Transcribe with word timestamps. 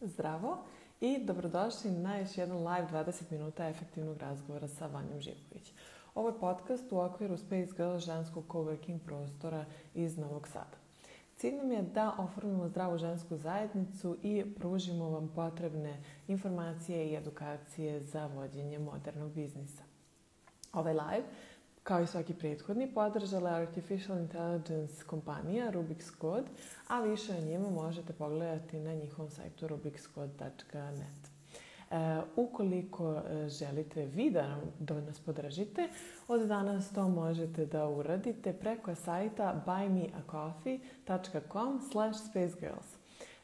Zdravo 0.00 0.58
i 1.00 1.18
dobrodošli 1.24 1.90
na 1.90 2.18
još 2.18 2.38
jedan 2.38 2.58
live 2.58 2.88
20 2.92 3.22
minuta 3.30 3.68
efektivnog 3.68 4.18
razgovora 4.18 4.68
sa 4.68 4.86
Vanjom 4.86 5.20
Živković. 5.20 5.72
Ovo 6.14 6.28
je 6.28 6.40
podcast 6.40 6.92
u 6.92 6.98
okviru 6.98 7.36
Space 7.36 7.72
Girl 7.76 7.98
ženskog 7.98 8.44
coworking 8.48 8.98
prostora 8.98 9.64
iz 9.94 10.18
Novog 10.18 10.48
Sada. 10.48 10.76
Cilj 11.36 11.56
nam 11.56 11.72
je 11.72 11.82
da 11.82 12.14
oformimo 12.18 12.68
zdravu 12.68 12.98
žensku 12.98 13.36
zajednicu 13.36 14.16
i 14.22 14.44
pružimo 14.56 15.10
vam 15.10 15.28
potrebne 15.34 16.02
informacije 16.28 17.10
i 17.10 17.16
edukacije 17.16 18.00
za 18.00 18.26
vođenje 18.26 18.78
modernog 18.78 19.32
biznisa. 19.32 19.82
Ovaj 20.72 20.92
live 20.92 21.26
kao 21.86 22.02
i 22.02 22.06
svaki 22.06 22.34
prethodni, 22.34 22.94
podržala 22.94 23.50
Artificial 23.50 24.18
Intelligence 24.18 25.04
kompanija 25.06 25.72
Rubik's 25.72 26.20
Code, 26.20 26.46
a 26.88 27.00
više 27.00 27.32
o 27.32 27.40
njima 27.40 27.70
možete 27.70 28.12
pogledati 28.12 28.78
na 28.78 28.94
njihovom 28.94 29.30
sajtu 29.30 29.66
rubikscode.net. 29.66 31.30
E, 31.90 32.20
ukoliko 32.36 33.14
e, 33.14 33.48
želite 33.48 34.06
vi 34.06 34.30
da, 34.30 34.48
nam, 34.48 34.60
da 34.78 35.00
nas 35.00 35.20
podržite, 35.20 35.88
od 36.28 36.48
danas 36.48 36.92
to 36.92 37.08
možete 37.08 37.66
da 37.66 37.88
uradite 37.88 38.52
preko 38.52 38.94
sajta 38.94 39.62
buymeacoffee.com 39.66 41.80
slash 41.92 42.18
spacegirls. 42.30 42.96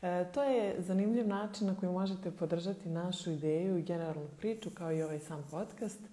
E, 0.02 0.32
to 0.32 0.42
je 0.42 0.76
zanimljiv 0.78 1.28
način 1.28 1.66
na 1.66 1.76
koji 1.76 1.92
možete 1.92 2.30
podržati 2.30 2.88
našu 2.88 3.30
ideju 3.30 3.78
i 3.78 3.82
generalnu 3.82 4.28
priču 4.38 4.70
kao 4.74 4.92
i 4.92 5.02
ovaj 5.02 5.20
sam 5.20 5.44
podcast– 5.50 6.00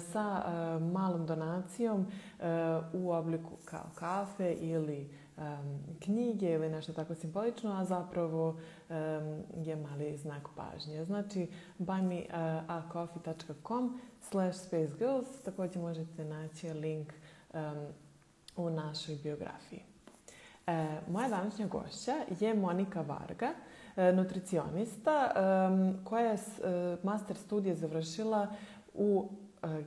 sa 0.00 0.42
e, 0.46 0.50
malom 0.80 1.26
donacijom 1.26 2.06
e, 2.06 2.44
u 2.92 3.12
obliku 3.12 3.50
kao 3.64 3.84
kafe 3.94 4.52
ili 4.52 5.24
knjige 6.00 6.50
ili 6.50 6.68
nešto 6.68 6.92
tako 6.92 7.14
simbolično, 7.14 7.72
a 7.72 7.84
zapravo 7.84 8.56
je 9.56 9.76
mali 9.76 10.16
znak 10.16 10.48
pažnje. 10.56 11.04
Znači, 11.04 11.48
buymeacoffee.com 11.78 14.00
slash 14.20 14.58
spacegirls 14.58 15.42
također 15.44 15.82
možete 15.82 16.24
naći 16.24 16.72
link 16.72 17.12
u 18.56 18.70
našoj 18.70 19.16
biografiji. 19.22 19.82
Moja 21.08 21.28
današnja 21.28 21.66
gošća 21.66 22.14
je 22.40 22.54
Monika 22.54 23.00
Varga, 23.00 23.48
nutricionista 24.14 25.30
koja 26.04 26.30
je 26.30 26.38
master 27.02 27.36
studije 27.36 27.74
završila 27.74 28.48
u 28.94 29.28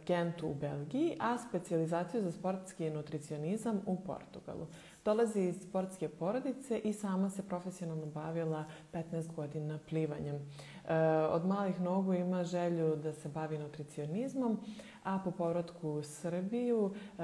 Gentu 0.06 0.48
u 0.48 0.54
Belgiji, 0.54 1.18
a 1.20 1.38
specijalizaciju 1.38 2.22
za 2.22 2.32
sportski 2.32 2.90
nutricionizam 2.90 3.82
u 3.86 3.96
Portugalu. 3.96 4.68
Dolazi 5.06 5.42
iz 5.42 5.62
sportske 5.62 6.10
porodice 6.10 6.80
i 6.80 6.94
sama 6.94 7.30
se 7.30 7.48
profesionalno 7.48 8.06
bavila 8.06 8.66
15 8.94 9.34
godina 9.36 9.80
plivanjem. 9.90 10.36
E, 10.36 10.96
od 11.32 11.46
malih 11.46 11.82
nogu 11.82 12.14
ima 12.14 12.44
želju 12.44 12.96
da 12.96 13.14
se 13.14 13.30
bavi 13.30 13.58
nutricionizmom, 13.58 14.60
a 15.04 15.20
po 15.24 15.32
povratku 15.32 15.90
u 15.90 16.04
Srbiju 16.04 16.92
e, 16.94 17.22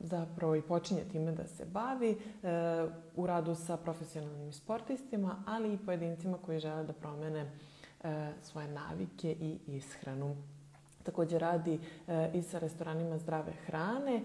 zapravo 0.00 0.56
i 0.56 0.62
počinje 0.62 1.04
time 1.12 1.32
da 1.32 1.46
se 1.46 1.64
bavi 1.64 2.10
e, 2.10 2.16
u 3.16 3.26
radu 3.26 3.54
sa 3.54 3.76
profesionalnim 3.76 4.52
sportistima, 4.52 5.42
ali 5.46 5.74
i 5.74 5.78
pojedincima 5.78 6.38
koji 6.38 6.58
žele 6.58 6.84
da 6.84 6.92
promene 6.92 7.50
svoje 8.42 8.68
navike 8.68 9.36
i 9.40 9.58
ishranu. 9.66 10.36
Takođe 11.02 11.38
radi 11.38 11.78
e, 12.08 12.30
i 12.34 12.42
sa 12.42 12.58
restoranima 12.58 13.18
zdrave 13.18 13.52
hrane, 13.66 14.16
e, 14.16 14.22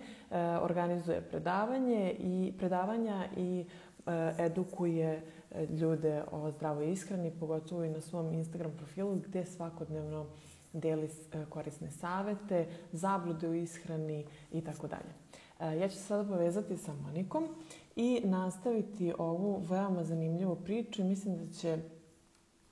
organizuje 0.62 1.22
predavanje 1.22 2.16
i 2.20 2.54
predavanja 2.58 3.28
i 3.38 3.66
e, 4.06 4.34
edukuje 4.40 5.22
e, 5.52 5.66
ljude 5.66 6.24
o 6.32 6.52
zdravoj 6.52 6.92
ishrani, 6.92 7.32
pogotovo 7.40 7.84
i 7.84 7.90
na 7.90 8.02
svom 8.02 8.34
Instagram 8.34 8.72
profilu 8.78 9.16
gde 9.16 9.46
svakodnevno 9.46 10.26
deli 10.74 11.10
e, 11.32 11.46
korisne 11.50 11.92
savete, 11.92 12.68
zablude 12.92 13.50
u 13.50 13.54
ishrani 13.54 14.26
i 14.52 14.62
tako 14.62 14.88
dalje. 14.88 15.14
E, 15.60 15.80
ja 15.80 15.88
ću 15.90 15.96
se 15.96 16.04
sada 16.04 16.30
povezati 16.30 16.78
sa 16.78 16.94
Monikom 16.94 17.48
i 17.96 18.22
nastaviti 18.24 19.14
ovu 19.18 19.62
veoma 19.70 20.04
zanimljivu 20.04 20.56
priču 20.56 21.02
i 21.02 21.06
mislim 21.06 21.38
da 21.38 21.54
će, 21.54 21.78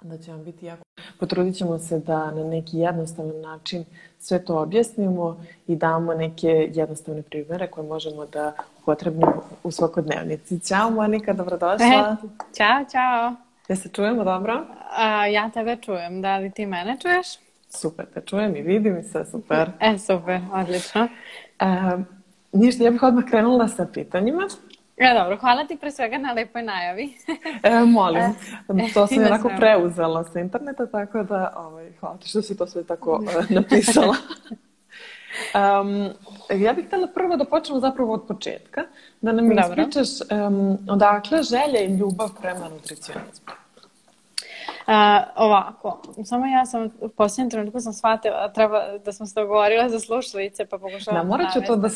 da 0.02 0.18
će 0.18 0.32
vam 0.32 0.44
biti 0.44 0.66
jako 0.66 0.83
Potrudit 1.24 1.56
ćemo 1.56 1.80
se 1.80 2.00
da 2.00 2.32
na 2.32 2.44
neki 2.44 2.78
jednostavan 2.78 3.42
način 3.42 3.86
sve 4.20 4.46
to 4.46 4.62
objasnimo 4.62 5.46
i 5.68 5.76
damo 5.76 6.14
neke 6.14 6.48
jednostavne 6.74 7.22
primere 7.22 7.68
koje 7.68 7.88
možemo 7.88 8.26
da 8.26 8.54
upotrebimo 8.82 9.44
u 9.64 9.72
svakodnevnici. 9.72 10.60
Ćao 10.60 10.90
Monika, 10.90 11.34
dobrodošla. 11.34 12.18
E, 12.24 12.28
ćao, 12.58 12.86
čao. 12.92 13.36
Ja 13.68 13.76
se 13.76 13.90
čujemo 13.90 14.24
dobro? 14.24 14.66
A, 14.98 15.28
ja 15.28 15.50
tebe 15.50 15.78
čujem. 15.82 16.22
Da 16.22 16.38
li 16.38 16.52
ti 16.52 16.66
mene 16.66 16.98
čuješ? 17.02 17.28
Super, 17.70 18.06
te 18.14 18.22
čujem 18.22 18.56
i 18.56 18.62
vidim 18.62 19.00
i 19.00 19.04
sve 19.04 19.26
super. 19.26 19.70
E, 19.80 19.98
super, 19.98 20.42
odlično. 20.54 21.08
E, 21.60 21.66
ništa, 22.52 22.84
ja 22.84 22.92
bih 22.92 23.04
odmah 23.04 23.26
krenula 23.30 23.68
sa 23.68 23.86
pitanjima. 23.94 24.48
Ja, 24.98 25.14
dobro, 25.14 25.38
hvala 25.38 25.66
ti 25.66 25.78
pre 25.78 25.92
svega 25.92 26.18
na 26.18 26.32
lepoj 26.34 26.64
najavi. 26.64 27.14
e, 27.64 27.80
molim, 27.80 28.22
e, 28.80 28.94
to 28.94 29.08
sam 29.08 29.18
onako 29.18 29.52
preuzela 29.58 30.24
sa 30.24 30.40
interneta, 30.40 30.86
tako 30.86 31.24
da 31.24 31.54
ovaj, 31.58 31.92
hvala 32.00 32.18
ti 32.18 32.28
što 32.28 32.42
si 32.42 32.58
to 32.58 32.68
sve 32.68 32.84
tako 32.84 33.12
uh, 33.12 33.52
napisala. 33.52 34.16
Um, 35.54 36.10
ja 36.60 36.74
bih 36.74 36.86
htjela 36.86 37.08
prvo 37.08 37.36
da 37.36 37.46
počnemo 37.46 37.80
zapravo 37.80 38.14
od 38.14 38.28
početka, 38.28 38.82
da 39.22 39.32
nam 39.32 39.52
ispričaš 39.52 40.08
um, 40.32 40.78
odakle 40.90 41.44
želja 41.44 41.82
i 41.82 41.98
ljubav 41.98 42.30
prema 42.42 42.70
nutricionizmu. 42.70 43.54
Uh, 44.88 44.94
ovako, 45.36 46.02
samo 46.26 46.46
ja 46.46 46.66
sam 46.66 46.90
u 47.00 47.10
posljednjem 47.10 47.50
trenutku 47.50 47.80
sam 47.80 47.94
shvatila 47.94 48.54
treba 48.54 48.98
da 49.06 49.14
smo 49.14 49.26
se 49.26 49.34
dogovorile 49.36 49.90
za 49.90 50.00
slušalice 50.00 50.66
pa 50.66 50.78
pokušavam 50.78 51.22
da, 51.22 51.30
morat 51.30 51.54
ću 51.54 51.62
to 51.68 51.76
da, 51.76 51.90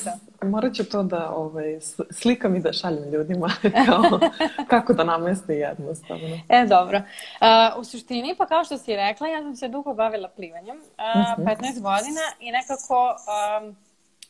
morat 0.43 0.73
ću 0.73 0.89
to 0.89 1.03
da 1.03 1.29
ovaj, 1.29 1.79
slikam 2.11 2.55
i 2.55 2.59
da 2.59 2.73
šaljem 2.73 3.11
ljudima 3.11 3.47
kao, 3.85 4.19
kako 4.67 4.93
da 4.93 5.03
nameste 5.03 5.53
jednostavno. 5.53 6.39
E, 6.49 6.65
dobro. 6.65 6.97
Uh, 6.97 7.79
u 7.79 7.83
suštini, 7.83 8.35
pa 8.37 8.45
kao 8.45 8.63
što 8.63 8.77
si 8.77 8.95
rekla, 8.95 9.27
ja 9.27 9.41
sam 9.41 9.55
se 9.55 9.67
dugo 9.67 9.93
bavila 9.93 10.29
plivanjem, 10.29 10.77
uh, 10.77 11.45
15 11.45 11.57
godina 11.81 12.21
i 12.39 12.51
nekako 12.51 13.15
um, 13.61 13.75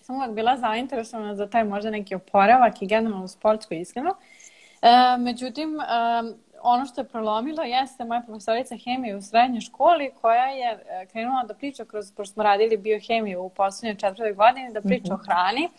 sam 0.01 0.15
uvijek 0.15 0.31
bila 0.31 0.57
zainteresovana 0.57 1.35
za 1.35 1.49
taj 1.49 1.63
možda 1.63 1.89
neki 1.89 2.15
oporavak 2.15 2.81
i 2.81 2.87
generalno 2.87 3.27
sportsko 3.27 3.73
iskreno. 3.73 4.09
Uh, 4.09 5.23
međutim, 5.23 5.69
um, 5.69 6.33
ono 6.61 6.85
što 6.85 7.01
je 7.01 7.05
prolomilo 7.05 7.63
jeste 7.63 8.05
moja 8.05 8.21
profesorica 8.25 8.75
hemije 8.77 9.15
u 9.15 9.21
srednjoj 9.21 9.61
školi 9.61 10.11
koja 10.21 10.45
je 10.45 10.71
e, 10.71 11.05
krenula 11.05 11.43
da 11.43 11.53
priča 11.53 11.85
kroz, 11.85 12.11
pošto 12.11 12.33
smo 12.33 12.43
radili 12.43 12.77
biohemiju 12.77 13.41
u 13.41 13.49
poslednjoj 13.49 13.95
četvrtoj 13.95 14.33
godini, 14.33 14.73
da 14.73 14.81
priča 14.81 15.13
mm 15.13 15.17
-hmm. 15.17 15.21
o 15.21 15.23
hrani 15.23 15.69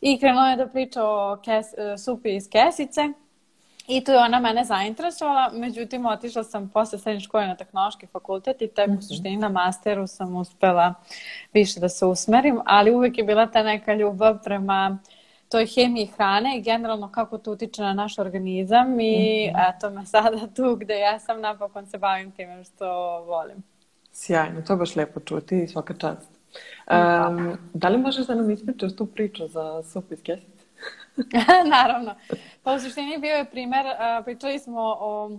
i 0.00 0.18
krenula 0.18 0.50
je 0.50 0.56
da 0.56 0.66
priča 0.66 1.04
o 1.04 1.38
kes, 1.44 1.74
e, 1.74 1.98
supi 1.98 2.36
iz 2.36 2.48
kesice 2.50 3.08
i 3.88 4.04
tu 4.04 4.12
je 4.12 4.18
ona 4.18 4.40
mene 4.40 4.64
zainteresovala, 4.64 5.50
međutim 5.52 6.06
otišla 6.06 6.44
sam 6.44 6.68
posle 6.68 6.98
srednje 6.98 7.20
škole 7.20 7.46
na 7.46 7.56
tehnološki 7.56 8.06
fakultet 8.06 8.62
i 8.62 8.68
tek 8.68 8.88
mm 8.88 8.92
-hmm. 8.92 8.98
u 8.98 9.02
suštini 9.02 9.36
na 9.36 9.48
masteru 9.48 10.06
sam 10.06 10.36
uspela 10.36 10.94
više 11.52 11.80
da 11.80 11.88
se 11.88 12.06
usmerim, 12.06 12.60
ali 12.64 12.94
uvek 12.94 13.18
je 13.18 13.24
bila 13.24 13.46
ta 13.46 13.62
neka 13.62 13.94
ljubav 13.94 14.42
prema 14.42 14.98
uh, 15.02 15.21
toj 15.52 15.66
hemiji 15.66 16.06
hrane 16.06 16.58
i 16.58 16.62
generalno 16.62 17.12
kako 17.12 17.38
to 17.38 17.52
utiče 17.52 17.82
na 17.82 17.92
naš 17.92 18.18
organizam 18.18 19.00
i 19.00 19.50
mm 19.50 19.56
-hmm. 19.56 19.76
eto 19.76 19.90
me 19.90 20.06
sada 20.06 20.46
tu 20.56 20.76
gde 20.76 20.98
ja 20.98 21.18
sam 21.18 21.40
napokon 21.40 21.86
se 21.86 21.98
bavim 21.98 22.30
time 22.30 22.64
što 22.64 22.86
volim. 23.20 23.62
Sjajno, 24.12 24.62
to 24.62 24.72
je 24.72 24.76
baš 24.76 24.96
lepo 24.96 25.20
čuti 25.20 25.62
i 25.62 25.68
svaka 25.68 25.94
čast. 25.94 26.30
Um, 26.90 27.58
da 27.74 27.88
li 27.88 27.98
možeš 27.98 28.26
da 28.26 28.34
nam 28.34 28.50
ispričaš 28.50 28.96
tu 28.96 29.06
priču 29.06 29.48
za 29.48 29.82
supu 29.82 30.14
iz 30.14 30.22
kesice? 30.22 30.64
Naravno. 31.76 32.14
Pa 32.62 32.72
u 32.72 32.78
suštini 32.78 33.18
bio 33.18 33.34
je 33.34 33.44
primer, 33.44 33.86
uh, 33.86 34.24
pričali 34.24 34.58
smo 34.58 34.80
o 35.00 35.38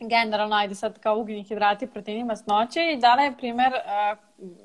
generalno, 0.00 0.56
ajde 0.56 0.74
sad 0.74 0.98
kao 0.98 1.18
ugljenih 1.18 1.46
hidrati, 1.46 1.86
proteini, 1.86 2.24
masnoće 2.24 2.80
i 2.92 3.00
dala 3.00 3.22
je 3.22 3.36
primer 3.36 3.72
uh, 3.72 4.18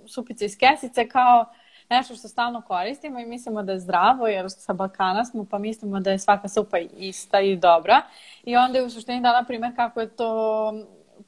supice 0.08 0.46
iz 0.46 0.58
kesice 0.58 1.10
kao 1.10 1.46
nešto 1.90 2.16
što 2.16 2.28
stalno 2.28 2.62
koristimo 2.62 3.20
i 3.20 3.26
mislimo 3.26 3.64
da 3.64 3.72
je 3.72 3.80
zdravo, 3.80 4.28
jer 4.28 4.46
sa 4.50 4.74
Balkana 4.74 5.26
smo, 5.26 5.46
pa 5.46 5.58
mislimo 5.58 6.00
da 6.00 6.12
je 6.12 6.20
svaka 6.20 6.48
supa 6.48 6.78
ista 6.98 7.40
i 7.40 7.56
dobra. 7.56 8.02
I 8.44 8.56
onda 8.56 8.78
je 8.78 8.86
u 8.86 8.90
suštini 8.90 9.22
dala 9.22 9.44
primjer 9.44 9.76
kako 9.76 10.00
je 10.00 10.16
to 10.16 10.74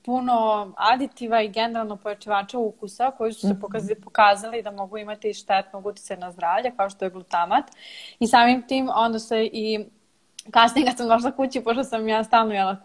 puno 0.05 0.71
aditiva 0.77 1.41
i 1.41 1.49
generalno 1.49 1.95
pojačivača 1.95 2.57
ukusa 2.57 3.11
koji 3.11 3.33
su 3.33 3.41
se 3.41 3.53
mhm. 3.53 3.61
pokazali, 3.61 4.01
pokazali 4.01 4.61
da 4.61 4.71
mogu 4.71 4.97
imati 4.97 5.33
štetnog 5.33 5.85
utjecaja 5.85 6.19
na 6.19 6.31
zdravlje 6.31 6.71
kao 6.77 6.89
što 6.89 7.05
je 7.05 7.11
glutamat 7.11 7.65
i 8.19 8.27
samim 8.27 8.67
tim 8.67 8.89
onda 8.95 9.19
se 9.19 9.45
i 9.45 9.85
kasnije 10.51 10.87
kad 10.87 10.97
sam 10.97 11.07
došla 11.07 11.31
kući, 11.31 11.61
pošto 11.61 11.83
sam 11.83 12.07
ja 12.07 12.23
stalno 12.23 12.53
jela 12.53 12.77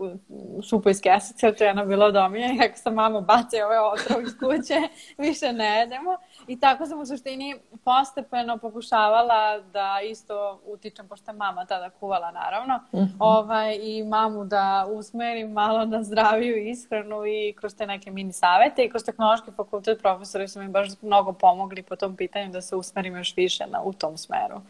šupu 0.68 0.90
iz 0.90 1.00
kesice, 1.00 1.52
to 1.52 1.64
je 1.64 1.70
ona 1.70 1.84
bila 1.84 2.06
od 2.06 2.16
omiljenih, 2.16 2.60
kako 2.60 2.78
sam 2.78 2.94
mama 2.94 3.20
baci 3.20 3.62
ove 3.62 3.80
otrov 3.80 4.22
iz 4.22 4.38
kuće, 4.38 4.80
više 5.26 5.52
ne 5.52 5.78
jedemo. 5.78 6.16
I 6.46 6.60
tako 6.60 6.86
sam 6.86 7.00
u 7.00 7.06
suštini 7.06 7.56
postepeno 7.84 8.58
pokušavala 8.58 9.60
da 9.72 10.00
isto 10.10 10.60
utičem, 10.64 11.08
pošto 11.08 11.30
je 11.30 11.36
mama 11.36 11.66
tada 11.66 11.90
kuvala 11.90 12.30
naravno, 12.30 12.80
mhm. 12.94 13.02
-huh. 13.02 13.16
ovaj, 13.18 13.78
i 13.82 14.04
mamu 14.04 14.44
da 14.44 14.86
usmerim 14.90 15.52
malo 15.52 15.84
na 15.84 16.02
zdraviju 16.02 16.68
ishranu 16.68 17.26
i 17.26 17.52
kroz 17.52 17.74
te 17.74 17.86
neke 17.86 18.10
mini 18.10 18.32
savete 18.32 18.84
i 18.84 18.90
kroz 18.90 19.04
tehnološki 19.04 19.50
fakultet 19.50 20.02
profesori 20.02 20.48
su 20.48 20.60
mi 20.60 20.68
baš 20.68 20.88
mnogo 21.02 21.32
pomogli 21.32 21.82
po 21.82 21.96
tom 21.96 22.16
pitanju 22.16 22.52
da 22.52 22.60
se 22.60 22.76
usmerim 22.76 23.16
još 23.16 23.36
više 23.36 23.66
na, 23.66 23.82
u 23.82 23.92
tom 23.92 24.16
smeru. 24.16 24.60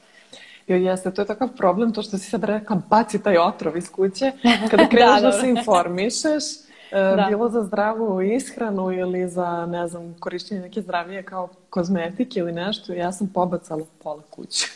Jo, 0.66 0.76
jeste, 0.76 1.10
to 1.10 1.22
je 1.22 1.26
takav 1.26 1.48
problem, 1.56 1.92
to 1.92 2.02
što 2.02 2.18
si 2.18 2.30
sad 2.30 2.44
rekla, 2.44 2.76
baci 2.88 3.22
taj 3.22 3.38
otrov 3.38 3.76
iz 3.76 3.92
kuće. 3.92 4.32
Kada 4.70 4.88
kreneš 4.88 5.20
da, 5.22 5.30
da 5.30 5.32
se 5.32 5.48
informišeš, 5.48 6.44
e, 6.90 7.00
da. 7.16 7.26
bilo 7.28 7.48
za 7.48 7.62
zdravu 7.62 8.22
ishranu 8.22 8.92
ili 8.92 9.28
za, 9.28 9.66
ne 9.66 9.88
znam, 9.88 10.14
korišćenje 10.20 10.60
neke 10.60 10.82
zdravije 10.82 11.22
kao 11.22 11.48
kozmetike 11.70 12.40
ili 12.40 12.52
nešto, 12.52 12.92
ja 12.92 13.12
sam 13.12 13.30
pobacala 13.34 13.84
pola 14.02 14.22
kuće. 14.30 14.66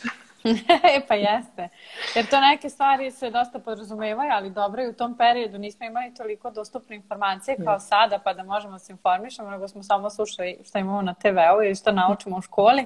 e, 0.95 1.01
pa 1.07 1.15
jeste. 1.15 1.69
Jer 2.15 2.25
to 2.29 2.39
neke 2.39 2.69
stvari 2.69 3.11
se 3.11 3.29
dosta 3.29 3.59
podrazumevaju, 3.59 4.31
ali 4.33 4.49
dobro 4.49 4.83
i 4.83 4.89
u 4.89 4.93
tom 4.93 5.17
periodu 5.17 5.57
nismo 5.57 5.85
imali 5.85 6.13
toliko 6.13 6.51
dostupne 6.51 6.95
informacije 6.95 7.57
kao 7.63 7.79
sada, 7.79 8.19
pa 8.23 8.33
da 8.33 8.43
možemo 8.43 8.73
da 8.73 8.79
se 8.79 8.91
informišemo, 8.91 9.49
nego 9.49 9.67
smo 9.67 9.83
samo 9.83 10.09
slušali 10.09 10.57
šta 10.65 10.79
imamo 10.79 11.01
na 11.01 11.13
TV-u 11.13 11.63
ili 11.63 11.75
što 11.75 11.91
naučimo 11.91 12.37
u 12.37 12.41
školi. 12.41 12.85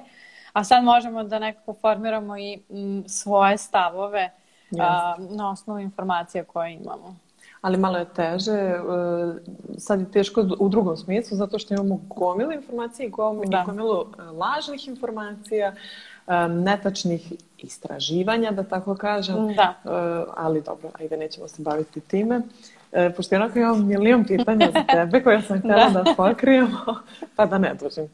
A 0.56 0.64
sad 0.64 0.84
možemo 0.84 1.24
da 1.24 1.38
nekako 1.38 1.74
formiramo 1.80 2.38
i 2.38 2.58
m, 2.70 3.04
svoje 3.08 3.58
stavove 3.58 4.30
a, 4.78 5.14
na 5.18 5.50
osnovu 5.50 5.80
informacija 5.80 6.44
koje 6.44 6.72
imamo. 6.72 7.16
Ali 7.60 7.78
malo 7.78 7.98
je 7.98 8.04
teže, 8.04 8.52
e, 8.52 8.78
sad 9.78 10.00
je 10.00 10.10
teško 10.10 10.46
u 10.58 10.68
drugom 10.68 10.96
smislu, 10.96 11.36
zato 11.36 11.58
što 11.58 11.74
imamo 11.74 12.00
gomilu 12.08 12.52
informacije 12.52 13.06
i 13.06 13.10
gomilu, 13.10 13.44
da. 13.46 13.64
e, 14.18 14.22
lažnih 14.22 14.88
informacija, 14.88 15.74
e, 16.26 16.48
netačnih 16.48 17.32
istraživanja, 17.58 18.50
da 18.50 18.62
tako 18.62 18.94
kažem. 18.94 19.54
Da. 19.54 19.74
Ali 20.36 20.62
dobro, 20.62 20.90
ajde, 21.00 21.16
nećemo 21.16 21.48
se 21.48 21.62
baviti 21.62 22.00
time. 22.00 22.40
Pošto 23.16 23.34
jednako 23.34 23.58
imam 23.58 23.86
milion 23.86 24.24
pitanja 24.24 24.70
za 24.72 24.82
tebe 24.94 25.22
koje 25.22 25.42
sam 25.42 25.58
htjela 25.58 25.88
da, 25.88 26.02
da 26.02 26.14
pokrijemo, 26.16 26.78
pa 27.36 27.46
da 27.46 27.58
ne 27.58 27.74
dužim. 27.74 28.08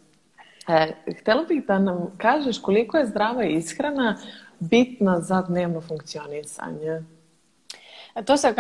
E, 0.69 0.93
htjela 1.21 1.43
bih 1.43 1.65
da 1.67 1.79
nam 1.79 2.15
kažeš 2.19 2.59
koliko 2.59 2.99
je 2.99 3.07
zdrava 3.07 3.45
ishrana 3.45 4.17
bitna 4.61 5.21
za 5.21 5.43
dnevno 5.43 5.81
funkcionisanje. 5.81 7.03
E, 8.15 8.23
to 8.25 8.37
se, 8.37 8.49
e, 8.49 8.55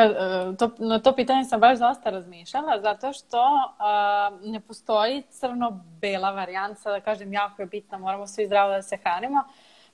to, 0.58 0.70
na 0.78 0.98
to 0.98 1.12
pitanje 1.12 1.44
sam 1.44 1.60
baš 1.60 1.78
dosta 1.78 2.10
razmišljala, 2.10 2.80
zato 2.80 3.12
što 3.12 3.42
uh, 3.42 4.50
ne 4.50 4.60
postoji 4.60 5.22
crno-bela 5.30 6.30
varijanta, 6.30 6.90
da 6.90 7.00
kažem 7.00 7.32
jako 7.32 7.62
je 7.62 7.66
bitna, 7.66 7.98
moramo 7.98 8.26
svi 8.26 8.46
zdravo 8.46 8.70
da 8.70 8.82
se 8.82 8.96
hranimo. 8.96 9.44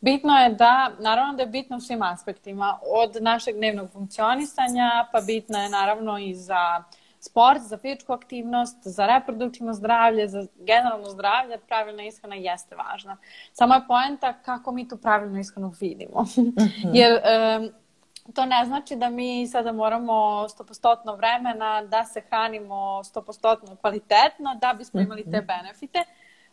Bitno 0.00 0.32
je 0.32 0.50
da, 0.50 0.90
naravno 0.98 1.32
da 1.32 1.42
je 1.42 1.48
bitno 1.48 1.76
u 1.76 1.80
svim 1.80 2.02
aspektima, 2.02 2.78
od 2.82 3.22
našeg 3.22 3.56
dnevnog 3.56 3.90
funkcionisanja, 3.90 5.08
pa 5.12 5.20
bitna 5.20 5.62
je 5.62 5.68
naravno 5.68 6.18
i 6.18 6.34
za 6.34 6.82
sport, 7.20 7.60
za 7.60 7.78
fizičku 7.78 8.12
aktivnost, 8.12 8.76
za 8.82 9.06
reproduktivno 9.06 9.72
zdravlje, 9.72 10.28
za 10.28 10.46
generalno 10.56 11.10
zdravlje, 11.10 11.58
pravilna 11.58 12.02
ishrana 12.02 12.34
jeste 12.34 12.76
važna. 12.76 13.16
Samo 13.52 13.74
je 13.74 13.80
poenta 13.88 14.32
kako 14.32 14.72
mi 14.72 14.88
tu 14.88 14.96
pravilnu 14.96 15.38
ishranu 15.38 15.72
vidimo. 15.80 16.22
Mhm. 16.22 16.94
Jer 16.94 17.12
um, 17.12 17.70
to 18.34 18.46
ne 18.46 18.64
znači 18.64 18.96
da 18.96 19.10
mi 19.10 19.46
sada 19.46 19.72
moramo 19.72 20.12
100% 20.12 21.16
vremena 21.16 21.82
da 21.82 22.04
se 22.04 22.20
hranimo 22.20 22.74
100% 22.74 23.76
kvalitetno 23.76 24.54
da 24.60 24.74
bismo 24.78 25.00
imali 25.00 25.24
te 25.24 25.38
mhm. 25.38 25.46
benefite. 25.46 26.04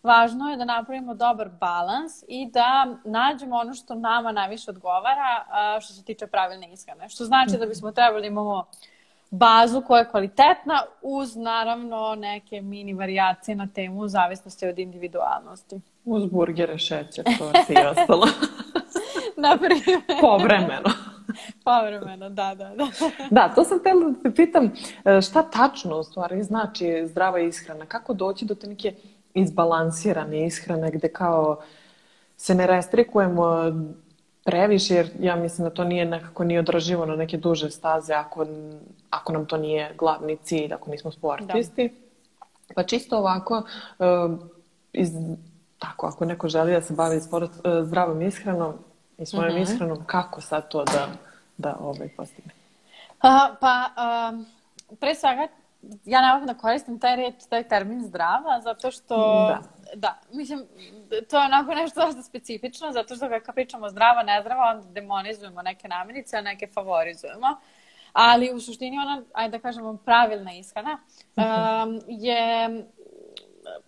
Važno 0.03 0.49
je 0.49 0.57
da 0.57 0.65
napravimo 0.65 1.13
dobar 1.13 1.49
balans 1.49 2.23
i 2.27 2.49
da 2.51 2.87
nađemo 3.03 3.55
ono 3.55 3.73
što 3.73 3.95
nama 3.95 4.31
najviše 4.31 4.71
odgovara 4.71 5.45
što 5.81 5.93
se 5.93 6.03
tiče 6.03 6.27
pravilne 6.27 6.73
ishrane. 6.73 7.09
Što 7.09 7.25
znači 7.25 7.57
da 7.57 7.65
bismo 7.65 7.91
trebali 7.91 8.21
da 8.21 8.27
imamo 8.27 8.65
bazu 9.37 9.81
koja 9.81 9.99
je 9.99 10.09
kvalitetna 10.09 10.81
uz 11.01 11.35
naravno 11.35 12.15
neke 12.15 12.61
mini 12.61 12.93
variacije 12.93 13.55
na 13.55 13.67
temu 13.67 13.99
u 13.99 14.07
zavisnosti 14.07 14.67
od 14.67 14.79
individualnosti. 14.79 15.79
Uz 16.05 16.25
burgere, 16.25 16.77
šećer, 16.77 17.23
to 17.23 17.51
i 17.69 17.75
ostalo. 17.91 18.25
Na 19.47 19.57
primjer. 19.57 20.01
Povremeno. 20.21 20.89
Povremeno, 21.63 22.29
da, 22.29 22.55
da, 22.55 22.69
da. 22.75 22.87
da, 23.31 23.53
to 23.55 23.63
sam 23.63 23.79
htjela 23.79 24.09
da 24.09 24.23
te 24.23 24.35
pitam 24.35 24.71
e, 25.05 25.21
šta 25.21 25.43
tačno 25.43 25.97
u 25.97 26.03
stvari 26.03 26.43
znači 26.43 27.03
zdrava 27.07 27.39
ishrana? 27.39 27.85
Kako 27.85 28.13
doći 28.13 28.45
do 28.45 28.55
te 28.55 28.67
neke 28.67 28.93
izbalansirane 29.33 30.45
ishrane 30.45 30.91
gde 30.91 31.07
kao 31.07 31.61
se 32.37 32.55
ne 32.55 32.67
restrikujemo 32.67 33.71
previše, 34.45 34.95
jer 34.95 35.09
ja 35.19 35.35
mislim 35.35 35.67
da 35.67 35.73
to 35.73 35.83
nije 35.83 36.05
nekako 36.05 36.43
nije 36.43 36.59
održivo 36.59 37.05
na 37.05 37.15
neke 37.15 37.37
duže 37.37 37.69
staze 37.69 38.13
ako, 38.13 38.45
ako 39.09 39.33
nam 39.33 39.45
to 39.45 39.57
nije 39.57 39.93
glavni 39.97 40.37
cilj, 40.43 40.73
ako 40.73 40.91
nismo 40.91 41.11
sportisti. 41.11 41.87
Da. 41.87 42.73
Pa 42.75 42.83
čisto 42.83 43.17
ovako, 43.17 43.63
uh, 43.99 44.39
iz, 44.93 45.09
tako, 45.79 46.07
ako 46.07 46.25
neko 46.25 46.47
želi 46.47 46.71
da 46.71 46.81
se 46.81 46.93
bavi 46.93 47.21
sport, 47.21 47.51
uh, 47.51 47.87
zdravom 47.87 48.21
ishranom 48.21 48.73
i 49.17 49.25
svojom 49.25 49.53
mm 49.53 49.57
-hmm. 49.57 49.73
ishranom, 49.73 50.05
kako 50.05 50.41
sad 50.41 50.69
to 50.69 50.83
da, 50.83 51.07
da 51.57 51.77
ovaj, 51.79 52.09
postigne? 52.17 52.51
Uh, 53.23 53.57
pa, 53.59 53.89
uh, 53.97 54.45
pre 54.99 55.15
svega, 55.15 55.47
ja 56.05 56.41
da 56.45 56.53
koristim 56.53 56.99
taj 56.99 57.15
reč, 57.15 57.35
taj 57.49 57.67
termin 57.67 58.03
zdrava, 58.07 58.61
zato 58.63 58.91
što 58.91 59.15
da 59.49 59.75
da, 59.95 60.15
mislim, 60.31 60.65
to 61.29 61.39
je 61.39 61.45
onako 61.45 61.73
nešto 61.73 62.05
dosta 62.05 62.21
specifično, 62.21 62.91
zato 62.91 63.15
što 63.15 63.29
kada 63.29 63.51
pričamo 63.53 63.89
zdrava, 63.89 64.23
nezdrava, 64.23 64.71
onda 64.75 64.87
demonizujemo 64.89 65.61
neke 65.61 65.87
namirnice, 65.87 66.37
a 66.37 66.41
neke 66.41 66.67
favorizujemo. 66.67 67.47
Ali 68.15 68.51
u 68.53 68.59
suštini 68.59 68.99
ona, 68.99 69.21
ajde 69.33 69.57
da 69.57 69.61
kažemo, 69.61 69.97
pravilna 70.05 70.53
ishrana 70.53 70.97
um, 71.35 71.99
je, 72.07 72.69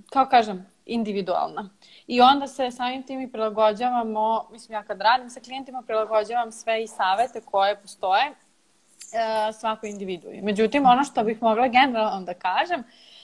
kao 0.10 0.26
kažem, 0.26 0.66
individualna. 0.86 1.70
I 2.08 2.22
onda 2.22 2.48
se 2.48 2.72
samim 2.72 3.04
tim 3.04 3.22
i 3.22 3.32
prilagođavamo, 3.32 4.48
mislim 4.52 4.74
ja 4.74 4.84
kad 4.84 5.02
radim 5.02 5.30
sa 5.30 5.40
klijentima, 5.40 5.82
prilagođavam 5.82 6.52
sve 6.52 6.84
i 6.84 6.88
savete 6.88 7.42
koje 7.42 7.82
postoje 7.82 8.30
uh, 8.30 9.56
svakoj 9.56 9.90
individu. 9.90 10.28
Međutim, 10.42 10.86
ono 10.86 11.04
što 11.04 11.24
bih 11.24 11.42
mogla 11.42 11.68
generalno 11.68 12.26
da 12.26 12.34
kažem, 12.34 12.84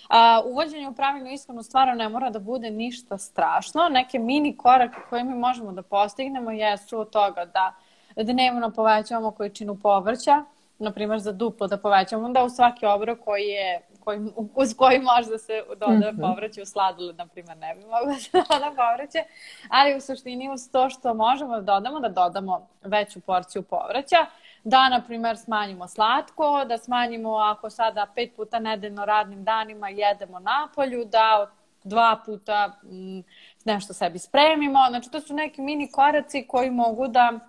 A, 0.10 0.42
uvođenje 0.46 0.88
u 0.88 0.94
pravilnu 0.94 1.32
ishranu 1.32 1.64
stvarno 1.64 1.94
ne 1.94 2.10
mora 2.10 2.30
da 2.30 2.40
bude 2.40 2.72
ništa 2.72 3.18
strašno. 3.18 3.90
Neke 3.90 4.20
mini 4.20 4.58
korake 4.58 4.98
koje 5.10 5.24
mi 5.24 5.34
možemo 5.34 5.72
da 5.72 5.82
postignemo 5.82 6.52
jesu 6.52 7.00
od 7.00 7.10
toga 7.10 7.46
da 7.46 7.74
dnevno 8.16 8.72
povećavamo 8.72 9.32
količinu 9.32 9.76
povrća, 9.76 10.44
na 10.80 10.92
primjer 10.92 11.20
za 11.20 11.32
duplo 11.32 11.68
da 11.68 11.78
povećamo, 11.78 12.26
onda 12.26 12.44
u 12.44 12.50
svaki 12.50 12.86
obrok 12.86 13.20
koji 13.20 13.44
je 13.44 13.82
koji, 14.04 14.20
uz 14.56 14.74
koji 14.78 15.00
može 15.00 15.30
da 15.30 15.38
se 15.38 15.64
doda 15.70 15.94
mm 15.94 16.02
-hmm. 16.02 16.22
povrće 16.22 16.62
u 16.62 16.66
sladoled, 16.66 17.18
na 17.18 17.28
primjer, 17.28 17.58
ne 17.58 17.76
bi 17.76 17.82
mogla 17.82 18.06
da 18.14 18.20
se 18.20 18.32
doda 18.32 18.72
povrće, 18.76 19.24
ali 19.70 19.96
u 19.96 20.02
suštini 20.02 20.50
uz 20.54 20.72
to 20.72 20.90
što 20.90 21.14
možemo 21.14 21.56
da 21.56 21.62
dodamo, 21.62 22.00
da 22.00 22.10
dodamo 22.10 22.68
veću 22.82 23.20
porciju 23.20 23.62
povrća, 23.62 24.26
da, 24.64 24.90
na 24.90 25.02
primer, 25.02 25.38
smanjimo 25.38 25.88
slatko, 25.88 26.66
da 26.66 26.78
smanjimo 26.78 27.36
ako 27.36 27.70
sada 27.70 28.08
pet 28.16 28.36
puta 28.36 28.60
nedeljno 28.60 29.06
radnim 29.06 29.44
danima 29.44 29.90
jedemo 29.90 30.40
napolju, 30.40 31.06
da 31.06 31.52
dva 31.84 32.20
puta 32.26 32.80
m, 32.84 33.18
mm, 33.18 33.24
nešto 33.66 33.94
sebi 33.94 34.20
spremimo. 34.20 34.80
Znači, 34.90 35.12
to 35.12 35.20
su 35.20 35.34
neki 35.34 35.62
mini 35.62 35.92
koraci 35.92 36.48
koji 36.48 36.72
mogu 36.72 37.08
da 37.08 37.40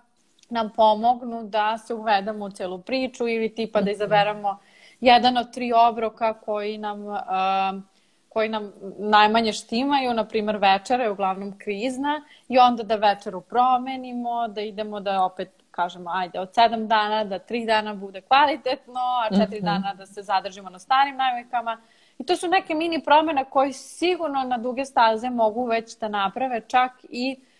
nam 0.50 0.70
pomognu 0.76 1.42
da 1.42 1.78
se 1.78 1.94
uvedemo 1.94 2.44
u 2.44 2.50
celu 2.50 2.78
priču 2.78 3.28
ili 3.28 3.54
tipa 3.54 3.80
da 3.80 3.90
izaberamo 3.90 4.58
jedan 5.00 5.36
od 5.36 5.52
tri 5.52 5.72
obroka 5.72 6.34
koji 6.34 6.78
nam, 6.78 7.06
uh, 7.06 7.16
koji 8.28 8.48
nam 8.48 8.72
najmanje 8.98 9.52
štimaju, 9.52 10.14
na 10.14 10.24
primer 10.24 10.56
večera 10.56 11.04
je 11.04 11.10
uglavnom 11.10 11.58
krizna 11.58 12.22
i 12.48 12.58
onda 12.58 12.82
da 12.82 12.96
večeru 12.96 13.40
promenimo, 13.40 14.48
da 14.48 14.60
idemo 14.60 15.00
da 15.00 15.24
opet 15.24 15.50
kažemo, 15.70 16.10
ajde, 16.10 16.40
od 16.40 16.54
sedam 16.54 16.88
dana 16.88 17.24
da 17.24 17.38
tri 17.38 17.66
dana 17.66 17.94
bude 17.94 18.20
kvalitetno, 18.20 19.00
a 19.24 19.34
četiri 19.34 19.60
-hmm. 19.60 19.64
dana 19.64 19.94
da 19.94 20.06
se 20.06 20.22
zadržimo 20.22 20.70
na 20.70 20.78
starim 20.78 21.16
navikama. 21.16 21.80
I 22.18 22.24
to 22.24 22.36
su 22.36 22.48
neke 22.48 22.74
mini 22.74 23.04
promjene 23.04 23.44
koje 23.44 23.72
sigurno 23.72 24.42
na 24.42 24.58
duge 24.58 24.84
staze 24.84 25.30
mogu 25.30 25.66
već 25.66 25.98
da 25.98 26.08
naprave 26.08 26.60
čak 26.68 26.92
i 27.08 27.36
uh, 27.38 27.53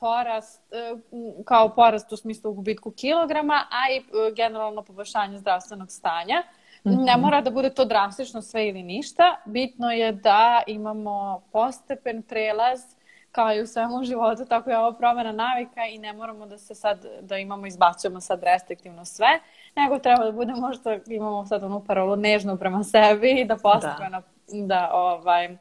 porast, 0.00 0.62
uh, 0.92 1.44
kao 1.44 1.68
porast 1.68 2.12
u 2.12 2.16
smislu 2.16 2.52
gubitku 2.52 2.90
kilograma, 2.90 3.54
a 3.54 3.92
i 3.92 3.98
uh, 3.98 4.34
generalno 4.34 4.82
poboljšanje 4.82 5.38
zdravstvenog 5.38 5.90
stanja. 5.90 6.42
-hmm. 6.84 7.04
Ne 7.04 7.16
mora 7.16 7.40
da 7.40 7.50
bude 7.50 7.70
to 7.70 7.84
drastično 7.84 8.42
sve 8.42 8.68
ili 8.68 8.82
ništa. 8.82 9.36
Bitno 9.44 9.90
je 9.90 10.12
da 10.12 10.62
imamo 10.66 11.42
postepen 11.52 12.22
prelaz 12.22 12.80
kao 13.32 13.54
i 13.54 13.62
u 13.62 13.66
svemu 13.66 13.96
u 13.96 14.04
životu, 14.04 14.44
tako 14.44 14.70
je 14.70 14.78
ovo 14.78 14.92
promjena 14.92 15.32
navika 15.32 15.86
i 15.86 15.98
ne 15.98 16.12
moramo 16.12 16.46
da 16.46 16.58
se 16.58 16.74
sad, 16.74 17.06
da 17.20 17.38
imamo, 17.38 17.66
izbacujemo 17.66 18.20
sad 18.20 18.42
restriktivno 18.42 19.04
sve, 19.04 19.40
nego 19.76 19.98
treba 19.98 20.24
da 20.24 20.32
budemo 20.32 20.60
možda 20.60 20.98
imamo 21.06 21.46
sad 21.46 21.62
onu 21.62 21.84
parolu 21.84 22.16
nežno 22.16 22.56
prema 22.56 22.84
sebi 22.84 23.40
i 23.40 23.44
da 23.44 23.56
postepeno 23.56 24.22
da. 24.48 24.66
da, 24.66 24.90
ovaj, 24.92 25.56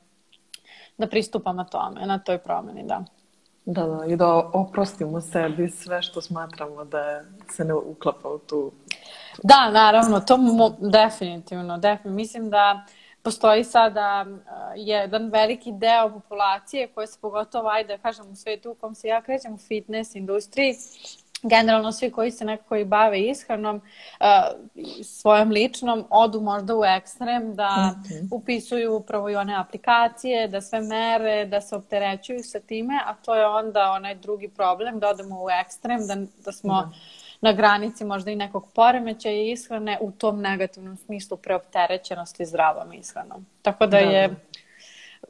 da 0.98 1.08
pristupamo 1.08 1.64
tome, 1.64 2.06
na 2.06 2.20
toj 2.20 2.38
promjeni, 2.38 2.84
da. 2.84 3.04
Da, 3.72 3.86
da, 3.88 4.06
i 4.06 4.16
da 4.16 4.50
oprostimo 4.54 5.22
sebi 5.22 5.70
sve 5.70 6.02
što 6.02 6.22
smatramo 6.22 6.86
da 6.86 7.22
se 7.50 7.66
ne 7.66 7.74
uklapa 7.74 8.30
u 8.30 8.40
tu... 8.40 8.72
Da, 9.44 9.70
naravno, 9.70 10.20
to 10.20 10.38
mo, 10.38 10.76
definitivno, 10.80 11.78
definitivno. 11.78 12.16
Mislim 12.16 12.50
da 12.50 12.86
postoji 13.22 13.64
sada 13.64 14.26
uh, 14.28 14.38
jedan 14.76 15.30
veliki 15.30 15.72
deo 15.72 16.10
populacije 16.10 16.88
koje 16.88 17.08
se 17.08 17.20
pogotovo, 17.22 17.70
ajde 17.70 17.98
da 17.98 18.04
kažem, 18.04 18.32
u 18.32 18.36
svetu 18.36 18.72
u 18.72 18.76
kom 18.76 18.96
se 18.96 19.08
ja 19.08 19.22
krećem 19.22 19.54
u 19.54 19.58
fitness 19.58 20.16
industriji, 20.16 20.76
generalno 21.44 21.92
svi 21.92 22.12
koji 22.12 22.32
se 22.32 22.46
nekako 22.46 22.76
i 22.76 22.86
bave 22.86 23.22
ishranom 23.22 23.82
svojom 25.04 25.50
ličnom 25.50 26.06
odu 26.10 26.42
možda 26.42 26.76
u 26.76 26.86
ekstrem 26.86 27.56
da 27.56 27.96
okay. 27.96 28.28
upisuju 28.32 28.96
upravo 28.96 29.30
i 29.30 29.36
one 29.36 29.56
aplikacije, 29.56 30.48
da 30.48 30.62
sve 30.62 30.82
mere, 30.82 31.46
da 31.46 31.62
se 31.62 31.76
opterećuju 31.76 32.44
sa 32.44 32.60
time, 32.60 33.00
a 33.06 33.14
to 33.14 33.36
je 33.36 33.48
onda 33.48 33.92
onaj 33.92 34.16
drugi 34.16 34.50
problem 34.50 35.00
da 35.00 35.10
odemo 35.10 35.44
u 35.44 35.48
ekstrem, 35.62 36.08
da, 36.08 36.16
da 36.46 36.52
smo 36.52 36.74
da. 36.74 36.92
na 37.42 37.54
granici 37.54 38.06
možda 38.06 38.32
i 38.32 38.36
nekog 38.36 38.68
poremećaja 38.76 39.52
ishrane 39.52 39.98
u 40.02 40.12
tom 40.12 40.42
negativnom 40.42 40.98
smislu 40.98 41.38
preopterećenosti 41.38 42.46
zdravom 42.46 42.94
ishranom. 42.94 43.46
Tako 43.62 43.86
da, 43.86 43.90
da 43.90 43.98
je 43.98 44.36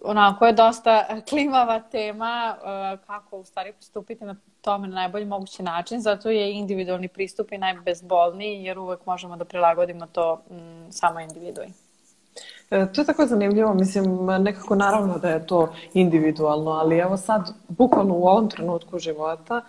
onako 0.04 0.46
je 0.46 0.54
dosta 0.54 1.06
klimava 1.30 1.80
tema 1.80 2.56
uh, 2.58 3.06
kako 3.08 3.38
u 3.38 3.44
stvari 3.44 3.74
pristupiti 3.74 4.26
na 4.26 4.36
tome 4.62 4.88
na 4.88 4.96
najbolji 4.96 5.26
mogući 5.26 5.64
način, 5.64 6.02
zato 6.02 6.30
je 6.30 6.54
individualni 6.54 7.08
pristup 7.08 7.52
i 7.52 7.58
najbezbolniji 7.58 8.64
jer 8.64 8.80
uvek 8.80 9.06
možemo 9.06 9.36
da 9.36 9.46
prilagodimo 9.46 10.06
to 10.06 10.42
m, 10.50 10.88
samo 10.92 11.20
individui. 11.20 11.68
E, 12.72 12.94
to 12.94 13.02
je 13.02 13.06
tako 13.06 13.26
zanimljivo, 13.26 13.74
mislim, 13.74 14.26
nekako 14.26 14.76
naravno 14.76 15.18
da 15.18 15.30
je 15.30 15.48
to 15.48 15.74
individualno, 15.94 16.72
ali 16.72 16.98
evo 16.98 17.18
sad, 17.18 17.54
bukvalno 17.68 18.14
u 18.14 18.28
ovom 18.28 18.50
trenutku 18.50 19.00
života, 19.00 19.62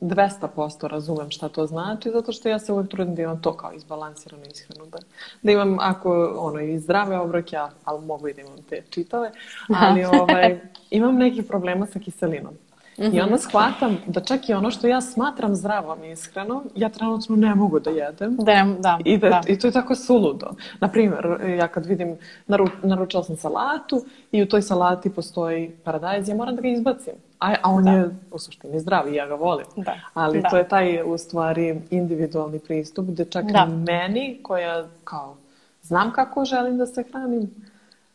200% 0.00 0.88
razumem 0.88 1.30
šta 1.30 1.48
to 1.48 1.66
znači, 1.66 2.10
zato 2.10 2.32
što 2.32 2.48
ja 2.48 2.58
se 2.58 2.72
uvek 2.72 2.88
trudim 2.88 3.14
da 3.14 3.22
imam 3.22 3.42
to 3.42 3.56
kao 3.56 3.72
izbalansirano 3.72 4.42
ishranu. 4.44 4.90
Da, 4.90 4.98
da 5.42 5.52
imam, 5.52 5.76
ako, 5.80 6.34
ono, 6.38 6.60
i 6.60 6.78
zdrave 6.78 7.18
obroke, 7.18 7.56
ali 7.84 8.04
mogu 8.04 8.28
i 8.28 8.34
da 8.34 8.40
imam 8.40 8.62
te 8.68 8.82
čitave, 8.90 9.30
ali 9.68 10.04
ovaj, 10.20 10.60
imam 10.90 11.16
nekih 11.16 11.44
problema 11.44 11.86
sa 11.86 11.98
kiselinom. 11.98 12.54
Mm 12.98 13.04
-hmm. 13.04 13.16
I 13.16 13.20
onda 13.20 13.38
shvatam 13.38 13.98
da 14.06 14.20
čak 14.20 14.48
i 14.48 14.54
ono 14.54 14.70
što 14.70 14.86
ja 14.86 15.00
smatram 15.00 15.54
zdravom 15.54 16.04
ishranom, 16.04 16.62
ja 16.74 16.88
trenutno 16.88 17.36
ne 17.36 17.54
mogu 17.54 17.80
da 17.80 17.90
jedem. 17.90 18.36
Da, 18.36 18.66
da. 18.78 18.98
I, 19.04 19.18
da, 19.18 19.28
da. 19.28 19.42
I 19.46 19.58
to 19.58 19.66
je 19.66 19.72
tako 19.72 19.94
suludo. 19.94 20.50
Naprimjer, 20.80 21.40
ja 21.58 21.68
kad 21.68 21.86
vidim, 21.86 22.16
naru, 22.46 22.66
naručala 22.82 23.24
sam 23.24 23.36
salatu 23.36 24.04
i 24.32 24.42
u 24.42 24.48
toj 24.48 24.62
salati 24.62 25.10
postoji 25.10 25.70
paradajz, 25.84 26.28
ja 26.28 26.34
moram 26.34 26.56
da 26.56 26.62
ga 26.62 26.68
izbacim. 26.68 27.14
A, 27.40 27.54
a 27.62 27.70
on 27.70 27.84
da. 27.84 27.90
je 27.90 28.16
u 28.30 28.38
suštini 28.38 28.80
zdrav 28.80 29.12
i 29.12 29.14
ja 29.14 29.26
ga 29.26 29.34
volim. 29.34 29.66
Da. 29.76 29.94
Ali 30.14 30.40
da. 30.40 30.48
to 30.48 30.56
je 30.56 30.68
taj 30.68 31.02
u 31.02 31.18
stvari 31.18 31.80
individualni 31.90 32.58
pristup 32.58 33.06
gde 33.06 33.24
čak 33.24 33.44
da. 33.44 33.68
i 33.70 33.76
meni 33.76 34.38
koja 34.42 34.86
kao 35.04 35.36
znam 35.82 36.12
kako 36.12 36.44
želim 36.44 36.78
da 36.78 36.86
se 36.86 37.04
hranim, 37.10 37.50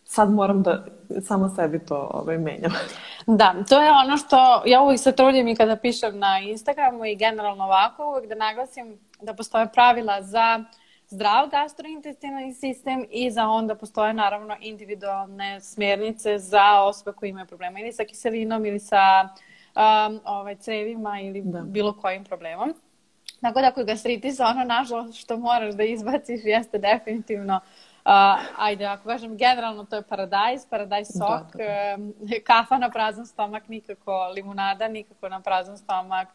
sad 0.06 0.32
moram 0.32 0.64
da 0.64 0.86
samo 1.22 1.50
sebi 1.56 1.86
to 1.86 2.10
ovaj, 2.14 2.38
menjam. 2.38 2.72
Da, 3.28 3.56
to 3.70 3.82
je 3.82 3.92
ono 3.92 4.18
što 4.18 4.64
ja 4.66 4.82
uvijek 4.82 5.00
se 5.00 5.12
trudim 5.12 5.48
i 5.48 5.56
kada 5.56 5.76
pišem 5.76 6.20
na 6.20 6.40
Instagramu 6.40 7.06
i 7.06 7.16
generalno 7.16 7.64
ovako, 7.64 8.10
uvijek 8.10 8.30
da 8.30 8.36
naglasim 8.36 9.00
da 9.22 9.34
postoje 9.34 9.72
pravila 9.74 10.22
za 10.22 10.64
zdrav 11.08 11.50
gastrointestinalni 11.50 12.54
sistem 12.54 13.06
i 13.12 13.32
za 13.32 13.48
onda 13.48 13.76
postoje 13.76 14.14
naravno 14.14 14.56
individualne 14.60 15.62
smjernice 15.62 16.40
za 16.40 16.82
osobe 16.82 17.12
koje 17.12 17.30
imaju 17.30 17.46
problema 17.48 17.80
ili 17.80 17.94
sa 17.94 18.04
kiselinom 18.04 18.66
ili 18.66 18.80
sa 18.80 19.30
um, 19.76 20.20
ovaj, 20.26 20.56
cevima 20.56 21.20
ili 21.20 21.42
da. 21.42 21.62
bilo 21.62 21.94
kojim 21.94 22.24
problemom. 22.24 22.74
Tako 23.42 23.62
da 23.62 23.68
ako 23.68 23.80
je 23.80 23.86
gastritis, 23.86 24.40
ono 24.40 24.64
nažalost 24.64 25.20
što 25.20 25.38
moraš 25.38 25.74
da 25.74 25.84
izbaciš 25.84 26.42
jeste 26.44 26.78
definitivno 26.78 27.56
Uh, 27.56 27.83
ajde, 28.58 28.86
ako 28.86 29.10
kažem 29.10 29.38
generalno, 29.38 29.84
to 29.84 29.96
je 29.96 30.02
paradajz, 30.02 30.66
paradajz 30.70 31.08
da, 31.08 31.14
sok, 31.14 31.58
da, 31.58 31.64
da. 32.30 32.36
kafa 32.44 32.78
na 32.78 32.90
prazan 32.90 33.26
stomak, 33.26 33.68
nikako 33.68 34.28
limunada, 34.36 34.88
nikako 34.88 35.30
na 35.30 35.42
prazan 35.42 35.78
stomak, 35.78 36.28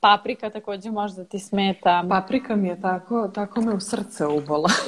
paprika 0.00 0.50
takođe 0.50 0.90
može 0.90 1.14
da 1.14 1.24
ti 1.24 1.38
smeta. 1.38 2.04
Paprika 2.08 2.56
mi 2.56 2.68
je 2.68 2.80
tako, 2.80 3.28
tako 3.28 3.60
me 3.60 3.74
u 3.74 3.80
srce 3.80 4.26
ubola. 4.26 4.68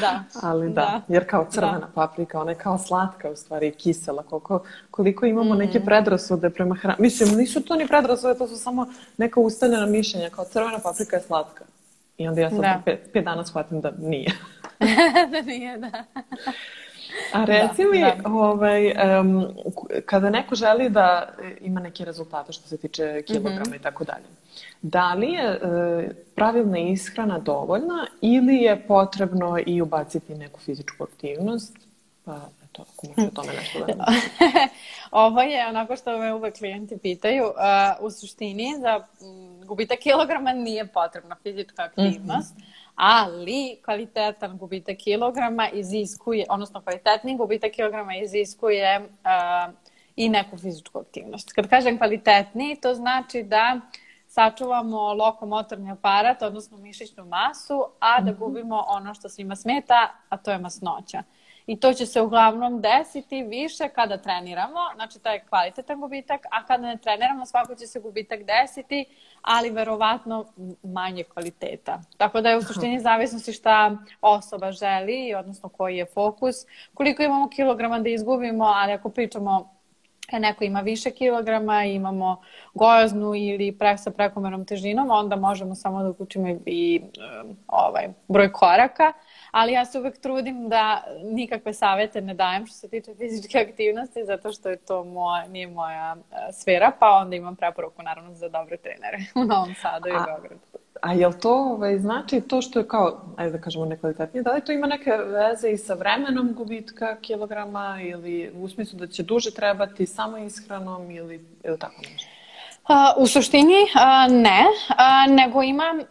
da. 0.00 0.22
Ali 0.42 0.68
da, 0.68 0.74
da, 0.74 1.00
jer 1.08 1.30
kao 1.30 1.46
crvena 1.50 1.78
da. 1.78 1.88
paprika, 1.94 2.40
ona 2.40 2.50
je 2.50 2.58
kao 2.58 2.78
slatka 2.78 3.30
u 3.30 3.36
stvari, 3.36 3.70
kisela, 3.70 4.22
koliko, 4.22 4.62
koliko 4.90 5.26
imamo 5.26 5.54
mm. 5.54 5.58
neke 5.58 5.80
predrasude 5.80 6.50
prema 6.50 6.74
hrani. 6.74 6.96
Mislim, 6.98 7.38
nisu 7.38 7.60
to 7.60 7.76
ni 7.76 7.86
predrasude, 7.86 8.38
to 8.38 8.48
su 8.48 8.56
samo 8.56 8.86
neka 9.16 9.40
ustaljena 9.40 9.86
mišljenja, 9.86 10.30
kao 10.30 10.44
crvena 10.44 10.78
paprika 10.82 11.16
je 11.16 11.22
slatka. 11.22 11.64
I 12.18 12.28
onda 12.28 12.40
ja 12.40 12.50
sad 12.50 12.60
da. 12.60 12.82
pet, 12.84 13.00
pet 13.12 13.24
dana 13.24 13.44
shvatim 13.44 13.80
da 13.80 13.92
nije. 13.98 14.32
da 15.32 15.40
nije, 15.40 15.78
da. 15.78 16.04
A 17.32 17.44
reci 17.44 17.82
da, 17.84 17.90
mi, 17.92 18.00
da. 18.00 18.30
Ovaj, 18.30 18.92
um, 19.20 19.46
kada 20.06 20.30
neko 20.30 20.54
želi 20.54 20.90
da 20.90 21.28
ima 21.60 21.80
neke 21.80 22.04
rezultate 22.04 22.52
što 22.52 22.68
se 22.68 22.76
tiče 22.76 23.22
kilograma 23.22 23.64
-hmm. 23.64 23.76
i 23.76 23.82
tako 23.82 24.04
dalje, 24.04 24.24
da 24.82 25.14
li 25.14 25.32
je 25.32 25.44
e, 25.44 25.58
pravilna 26.34 26.78
ishrana 26.78 27.38
dovoljna 27.38 28.06
ili 28.20 28.56
je 28.56 28.86
potrebno 28.88 29.58
i 29.66 29.82
ubaciti 29.82 30.34
neku 30.34 30.60
fizičku 30.60 31.04
aktivnost? 31.04 31.78
Pa, 32.24 32.40
eto, 32.76 32.92
ako 32.92 33.06
možete 33.06 33.26
o 33.26 33.42
tome 33.42 33.52
nešto 33.52 33.78
da 33.78 34.06
Ovo 35.10 35.40
je 35.40 35.68
onako 35.68 35.96
što 35.96 36.18
me 36.18 36.34
uvek 36.34 36.58
klijenti 36.58 36.98
pitaju. 36.98 37.44
Uh, 37.44 38.06
u 38.06 38.10
suštini 38.10 38.74
za 38.78 39.06
gubitak 39.64 39.98
kilograma 39.98 40.52
nije 40.52 40.86
potrebna 40.86 41.36
fizička 41.42 41.82
aktivnost, 41.82 42.56
mm 42.56 42.60
-hmm. 42.60 42.92
ali 42.94 43.80
kvalitetan 43.84 44.58
gubitak 44.58 44.96
kilograma 44.96 45.68
iziskuje, 45.68 46.46
odnosno 46.48 46.82
kvalitetni 46.82 47.36
gubitak 47.36 47.72
kilograma 47.72 48.16
iziskuje 48.16 49.00
uh, 49.00 49.74
i 50.16 50.28
neku 50.28 50.58
fizičku 50.58 50.98
aktivnost. 50.98 51.52
Kad 51.52 51.68
kažem 51.68 51.98
kvalitetni, 51.98 52.76
to 52.82 52.94
znači 52.94 53.42
da 53.42 53.80
sačuvamo 54.28 55.14
lokomotorni 55.14 55.90
aparat, 55.90 56.42
odnosno 56.42 56.78
mišićnu 56.78 57.24
masu, 57.24 57.84
a 57.98 58.20
da 58.20 58.30
mhm. 58.30 58.40
gubimo 58.40 58.84
ono 58.88 59.14
što 59.14 59.28
svima 59.28 59.56
smeta, 59.56 60.14
a 60.28 60.36
to 60.36 60.50
je 60.50 60.58
masnoća. 60.58 61.22
I 61.66 61.80
to 61.80 61.92
će 61.92 62.06
se 62.06 62.20
uglavnom 62.20 62.80
desiti 62.80 63.42
više 63.42 63.88
kada 63.88 64.16
treniramo, 64.16 64.80
znači 64.94 65.18
taj 65.18 65.40
kvalitetan 65.40 66.00
gubitak, 66.00 66.46
a 66.50 66.66
kada 66.66 66.86
ne 66.86 66.96
treniramo 66.96 67.46
svako 67.46 67.74
će 67.74 67.86
se 67.86 68.00
gubitak 68.00 68.40
desiti, 68.44 69.04
ali 69.42 69.70
verovatno 69.70 70.44
manje 70.82 71.24
kvaliteta. 71.24 72.00
Tako 72.16 72.40
da 72.40 72.50
je 72.50 72.56
u 72.56 72.62
suštini 72.62 73.00
zavisnosti 73.00 73.52
šta 73.52 73.96
osoba 74.20 74.72
želi, 74.72 75.34
odnosno 75.34 75.68
koji 75.68 75.96
je 75.96 76.06
fokus, 76.06 76.56
koliko 76.94 77.22
imamo 77.22 77.48
kilograma 77.48 77.98
da 77.98 78.08
izgubimo, 78.08 78.64
ali 78.64 78.92
ako 78.92 79.08
pričamo 79.08 79.76
kad 80.30 80.42
neko 80.42 80.64
ima 80.64 80.80
više 80.80 81.10
kilograma, 81.10 81.84
imamo 81.84 82.42
gojaznu 82.74 83.34
ili 83.34 83.72
pre, 83.72 83.98
sa 83.98 84.10
prekomernom 84.10 84.64
težinom, 84.64 85.10
onda 85.10 85.36
možemo 85.36 85.74
samo 85.74 86.02
da 86.02 86.10
uključimo 86.10 86.48
i 86.66 87.00
um, 87.02 87.56
ovaj, 87.68 88.08
broj 88.28 88.52
koraka 88.52 89.12
ali 89.56 89.72
ja 89.72 89.84
se 89.84 89.98
uvek 89.98 90.18
trudim 90.18 90.68
da 90.68 91.04
nikakve 91.22 91.72
savete 91.72 92.20
ne 92.20 92.34
dajem 92.34 92.66
što 92.66 92.76
se 92.76 92.88
tiče 92.88 93.14
fizičke 93.14 93.58
aktivnosti, 93.58 94.24
zato 94.24 94.52
što 94.52 94.68
je 94.68 94.76
to 94.76 95.04
moja, 95.04 95.46
nije 95.48 95.66
moja 95.66 96.16
uh, 96.18 96.36
sfera, 96.52 96.92
pa 96.98 97.10
onda 97.10 97.36
imam 97.36 97.56
preporuku 97.56 98.02
naravno 98.02 98.34
za 98.34 98.48
dobre 98.48 98.76
trenere 98.76 99.18
u 99.40 99.44
Novom 99.44 99.74
Sadu 99.82 100.08
i 100.08 100.12
u 100.12 100.24
Beogradu. 100.26 100.60
A 101.02 101.12
jel 101.12 101.32
to 101.42 101.54
ovaj, 101.54 101.98
znači 101.98 102.40
to 102.40 102.62
što 102.62 102.78
je 102.78 102.88
kao, 102.88 103.20
ajde 103.36 103.52
da 103.52 103.60
kažemo 103.60 103.84
nekvalitetnije, 103.84 104.42
da 104.42 104.52
li 104.52 104.60
to 104.60 104.72
ima 104.72 104.86
neke 104.86 105.10
veze 105.10 105.70
i 105.70 105.76
sa 105.76 105.94
vremenom 105.94 106.54
gubitka 106.54 107.16
kilograma 107.20 107.98
ili 108.02 108.52
u 108.54 108.68
smislu 108.68 108.98
da 108.98 109.06
će 109.06 109.22
duže 109.22 109.50
trebati 109.50 110.06
samo 110.06 110.38
ishranom 110.38 111.10
ili, 111.10 111.44
ili 111.64 111.78
tako 111.78 111.96
nešto? 112.12 112.36
U 113.16 113.26
suštini 113.26 113.86
ne, 114.30 114.64
nego 115.28 115.62
ima, 115.62 115.94
uh, 115.98 116.06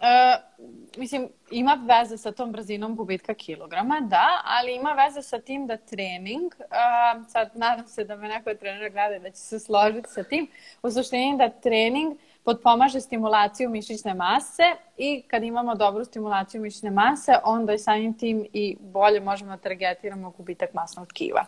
mislim, 0.98 1.30
ima 1.52 1.78
veze 1.88 2.18
sa 2.18 2.32
tom 2.32 2.52
brzinom 2.52 2.96
gubitka 2.96 3.34
kilograma, 3.34 4.00
da, 4.00 4.42
ali 4.44 4.76
ima 4.76 4.92
veze 4.92 5.22
sa 5.22 5.40
tim 5.40 5.68
da 5.68 5.78
trening, 5.78 6.54
uh, 6.60 7.28
sad 7.28 7.52
nadam 7.56 7.88
se 7.88 8.04
da 8.04 8.16
me 8.16 8.28
neko 8.28 8.54
trener 8.54 8.92
gleda 8.92 9.20
da 9.20 9.30
će 9.30 9.38
se 9.38 9.60
složiti 9.60 10.10
sa 10.10 10.24
tim, 10.24 10.48
u 10.84 10.92
suštini 10.92 11.38
da 11.38 11.50
trening 11.50 12.18
potpomaže 12.44 13.02
stimulaciju 13.02 13.70
mišićne 13.70 14.14
mase 14.14 14.64
i 14.98 15.24
kad 15.28 15.44
imamo 15.44 15.76
dobru 15.76 16.06
stimulaciju 16.06 16.62
mišićne 16.62 16.92
mase, 16.92 17.32
onda 17.44 17.74
i 17.74 17.80
samim 17.80 18.18
tim 18.18 18.46
i 18.54 18.78
bolje 18.80 19.20
možemo 19.20 19.52
da 19.52 19.58
targetiramo 19.58 20.30
gubitak 20.30 20.74
masnog 20.74 21.08
tkiva. 21.08 21.46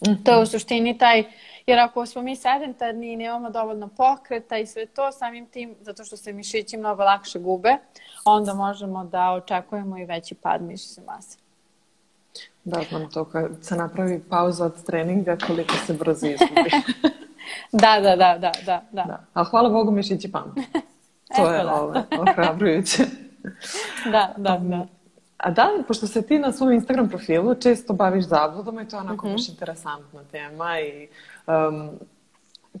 Mm 0.00 0.10
-hmm. 0.10 0.24
To 0.24 0.32
je 0.32 0.42
u 0.42 0.46
suštini 0.46 0.98
taj, 0.98 1.24
jer 1.66 1.78
ako 1.78 2.06
smo 2.06 2.22
mi 2.22 2.36
sedentarni 2.36 3.12
i 3.12 3.16
nemamo 3.16 3.50
dovoljno 3.50 3.88
pokreta 3.88 4.58
i 4.58 4.66
sve 4.66 4.86
to, 4.86 5.12
samim 5.12 5.46
tim, 5.46 5.74
zato 5.80 6.04
što 6.04 6.16
se 6.16 6.32
mišići 6.32 6.76
mnogo 6.76 7.02
lakše 7.04 7.38
gube, 7.38 7.76
onda 8.24 8.54
možemo 8.54 9.04
da 9.04 9.30
očekujemo 9.32 9.98
i 9.98 10.04
veći 10.04 10.34
pad 10.34 10.62
mišićne 10.62 11.02
mase. 11.06 11.38
Da, 12.64 12.80
znam 12.88 13.10
to 13.10 13.24
kad 13.24 13.50
se 13.62 13.76
napravi 13.76 14.22
pauza 14.30 14.64
od 14.64 14.84
treninga 14.84 15.36
koliko 15.46 15.74
se 15.86 15.92
brzo 15.92 16.26
izgubi. 16.26 16.70
da, 17.82 18.00
da, 18.00 18.16
da, 18.16 18.38
da, 18.38 18.52
da, 18.66 18.82
da. 18.92 19.04
da. 19.04 19.24
A 19.34 19.44
hvala 19.44 19.68
Bogu 19.68 19.90
mišići 19.92 20.32
pamte. 20.32 20.60
To 21.36 21.52
je 21.52 21.64
da. 21.64 21.74
ovo, 21.74 21.94
ohrabrujuće. 22.20 23.02
da, 24.12 24.34
da, 24.36 24.58
da. 24.58 24.86
A 25.36 25.50
da 25.50 25.64
li, 25.70 25.84
pošto 25.88 26.06
se 26.06 26.22
ti 26.22 26.38
na 26.38 26.52
svom 26.52 26.72
Instagram 26.72 27.08
profilu 27.08 27.54
često 27.54 27.92
baviš 27.92 28.24
zabludama 28.24 28.82
i 28.82 28.88
to 28.88 28.96
je 28.96 29.00
onako 29.00 29.26
mm 29.26 29.30
-hmm. 29.30 29.32
baš 29.32 29.48
interesantna 29.48 30.24
tema 30.30 30.80
i 30.80 31.08
um, 31.46 31.90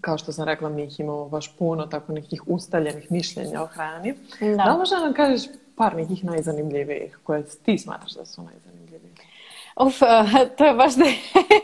kao 0.00 0.18
što 0.18 0.32
sam 0.32 0.44
rekla, 0.44 0.68
mi 0.68 0.84
ih 0.84 1.00
imamo 1.00 1.28
baš 1.28 1.56
puno 1.56 1.86
tako 1.86 2.12
nekih 2.12 2.42
ustaljenih 2.46 3.12
mišljenja 3.12 3.62
o 3.62 3.66
hrani. 3.66 4.14
Da, 4.40 4.64
da 4.64 4.72
li 4.72 4.78
možda 4.78 4.98
nam 4.98 5.12
kažeš 5.12 5.42
par 5.76 5.96
nekih 5.96 6.24
najzanimljivijih 6.24 7.18
koje 7.24 7.44
ti 7.64 7.78
smatraš 7.78 8.12
da 8.12 8.24
su 8.24 8.42
najzanimljiviji? 8.42 9.12
Uf, 9.80 9.98
to 10.56 10.64
je 10.64 10.74
baš 10.74 10.92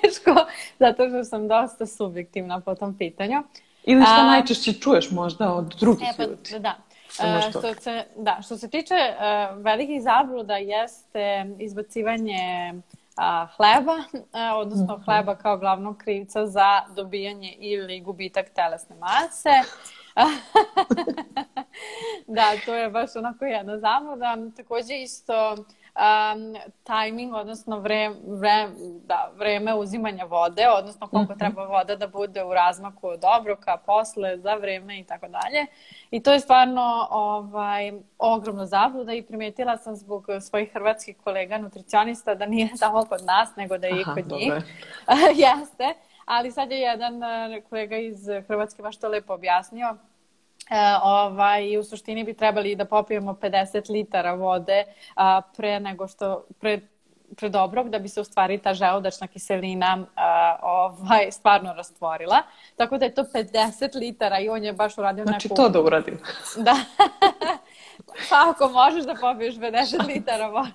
teško, 0.03 0.47
zato 0.79 1.09
što 1.09 1.25
sam 1.25 1.49
dosta 1.49 1.87
subjektivna 1.87 2.61
po 2.61 2.75
tom 2.75 2.99
pitanju. 2.99 3.43
Ili 3.85 4.03
što 4.03 4.21
A, 4.21 4.27
najčešće 4.27 4.73
čuješ 4.73 5.11
možda 5.11 5.53
od 5.53 5.75
drugih 5.81 6.09
e, 6.13 6.17
pa, 6.17 6.25
ljudi? 6.25 6.59
Da. 6.59 6.75
Uh, 7.19 7.51
što, 7.51 7.75
se, 7.75 8.05
da, 8.17 8.39
što 8.45 8.57
se 8.57 8.71
tiče 8.71 8.95
uh, 8.95 9.65
velikih 9.65 10.03
zabluda 10.03 10.57
jeste 10.57 11.47
izbacivanje 11.59 12.73
uh, 12.75 13.51
hleba, 13.57 13.97
uh, 13.97 14.05
odnosno 14.57 14.97
mm 14.97 15.01
-hmm. 15.01 15.05
hleba 15.05 15.37
kao 15.37 15.59
glavnog 15.59 15.99
krivca 15.99 16.47
za 16.47 16.81
dobijanje 16.97 17.57
ili 17.59 18.01
gubitak 18.01 18.51
telesne 18.51 18.97
mase. 18.97 19.51
da, 22.37 22.53
to 22.65 22.75
je 22.75 22.91
baš 22.91 23.17
onako 23.17 23.45
jedna 23.45 23.79
zabluda. 23.79 24.37
Takođe 24.57 25.03
isto 25.03 25.57
um, 25.97 26.57
timing, 26.85 27.35
odnosno 27.35 27.79
vreme, 27.79 28.17
vreme, 28.27 28.73
da, 29.05 29.33
vreme 29.37 29.75
uzimanja 29.75 30.25
vode, 30.25 30.69
odnosno 30.69 31.09
koliko 31.09 31.33
-hmm. 31.33 31.39
treba 31.39 31.65
voda 31.65 31.97
da 31.97 32.07
bude 32.07 32.45
u 32.45 32.55
razmaku 32.55 33.09
od 33.09 33.25
obroka, 33.41 33.77
posle, 33.77 34.39
za 34.39 34.55
vreme 34.55 35.01
i 35.01 35.05
tako 35.05 35.29
dalje. 35.29 35.67
I 36.11 36.23
to 36.23 36.33
je 36.33 36.41
stvarno 36.41 37.09
ovaj, 37.11 37.93
ogromna 38.19 38.67
zabluda 38.67 39.13
i 39.13 39.23
primetila 39.23 39.77
sam 39.77 39.97
zbog 39.97 40.27
svojih 40.41 40.73
hrvatskih 40.73 41.17
kolega 41.25 41.59
nutricionista 41.59 42.35
da 42.35 42.47
nije 42.47 42.69
samo 42.83 43.05
kod 43.05 43.25
nas, 43.25 43.57
nego 43.57 43.79
da 43.79 43.87
je 43.87 44.01
i 44.01 44.05
kod 44.05 44.33
njih. 44.33 44.53
Jeste. 45.45 45.95
Ali 46.25 46.51
sad 46.51 46.71
je 46.71 46.79
jedan 46.79 47.23
eh, 47.23 47.63
kolega 47.69 47.97
iz 47.97 48.29
Hrvatske 48.49 48.83
baš 48.83 48.97
to 48.97 49.09
lepo 49.09 49.35
objasnio 49.35 49.97
E, 50.71 50.97
ovaj, 51.03 51.79
u 51.79 51.85
suštini 51.85 52.25
bi 52.25 52.35
trebali 52.35 52.75
da 52.77 52.85
popijemo 52.85 53.33
50 53.33 53.91
litara 53.91 54.35
vode 54.35 54.85
a, 55.15 55.41
pre 55.57 55.81
nego 55.81 56.09
što, 56.09 56.45
pre, 56.61 56.81
pre 57.37 57.49
dobrog, 57.49 57.91
da 57.91 57.99
bi 57.99 58.09
se 58.09 58.21
u 58.21 58.25
stvari 58.25 58.59
ta 58.59 58.75
želudačna 58.75 59.27
kiselina 59.27 60.07
a, 60.17 60.57
ovaj, 60.63 61.31
stvarno 61.31 61.73
rastvorila. 61.73 62.43
Tako 62.77 62.99
da 62.99 63.05
je 63.05 63.15
to 63.15 63.23
50 63.23 63.99
litara 63.99 64.39
i 64.39 64.49
on 64.49 64.65
je 64.65 64.73
baš 64.73 64.99
uradio 64.99 65.25
znači, 65.25 65.49
neku... 65.49 65.55
Znači 65.55 65.73
to 65.73 65.79
da 65.79 65.87
uradim. 65.87 66.19
Da. 66.67 66.77
pa 68.31 68.51
ako 68.51 68.69
možeš 68.69 69.05
da 69.05 69.15
popiješ 69.21 69.55
50 69.55 70.07
litara 70.07 70.47
vode. 70.47 70.73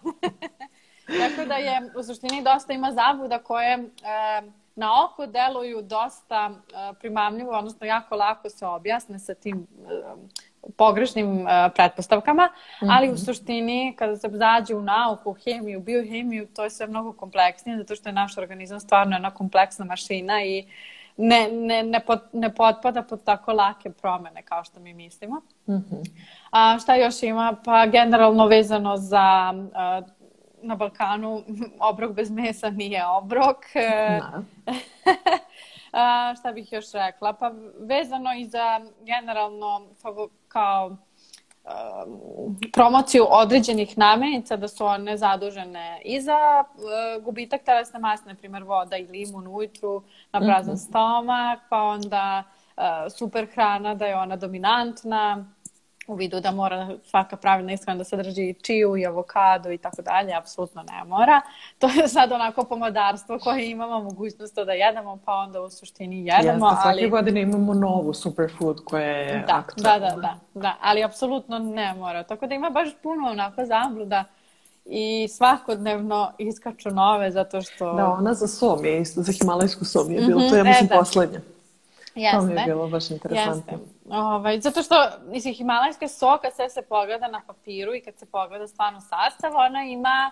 Tako 1.20 1.48
da 1.48 1.56
je 1.56 1.92
u 1.96 2.04
suštini 2.04 2.44
dosta 2.44 2.74
ima 2.74 2.92
zabuda 2.92 3.40
koje... 3.40 3.74
E, 3.74 4.67
na 4.78 5.06
oko 5.06 5.26
deluju 5.26 5.82
dosta 5.82 6.50
uh, 6.50 6.98
primamljivo, 7.00 7.52
odnosno 7.52 7.88
jako 7.88 8.16
lako 8.16 8.50
se 8.50 8.66
objasne 8.66 9.20
sa 9.20 9.34
tim 9.34 9.68
uh, 9.82 10.20
pogrešnim 10.78 11.42
uh, 11.42 11.48
pretpostavkama, 11.76 12.50
-hmm. 12.82 12.88
ali 12.98 13.12
u 13.12 13.18
suštini 13.18 13.96
kada 13.98 14.16
se 14.16 14.30
zađe 14.32 14.76
u 14.76 14.82
nauku, 14.82 15.34
hemiju, 15.34 15.80
biohemiju, 15.80 16.48
to 16.56 16.64
je 16.64 16.70
sve 16.70 16.88
mnogo 16.88 17.14
kompleksnije, 17.14 17.78
zato 17.78 17.96
što 17.96 18.10
je 18.10 18.14
naš 18.14 18.38
organizam 18.38 18.80
stvarno 18.80 19.16
jedna 19.16 19.32
kompleksna 19.32 19.86
mašina 19.86 20.44
i 20.44 20.66
ne, 21.18 21.50
ne, 21.52 21.84
ne, 21.84 22.00
pot, 22.00 22.20
ne 22.34 22.54
potpada 22.54 23.02
pod 23.02 23.24
tako 23.24 23.54
lake 23.54 23.90
promene 23.90 24.42
kao 24.42 24.64
što 24.64 24.80
mi 24.80 24.94
mislimo. 24.94 25.42
Mm 25.68 25.74
-hmm. 25.74 26.10
A, 26.52 26.80
šta 26.80 26.96
još 26.96 27.24
ima? 27.24 27.56
Pa 27.66 27.86
generalno 27.86 28.48
vezano 28.48 28.98
za 28.98 29.54
uh, 29.56 30.08
na 30.68 30.76
Balkanu 30.76 31.44
obrok 31.80 32.12
bez 32.12 32.32
mesa 32.32 32.70
nije 32.70 33.08
obrok. 33.08 33.66
Da. 33.74 34.44
A, 35.92 36.34
šta 36.40 36.52
bih 36.52 36.74
još 36.74 36.92
rekla? 36.92 37.34
Pa 37.34 37.52
vezano 37.80 38.34
i 38.38 38.46
za 38.46 38.82
generalno 39.06 39.82
kao 40.48 40.88
um, 40.88 42.60
promociju 42.74 43.26
određenih 43.30 43.98
namirnica 43.98 44.56
da 44.56 44.68
su 44.68 44.86
one 44.86 45.18
zadužene 45.18 46.02
i 46.06 46.22
za 46.22 46.64
uh, 46.64 47.24
gubitak 47.24 47.64
telesne 47.64 48.00
mase, 48.00 48.24
na 48.26 48.36
primjer 48.36 48.64
voda 48.64 48.98
i 48.98 49.08
limun 49.08 49.48
ujutru 49.48 50.04
na 50.32 50.40
prazan 50.40 50.74
mm 50.74 50.78
-hmm. 50.78 50.88
stomak, 50.88 51.60
pa 51.70 51.82
onda 51.82 52.44
uh, 52.78 52.84
super 53.18 53.48
hrana 53.54 53.96
da 53.96 54.06
je 54.06 54.18
ona 54.18 54.36
dominantna, 54.36 55.46
u 56.08 56.16
vidu 56.16 56.40
da 56.40 56.52
mora 56.52 56.90
svaka 57.04 57.38
pravilna 57.38 57.74
ishrana 57.74 57.98
da 57.98 58.04
sadrži 58.04 58.54
čiju 58.54 58.98
i 58.98 59.06
avokado 59.06 59.72
i 59.72 59.78
tako 59.78 60.02
dalje, 60.02 60.34
apsolutno 60.34 60.84
ne 60.84 61.04
mora. 61.04 61.42
To 61.80 61.88
je 61.88 62.08
sad 62.08 62.32
onako 62.32 62.64
pomodarstvo 62.64 63.40
koje 63.40 63.70
imamo 63.70 64.04
mogućnost 64.04 64.56
da 64.56 64.72
jedemo, 64.72 65.20
pa 65.26 65.34
onda 65.34 65.62
u 65.62 65.70
suštini 65.70 66.26
jedemo. 66.26 66.68
Jeste, 66.68 66.82
svake 66.82 66.90
ali... 66.90 67.10
godine 67.10 67.42
imamo 67.42 67.74
novu 67.74 68.14
superfood 68.14 68.84
koja 68.86 69.08
je 69.08 69.44
da, 69.48 69.56
aktualna. 69.56 70.00
Da, 70.00 70.16
da, 70.16 70.22
da, 70.22 70.38
da, 70.54 70.76
ali 70.82 71.04
apsolutno 71.04 71.60
ne 71.60 71.94
mora. 71.94 72.24
Tako 72.24 72.48
da 72.48 72.56
ima 72.56 72.70
baš 72.70 72.90
puno 73.04 73.30
onako 73.30 73.66
zabluda 73.66 74.24
i 74.86 75.28
svakodnevno 75.28 76.32
iskaču 76.38 76.90
nove 76.90 77.32
zato 77.32 77.62
što... 77.62 77.94
Da, 77.94 78.08
ona 78.08 78.34
za 78.34 78.48
som 78.48 78.86
je 78.86 79.02
isto, 79.02 79.22
za 79.22 79.32
himalajsku 79.32 79.86
som 79.86 80.12
je 80.12 80.22
bilo, 80.22 80.40
mm 80.40 80.44
-hmm, 80.44 80.50
to 80.50 80.56
je, 80.56 80.60
ja 80.60 80.64
mislim, 80.64 80.86
e, 80.86 80.90
da. 80.90 81.00
poslednja. 81.00 81.40
Jeste. 82.16 82.38
To 82.38 82.44
mi 82.44 82.54
je 82.54 82.64
bilo 82.66 82.88
baš 82.88 83.12
interesantno. 83.12 83.74
Jeste. 83.74 83.97
Ovaj, 84.10 84.60
zato 84.60 84.84
što, 84.84 84.96
mislim, 85.26 85.54
himalajska 85.54 86.08
so, 86.08 86.38
kad 86.42 86.56
sve 86.56 86.70
se 86.70 86.82
pogleda 86.82 87.28
na 87.28 87.42
papiru 87.48 87.96
i 87.96 88.02
kad 88.02 88.18
se 88.18 88.26
pogleda 88.26 88.68
stvarno 88.68 89.02
sastav, 89.02 89.56
ona 89.56 89.84
ima 89.84 90.32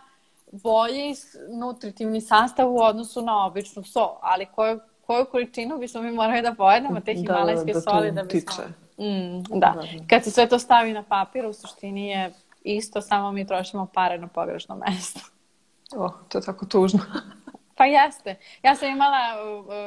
bolji 0.51 1.15
nutritivni 1.59 2.21
sastav 2.21 2.71
u 2.71 2.79
odnosu 2.81 3.21
na 3.21 3.45
običnu 3.45 3.83
so, 3.83 4.17
ali 4.21 4.45
koju, 4.45 4.79
koju 5.05 5.25
količinu 5.25 5.77
bismo 5.77 6.01
mi 6.01 6.11
morali 6.11 6.41
da 6.41 6.53
pojedemo 6.53 6.99
te 6.99 7.13
da, 7.13 7.19
himalajske 7.19 7.73
da, 7.73 7.79
da, 7.79 7.81
soli 7.81 8.11
da 8.11 8.23
bismo... 8.23 8.39
Tiče. 8.39 8.61
Mm, 8.97 9.43
da. 9.59 9.73
da. 9.75 9.81
Kad 10.09 10.23
se 10.23 10.31
sve 10.31 10.49
to 10.49 10.59
stavi 10.59 10.93
na 10.93 11.03
papir, 11.03 11.45
u 11.45 11.53
suštini 11.53 12.07
je 12.07 12.33
isto, 12.63 13.01
samo 13.01 13.31
mi 13.31 13.47
trošimo 13.47 13.85
pare 13.93 14.17
na 14.17 14.27
pogrešno 14.27 14.75
mesto. 14.75 15.19
Oh, 15.95 16.11
to 16.29 16.37
je 16.37 16.41
tako 16.41 16.65
tužno. 16.65 16.99
Pa 17.77 17.85
jeste. 17.85 18.35
Ja 18.63 18.75
sam 18.75 18.89
imala, 18.89 19.17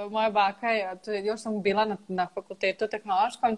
uh, 0.04 0.12
moja 0.12 0.30
baka, 0.30 0.96
to 1.04 1.12
je, 1.12 1.24
još 1.24 1.40
sam 1.40 1.62
bila 1.62 1.84
na, 1.84 1.96
na 2.08 2.26
fakultetu 2.34 2.88
tehnološkom, 2.88 3.56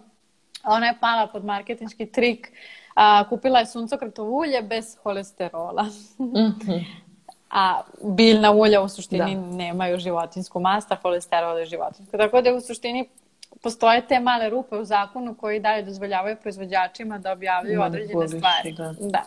ona 0.63 0.87
je 0.87 0.97
pala 0.99 1.27
pod 1.27 1.45
marketinški 1.45 2.05
trik, 2.05 2.51
a, 2.95 3.23
kupila 3.29 3.59
je 3.59 3.65
suncokretovo 3.65 4.37
ulje 4.39 4.61
bez 4.61 4.97
holesterola. 5.03 5.85
-hmm. 6.19 6.85
A 7.49 7.81
biljna 8.03 8.51
ulja 8.51 8.81
u 8.81 8.89
suštini 8.89 9.35
da. 9.35 9.41
nemaju 9.41 9.97
životinsku 9.97 10.59
mast, 10.59 10.91
a 10.91 10.95
holesterol 10.95 11.59
je 11.59 11.65
životinsko. 11.65 12.17
Tako 12.17 12.41
da 12.41 12.53
u 12.53 12.61
suštini 12.61 13.09
postoje 13.61 14.07
te 14.07 14.19
male 14.19 14.49
rupe 14.49 14.75
u 14.75 14.85
zakonu 14.85 15.35
koji 15.35 15.59
dalje 15.59 15.83
dozvoljavaju 15.83 16.35
proizvođačima 16.41 17.17
da 17.17 17.31
objavljuju 17.31 17.81
određene 17.81 18.27
stvari. 18.27 18.73
Da. 18.73 18.93
da. 18.99 19.23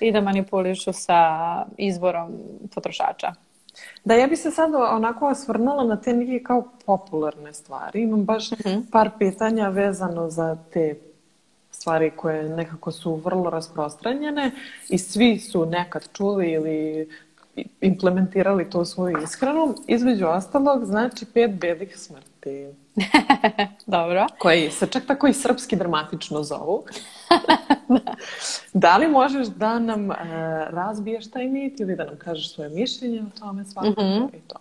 I 0.00 0.12
da 0.12 0.20
manipulišu 0.20 0.92
sa 0.92 1.64
izborom 1.76 2.32
potrošača. 2.74 3.32
Da, 4.04 4.14
ja 4.14 4.26
bi 4.26 4.36
se 4.36 4.50
sad 4.50 4.74
onako 4.74 5.28
osvrnula 5.28 5.84
na 5.84 6.00
te 6.00 6.12
neke 6.12 6.44
kao 6.44 6.68
popularne 6.86 7.52
stvari. 7.52 8.02
Imam 8.02 8.24
baš 8.24 8.50
mm 8.50 8.54
-hmm. 8.54 8.90
par 8.90 9.10
pitanja 9.18 9.68
vezano 9.68 10.30
za 10.30 10.56
te 10.72 10.94
stvari 11.70 12.10
koje 12.16 12.48
nekako 12.48 12.92
su 12.92 13.14
vrlo 13.14 13.50
rasprostranjene 13.50 14.50
i 14.88 14.98
svi 14.98 15.38
su 15.38 15.66
nekad 15.66 16.08
čuli 16.12 16.50
ili 16.50 17.08
implementirali 17.80 18.70
to 18.70 18.80
u 18.80 18.84
svoju 18.84 19.18
ishranu. 19.24 19.74
Između 19.86 20.26
ostalog, 20.26 20.84
znači 20.84 21.26
pet 21.34 21.50
belih 21.50 21.98
smrti. 21.98 22.66
Dobro. 23.96 24.26
Koji 24.38 24.70
se 24.70 24.86
čak 24.86 25.06
tako 25.06 25.26
i 25.26 25.32
srpski 25.32 25.76
dramatično 25.76 26.42
zovu. 26.42 26.84
da 28.72 28.96
li 28.96 29.08
možeš 29.08 29.46
da 29.46 29.78
nam 29.78 30.10
uh, 30.10 30.16
razbiješ 30.70 31.30
taj 31.30 31.48
mit 31.48 31.80
ili 31.80 31.96
da 31.96 32.04
nam 32.04 32.16
kažeš 32.18 32.54
svoje 32.54 32.70
mišljenje 32.70 33.22
o 33.22 33.38
tome 33.38 33.64
svakako 33.64 34.02
mm 34.02 34.04
-hmm. 34.04 34.28
i 34.36 34.40
to? 34.48 34.56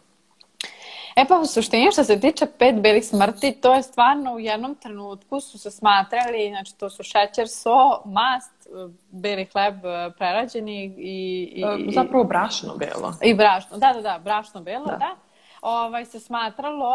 E 1.15 1.25
pa 1.25 1.39
u 1.39 1.45
suštini 1.45 1.91
što 1.91 2.03
se 2.03 2.19
tiče 2.19 2.45
pet 2.45 2.75
belih 2.75 3.05
smrti, 3.05 3.51
to 3.61 3.73
je 3.73 3.83
stvarno 3.83 4.33
u 4.33 4.39
jednom 4.39 4.75
trenutku 4.75 5.39
su 5.39 5.57
se 5.59 5.71
smatrali, 5.71 6.49
znači 6.49 6.75
to 6.77 6.89
su 6.89 7.03
šećer, 7.03 7.47
so, 7.47 8.01
mast, 8.05 8.67
beli 9.11 9.45
hleb 9.45 9.85
e, 9.85 10.11
prerađeni 10.17 10.85
i... 10.85 11.53
i, 11.55 11.63
i 11.87 11.93
Zapravo 11.93 12.23
brašno 12.23 12.75
belo. 12.75 13.13
I 13.23 13.33
brašno, 13.33 13.77
da, 13.77 13.93
da, 13.93 14.01
da, 14.01 14.19
brašno 14.23 14.61
belo, 14.61 14.85
da. 14.85 14.97
da 14.97 15.15
ovaj, 15.61 16.05
se 16.05 16.19
smatralo 16.19 16.93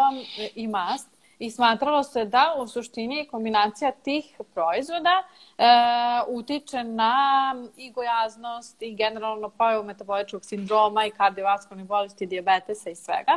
i 0.54 0.68
mast 0.68 1.08
i 1.40 1.50
smatralo 1.50 2.02
se 2.02 2.24
da 2.24 2.54
u 2.58 2.68
suštini 2.68 3.28
kombinacija 3.30 3.90
tih 3.90 4.40
proizvoda 4.54 5.22
e, 5.58 5.64
utiče 6.28 6.84
na 6.84 7.54
i 7.76 7.92
gojaznost 7.92 8.82
i 8.82 8.94
generalno 8.94 9.48
pojavu 9.48 9.84
metaboličkog 9.84 10.44
sindroma 10.44 11.06
i 11.06 11.10
kardiovaskularnih 11.10 11.86
bolesti, 11.86 12.26
diabetesa 12.26 12.90
i 12.90 12.94
svega. 12.94 13.32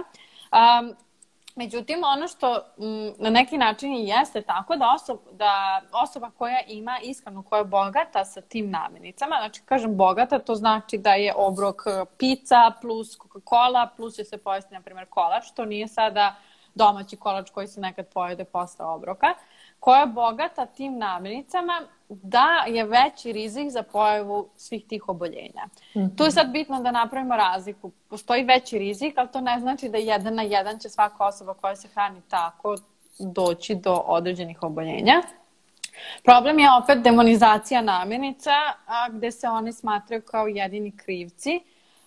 Um, 0.52 0.96
Međutim, 1.56 2.04
ono 2.04 2.28
što 2.28 2.56
m, 2.78 3.14
na 3.18 3.30
neki 3.30 3.58
način 3.58 3.94
i 3.94 4.08
jeste 4.08 4.42
tako 4.42 4.76
da, 4.76 4.92
osob, 4.96 5.20
da 5.32 5.82
osoba 5.92 6.32
koja 6.38 6.62
ima 6.68 7.00
ishranu 7.04 7.44
koja 7.44 7.60
je 7.60 7.66
bogata 7.66 8.26
sa 8.26 8.42
tim 8.42 8.70
namirnicama, 8.70 9.36
znači 9.40 9.62
kažem 9.66 9.98
bogata, 9.98 10.40
to 10.40 10.56
znači 10.56 10.98
da 10.98 11.14
je 11.14 11.34
obrok 11.36 11.82
pizza 12.18 12.72
plus 12.82 13.18
Coca-Cola 13.20 13.88
plus 13.98 14.16
će 14.16 14.24
se 14.24 14.38
pojesti, 14.38 14.74
na 14.74 14.82
primjer, 14.82 15.08
kolač, 15.10 15.44
što 15.46 15.66
nije 15.66 15.88
sada 15.88 16.36
domaći 16.76 17.16
kolač 17.16 17.50
koji 17.50 17.68
se 17.68 17.82
nekad 17.82 18.08
pojede 18.08 18.44
posle 18.44 18.86
obroka, 18.86 19.34
koja 19.80 20.00
je 20.00 20.06
bogata 20.06 20.66
tim 20.66 20.98
namirnicama 20.98 21.82
da 22.10 22.48
je 22.68 22.84
veći 22.86 23.32
rizik 23.32 23.70
za 23.70 23.84
pojavu 23.84 24.50
svih 24.56 24.86
tih 24.88 25.10
oboljenja. 25.10 25.66
Mm 25.96 26.00
-hmm. 26.00 26.18
Tu 26.18 26.24
je 26.24 26.32
sad 26.32 26.52
bitno 26.52 26.80
da 26.80 26.92
napravimo 26.92 27.36
razliku. 27.36 27.92
Postoji 28.10 28.44
veći 28.44 28.78
rizik, 28.78 29.14
ali 29.18 29.32
to 29.32 29.42
ne 29.42 29.60
znači 29.60 29.90
da 29.90 29.98
jedan 29.98 30.36
na 30.36 30.44
jedan 30.44 30.80
će 30.80 30.90
svaka 30.90 31.26
osoba 31.26 31.54
koja 31.54 31.76
se 31.76 31.88
hrani 31.88 32.22
tako 32.28 32.76
doći 33.20 33.76
do 33.76 34.04
određenih 34.06 34.64
oboljenja. 34.64 35.22
Problem 36.24 36.60
je 36.60 36.68
opet 36.84 36.98
demonizacija 36.98 37.82
namirnica, 37.82 38.52
a, 38.86 39.10
gde 39.10 39.32
se 39.32 39.48
oni 39.48 39.74
smatraju 39.74 40.22
kao 40.22 40.48
jedini 40.48 40.98
krivci 40.98 41.62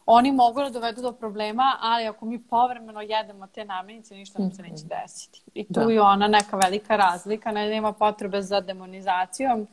oni 0.07 0.33
mogu 0.33 0.63
da 0.63 0.71
dovedu 0.71 1.03
do 1.03 1.13
problema, 1.13 1.77
ali 1.81 2.07
ako 2.07 2.27
mi 2.27 2.43
povremeno 2.43 3.01
jedemo 3.01 3.47
te 3.47 3.65
namirnice, 3.65 4.15
ništa 4.15 4.39
nam 4.39 4.53
se 4.53 4.63
neće 4.63 4.85
mhm. 4.85 4.89
desiti. 4.89 5.43
I 5.55 5.65
tu 5.65 5.81
da. 5.81 5.93
je 5.93 6.01
ona 6.01 6.29
neka 6.29 6.57
velika 6.57 6.97
razlika, 6.97 7.53
ne 7.53 7.69
nema 7.69 7.93
potrebe 7.93 8.43
za 8.43 8.61
demonizacijom 8.61 9.67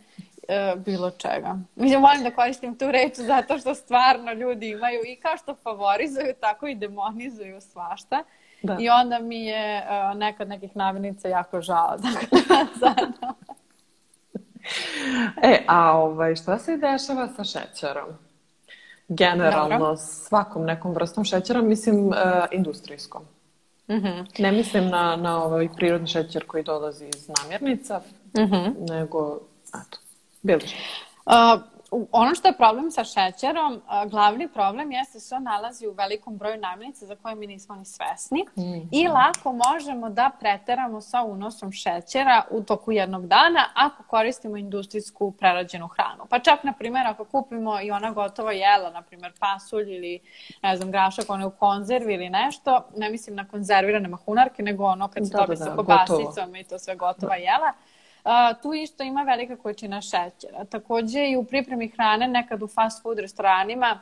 e, 0.47 0.75
bilo 0.85 1.11
čega. 1.11 1.57
Mislim, 1.75 2.01
volim 2.01 2.23
da 2.23 2.31
koristim 2.31 2.77
tu 2.77 2.91
reč 2.91 3.15
zato 3.15 3.57
što 3.57 3.75
stvarno 3.75 4.33
ljudi 4.33 4.69
imaju 4.69 5.01
i 5.05 5.15
kao 5.15 5.37
što 5.37 5.55
favorizuju, 5.55 6.33
tako 6.39 6.67
i 6.67 6.75
demonizuju 6.75 7.61
svašta. 7.61 8.23
Da. 8.63 8.77
I 8.79 8.89
onda 8.89 9.19
mi 9.19 9.45
je 9.45 9.83
uh, 9.83 10.17
nekad 10.17 10.47
nekih 10.47 10.75
namirnica 10.75 11.27
jako 11.27 11.61
žao. 11.61 11.97
Da, 11.97 12.09
zajedno. 12.81 13.33
e, 15.41 15.63
a 15.67 15.97
ovaj, 15.97 16.35
šta 16.35 16.59
se 16.59 16.77
dešava 16.77 17.27
sa 17.27 17.43
šećerom? 17.43 18.07
Generalno 19.07 19.77
Dobro. 19.77 19.97
svakom 19.97 20.65
nekom 20.65 20.93
vrstom 20.93 21.23
šećera, 21.23 21.61
mislim 21.61 22.07
uh, 22.07 22.15
industrijskom. 22.51 23.21
Mm 23.89 23.93
-hmm. 23.93 24.41
Ne 24.41 24.51
mislim 24.51 24.89
na, 24.89 25.15
na 25.15 25.43
ovaj 25.43 25.69
prirodni 25.75 26.07
šećer 26.07 26.45
koji 26.45 26.63
dolazi 26.63 27.05
iz 27.15 27.29
namirnica, 27.29 28.01
mm 28.37 28.41
-hmm. 28.41 28.89
nego, 28.89 29.39
eto, 29.67 29.99
bilo 30.41 30.59
što. 30.59 30.77
Uh, 31.25 31.72
ono 32.11 32.35
što 32.35 32.47
je 32.47 32.57
problem 32.57 32.91
sa 32.91 33.03
šećerom, 33.03 33.81
glavni 34.07 34.47
problem 34.47 34.91
jeste 34.91 35.17
da 35.29 35.35
on 35.35 35.43
nalazi 35.43 35.87
u 35.87 35.91
velikom 35.91 36.37
broju 36.37 36.57
namirnica 36.57 37.05
za 37.05 37.15
koje 37.15 37.35
mi 37.35 37.47
nismo 37.47 37.75
ni 37.75 37.85
svesni 37.85 38.45
mm 38.57 38.73
i 38.91 39.07
lako 39.07 39.59
možemo 39.67 40.09
da 40.09 40.31
preteramo 40.39 41.01
sa 41.01 41.23
unosom 41.23 41.71
šećera 41.71 42.43
u 42.51 42.63
toku 42.63 42.91
jednog 42.91 43.27
dana 43.27 43.69
ako 43.73 44.03
koristimo 44.03 44.57
industrijsku 44.57 45.31
prerađenu 45.31 45.87
hranu. 45.87 46.25
Pa 46.29 46.39
čak, 46.39 46.63
na 46.63 46.73
primjer, 46.73 47.07
ako 47.07 47.25
kupimo 47.25 47.81
i 47.81 47.91
ona 47.91 48.11
gotova 48.11 48.51
jela, 48.51 48.89
na 48.89 49.01
primjer 49.01 49.33
pasulj 49.39 49.95
ili, 49.95 50.19
ne 50.63 50.77
znam, 50.77 50.91
grašak, 50.91 51.29
one 51.29 51.45
u 51.45 51.51
konzervi 51.51 52.13
ili 52.13 52.29
nešto, 52.29 52.85
ne 52.97 53.09
mislim 53.09 53.35
na 53.35 53.47
konzervirane 53.47 54.07
mahunarke, 54.07 54.63
nego 54.63 54.85
ono 54.85 55.07
kad 55.07 55.27
se 55.27 55.31
da, 55.33 55.39
dobije 55.39 55.57
da, 55.57 55.65
da, 55.65 55.71
sa 55.71 55.75
kobasicom 55.75 56.55
i 56.55 56.63
to 56.63 56.79
sve 56.79 56.95
gotova 56.95 57.35
da. 57.35 57.41
jela, 57.41 57.73
tu 58.61 58.73
isto 58.73 59.03
ima 59.03 59.23
velika 59.23 59.55
količina 59.55 60.01
šećera. 60.01 60.65
Takođe 60.65 61.29
i 61.29 61.37
u 61.37 61.43
pripremi 61.43 61.87
hrane, 61.87 62.27
nekad 62.27 62.63
u 62.63 62.67
fast 62.67 63.03
food 63.03 63.19
restoranima, 63.19 63.99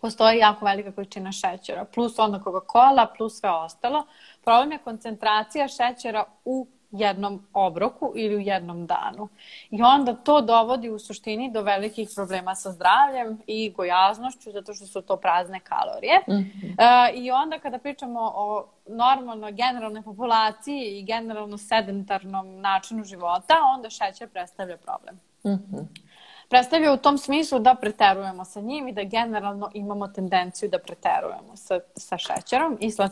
postoji 0.00 0.38
jako 0.38 0.64
velika 0.64 0.92
količina 0.92 1.32
šećera, 1.32 1.84
plus 1.84 2.18
onda 2.18 2.38
Coca-Cola, 2.38 3.06
plus 3.16 3.40
sve 3.40 3.50
ostalo. 3.50 4.06
Problem 4.44 4.72
je 4.72 4.78
koncentracija 4.78 5.68
šećera 5.68 6.24
u 6.44 6.66
jednom 6.92 7.46
obroku 7.52 8.12
ili 8.16 8.36
u 8.36 8.40
jednom 8.40 8.86
danu. 8.86 9.28
I 9.70 9.82
onda 9.82 10.14
to 10.14 10.40
dovodi 10.40 10.90
u 10.90 10.98
suštini 10.98 11.50
do 11.52 11.62
velikih 11.62 12.08
problema 12.14 12.54
sa 12.54 12.72
zdravljem 12.72 13.38
i 13.46 13.70
gojaznošću, 13.70 14.50
zato 14.50 14.74
što 14.74 14.86
su 14.86 15.02
to 15.02 15.16
prazne 15.16 15.60
kalorije. 15.60 16.20
Mm 16.28 16.32
-hmm. 16.32 16.74
e, 16.78 17.12
I 17.14 17.30
onda 17.30 17.58
kada 17.58 17.78
pričamo 17.78 18.32
o 18.34 18.66
normalno 18.86 19.52
generalnoj 19.52 20.02
populaciji 20.02 20.98
i 20.98 21.04
generalno 21.04 21.58
sedentarnom 21.58 22.60
načinu 22.60 23.04
života, 23.04 23.54
onda 23.74 23.90
šećer 23.90 24.28
predstavlja 24.28 24.76
problem. 24.76 25.20
Mm 25.44 25.50
-hmm 25.50 26.11
predstavlja 26.52 26.92
u 26.92 26.96
tom 26.96 27.18
smislu 27.18 27.58
da 27.58 27.74
preterujemo 27.74 28.44
sa 28.44 28.60
njim 28.60 28.88
i 28.88 28.92
da 28.92 29.02
generalno 29.02 29.70
imamo 29.74 30.08
tendenciju 30.08 30.68
da 30.68 30.78
preterujemo 30.78 31.56
sa, 31.56 31.78
sa 31.96 32.18
šećerom 32.18 32.76
i 32.80 32.90
sa 32.90 33.08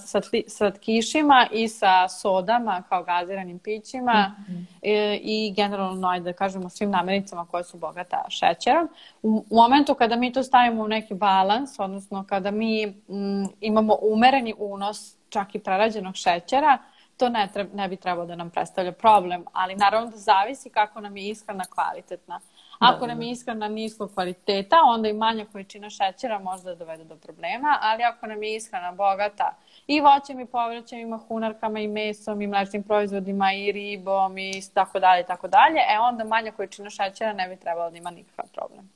slatkišima 0.49 1.47
i 1.53 1.69
sa 1.69 2.09
sodama 2.09 2.83
kao 2.89 3.05
gaziranim 3.05 3.59
pićima 3.59 4.35
mm 4.39 4.53
-hmm. 4.53 4.65
i, 4.83 5.21
i 5.23 5.53
generalno, 5.57 6.09
ajde 6.09 6.25
da 6.25 6.33
kažemo, 6.33 6.69
svim 6.69 6.91
namirnicama 6.91 7.47
koje 7.47 7.65
su 7.65 7.79
bogata 7.79 8.25
šećerom. 8.29 8.89
U, 9.23 9.45
u 9.51 9.57
momentu 9.57 9.95
kada 9.95 10.17
mi 10.17 10.33
to 10.33 10.43
stavimo 10.43 10.83
u 10.83 10.89
neki 10.89 11.15
balans, 11.15 11.79
odnosno 11.79 12.25
kada 12.29 12.51
mi 12.51 12.83
m, 12.85 12.93
mm, 13.09 13.49
imamo 13.61 13.97
umereni 14.03 14.55
unos 14.59 15.17
čak 15.29 15.55
i 15.55 15.59
prerađenog 15.59 16.15
šećera, 16.17 16.79
to 17.17 17.29
ne, 17.29 17.49
treba, 17.53 17.75
ne 17.75 17.89
bi 17.89 17.97
trebalo 17.97 18.27
da 18.27 18.37
nam 18.37 18.51
predstavlja 18.51 18.93
problem, 18.93 19.45
ali 19.53 19.77
naravno 19.77 20.11
da 20.11 20.17
zavisi 20.17 20.71
kako 20.71 21.01
nam 21.01 21.17
je 21.17 21.29
ishrana 21.29 21.65
kvalitetna. 21.65 22.41
Ako 22.81 23.07
nam 23.07 23.23
je 23.23 23.31
ishrana 23.31 23.69
niskog 23.69 24.15
kvaliteta, 24.15 24.77
onda 24.87 25.09
i 25.09 25.13
manja 25.13 25.47
količina 25.53 25.91
šećera 25.91 26.39
može 26.39 26.65
da 26.65 26.75
dovede 26.75 27.05
do 27.05 27.17
problema, 27.17 27.79
ali 27.81 28.03
ako 28.03 28.27
nam 28.27 28.43
je 28.43 28.57
ishrana 28.57 28.93
bogata 28.93 29.57
i 29.87 30.01
voćem 30.01 30.41
i 30.41 30.47
povrćem 30.47 30.99
i 30.99 31.05
mahunarkama 31.05 31.81
i 31.81 31.89
mesom 31.89 32.43
i 32.43 32.47
mlečnim 32.47 32.83
proizvodima 32.83 33.53
i 33.53 33.73
ribom 33.73 34.39
i 34.39 34.63
tako 34.75 35.01
dalje 35.01 35.27
tako 35.27 35.49
dalje, 35.49 35.79
e 35.95 35.99
onda 35.99 36.25
manja 36.25 36.53
količina 36.53 36.91
šećera 36.91 37.33
ne 37.33 37.49
bi 37.49 37.57
trebalo 37.57 37.91
da 37.91 37.97
ima 37.97 38.11
nikakav 38.11 38.45
problem. 38.55 38.91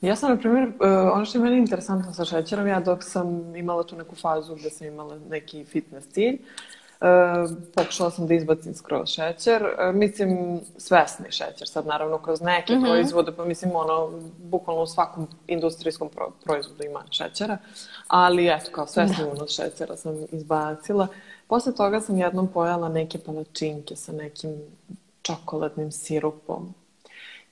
Ja 0.00 0.16
sam, 0.16 0.30
na 0.30 0.36
primjer, 0.36 0.68
uh, 0.68 0.74
ono 1.14 1.24
što 1.24 1.38
je 1.38 1.44
meni 1.44 1.56
interesantno 1.58 2.12
sa 2.12 2.24
šećerom, 2.24 2.66
ja 2.66 2.80
dok 2.80 3.02
sam 3.02 3.56
imala 3.56 3.82
tu 3.82 3.96
neku 3.96 4.16
fazu 4.16 4.54
gde 4.54 4.70
sam 4.70 4.86
imala 4.86 5.18
neki 5.28 5.64
fitness 5.64 6.08
cilj, 6.08 6.38
E, 6.38 6.73
pokušala 7.74 8.10
sam 8.10 8.26
da 8.26 8.34
izbacim 8.34 8.74
skroz 8.74 9.08
šećer. 9.08 9.62
E, 9.62 9.92
mislim, 9.92 10.60
svesni 10.76 11.30
šećer, 11.30 11.68
sad 11.68 11.86
naravno 11.86 12.18
kroz 12.18 12.40
neke 12.40 12.72
mm 12.72 12.76
-hmm. 12.76 12.84
proizvode, 12.84 13.32
pa 13.32 13.44
mislim 13.44 13.70
ono, 13.74 14.10
bukvalno 14.38 14.82
u 14.82 14.86
svakom 14.86 15.28
industrijskom 15.46 16.08
pro 16.08 16.30
proizvodu 16.44 16.84
ima 16.84 17.02
šećera, 17.10 17.58
ali 18.08 18.48
eto, 18.48 18.70
kao 18.72 18.86
svesni 18.86 19.24
da. 19.24 19.30
unos 19.30 19.50
šećera 19.50 19.96
sam 19.96 20.26
izbacila. 20.32 21.06
Posle 21.46 21.74
toga 21.74 22.00
sam 22.00 22.18
jednom 22.18 22.48
pojela 22.48 22.88
neke 22.88 23.18
palačinke 23.18 23.96
sa 23.96 24.12
nekim 24.12 24.62
čokoladnim 25.22 25.92
sirupom. 25.92 26.74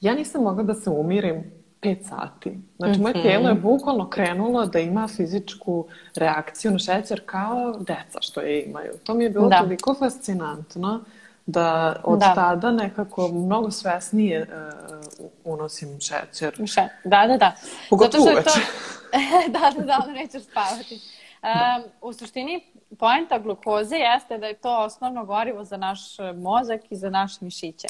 Ja 0.00 0.14
nisam 0.14 0.42
mogla 0.42 0.62
da 0.62 0.74
se 0.74 0.90
umirim 0.90 1.61
5 1.82 2.08
sati. 2.08 2.58
Znači, 2.78 3.00
moje 3.00 3.14
mhm. 3.14 3.22
tijelo 3.22 3.48
je 3.48 3.54
bukvalno 3.54 4.10
krenulo 4.10 4.66
da 4.66 4.78
ima 4.78 5.08
fizičku 5.08 5.86
reakciju 6.14 6.70
na 6.70 6.78
šećer 6.78 7.22
kao 7.26 7.78
deca 7.78 8.20
što 8.20 8.40
je 8.40 8.62
imaju. 8.62 8.92
To 9.04 9.14
mi 9.14 9.24
je 9.24 9.30
bilo 9.30 9.48
da. 9.48 9.58
toliko 9.58 9.94
fascinantno 9.94 11.04
da 11.46 11.96
od 12.04 12.18
da. 12.18 12.34
tada 12.34 12.70
nekako 12.70 13.28
mnogo 13.28 13.70
svesnije 13.70 14.40
uh, 14.40 15.26
unosim 15.44 16.00
šećer. 16.00 16.54
Še, 16.66 16.88
da, 17.04 17.26
da, 17.26 17.36
da. 17.36 17.52
Pogotovo 17.90 18.24
Zato 18.24 18.50
što 18.50 18.60
je 18.60 18.64
to... 18.64 19.52
da, 19.58 19.70
da, 19.78 19.84
da, 19.84 20.12
nećeš 20.12 20.42
spavati. 20.42 21.00
Um, 21.42 21.82
u 22.00 22.12
suštini, 22.12 22.64
poenta 22.98 23.38
glukoze 23.38 23.96
jeste 23.96 24.38
da 24.38 24.46
je 24.46 24.54
to 24.54 24.78
osnovno 24.78 25.24
gorivo 25.24 25.64
za 25.64 25.76
naš 25.76 26.00
mozak 26.36 26.80
i 26.90 26.96
za 26.96 27.10
naše 27.10 27.38
mišiće. 27.40 27.88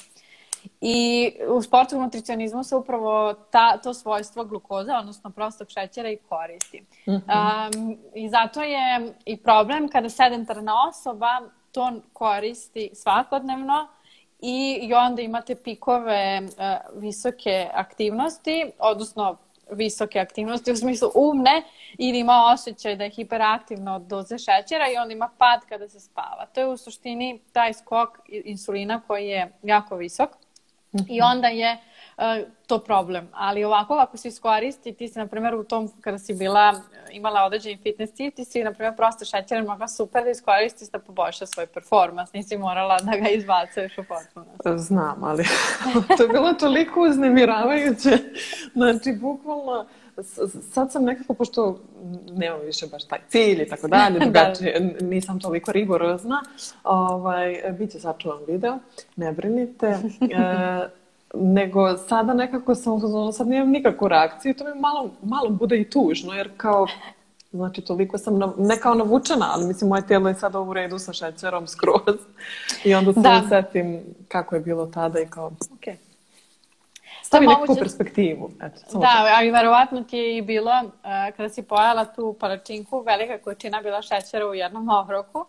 I 0.81 1.31
u 1.49 1.63
sportskom 1.63 2.03
nutricionizmu 2.03 2.65
se 2.65 2.77
upravo 2.77 3.35
ta, 3.35 3.79
to 3.79 3.95
svojstvo 3.95 4.45
glukoza, 4.45 4.99
odnosno 4.99 5.31
prostog 5.31 5.69
šećera 5.71 6.11
i 6.11 6.17
koristi. 6.17 6.81
Mm 6.81 7.13
-hmm. 7.13 7.77
um, 7.77 7.99
I 8.15 8.29
zato 8.29 8.63
je 8.63 9.15
i 9.25 9.37
problem 9.37 9.89
kada 9.89 10.09
sedentarna 10.09 10.73
osoba 10.89 11.41
to 11.73 11.93
koristi 12.13 12.91
svakodnevno 12.95 13.89
i, 14.41 14.79
i 14.83 14.95
onda 14.95 15.23
imate 15.23 15.55
pikove 15.55 16.41
uh, 16.43 17.01
visoke 17.01 17.69
aktivnosti, 17.75 18.71
odnosno 18.79 19.37
visoke 19.71 20.21
aktivnosti 20.21 20.73
u 20.73 20.77
smislu 20.77 21.11
umne 21.15 21.63
ili 21.99 22.19
ima 22.19 22.51
osjećaj 22.55 22.97
da 22.97 23.05
je 23.05 23.11
hiperaktivno 23.11 23.95
od 23.95 24.03
doze 24.03 24.39
šećera 24.39 24.85
i 24.89 24.97
onda 24.97 25.13
ima 25.13 25.31
pad 25.39 25.61
kada 25.69 25.89
se 25.89 26.01
spava. 26.01 26.47
To 26.55 26.61
je 26.61 26.69
u 26.69 26.77
suštini 26.77 27.41
taj 27.53 27.73
skok 27.73 28.19
insulina 28.29 29.03
koji 29.07 29.27
je 29.27 29.53
jako 29.63 29.97
visok. 29.97 30.31
I 31.09 31.21
onda 31.21 31.49
je 31.49 31.79
to 32.67 32.79
problem. 32.79 33.29
Ali 33.33 33.65
ovako, 33.65 33.95
ako 33.95 34.17
se 34.17 34.29
iskoristi, 34.29 34.93
ti 34.93 35.09
si, 35.09 35.19
na 35.19 35.27
primjer, 35.27 35.55
u 35.55 35.65
tom, 35.65 35.91
kada 36.01 36.19
si 36.19 36.35
bila, 36.35 36.75
imala 37.11 37.45
određeni 37.45 37.79
fitness 37.83 38.13
cilj, 38.13 38.31
ti 38.31 38.45
si, 38.45 38.65
na 38.65 38.73
primjer, 38.73 38.97
prosto 38.97 39.25
šećer 39.25 39.65
mogla 39.65 39.89
super 39.89 40.25
da 40.25 40.31
iskoristiš 40.31 40.89
da 40.89 40.99
poboljša 40.99 41.47
svoj 41.47 41.67
performans. 41.67 42.33
Nisi 42.33 42.59
morala 42.59 42.99
da 42.99 43.17
ga 43.17 43.29
izbacuješ 43.29 43.99
u 43.99 44.05
potpunosti. 44.05 44.79
Znam, 44.85 45.25
ali 45.25 45.45
to 46.17 46.23
je 46.23 46.29
bilo 46.29 46.53
toliko 46.53 47.01
uznemiravajuće. 47.01 48.19
Znači, 48.73 49.13
bukvalno, 49.21 49.87
sad 50.73 50.93
sam 50.93 51.05
nekako, 51.05 51.35
pošto 51.35 51.81
nemam 52.33 52.61
više 52.61 52.87
baš 52.87 53.05
taj 53.05 53.19
cilj 53.29 53.63
i 53.63 53.69
tako 53.69 53.89
dalje, 53.89 54.19
da. 54.19 54.25
drugačije, 54.25 54.97
nisam 55.01 55.41
toliko 55.41 55.73
rigorozna, 55.73 56.43
ovaj, 56.85 57.75
bit 57.79 57.91
će 57.91 58.01
sačuvan 58.01 58.39
video, 58.49 58.79
ne 59.17 59.33
brinite. 59.33 59.87
E, 59.87 60.89
nego 61.35 61.97
sada 61.97 62.35
nekako 62.35 62.75
sam 62.75 63.01
sad 63.33 63.49
nemam 63.49 63.71
nikakvu 63.71 64.09
reakciju 64.09 64.51
i 64.51 64.55
to 64.55 64.65
mi 64.65 64.81
malo, 64.81 65.11
malo 65.23 65.51
bude 65.51 65.81
i 65.81 65.91
tužno, 65.91 66.35
jer 66.35 66.51
kao, 66.57 66.87
znači 67.53 67.81
toliko 67.81 68.19
sam, 68.19 68.39
na, 68.39 68.53
ne 68.59 68.81
kao 68.81 68.95
navučena, 68.95 69.51
ali 69.53 69.67
mislim 69.67 69.89
moje 69.89 70.07
tijelo 70.07 70.29
je 70.29 70.35
sada 70.35 70.61
u 70.61 70.73
redu 70.73 70.99
sa 70.99 71.13
šećerom 71.13 71.67
skroz. 71.67 72.17
I 72.85 72.95
onda 72.95 73.13
se 73.13 73.21
da. 73.21 73.43
setim 73.49 74.01
kako 74.29 74.55
je 74.55 74.61
bilo 74.61 74.87
tada 74.87 75.21
i 75.21 75.27
kao, 75.27 75.47
ok. 75.47 76.12
Stavi 77.33 77.47
neku 77.47 77.61
moguće... 77.61 77.81
perspektivu. 77.81 78.51
Eto, 78.63 78.99
da, 78.99 79.35
ali 79.37 79.51
verovatno 79.51 80.03
ti 80.03 80.17
je 80.17 80.37
i 80.37 80.43
bilo, 80.43 80.71
uh, 80.85 81.37
kada 81.37 81.49
si 81.49 81.63
pojela 81.63 82.05
tu 82.05 82.37
palačinku, 82.41 83.01
velika 83.01 83.39
količina 83.39 83.83
bila 83.83 84.03
šećera 84.03 84.47
u 84.47 84.55
jednom 84.55 84.89
obroku. 84.89 85.47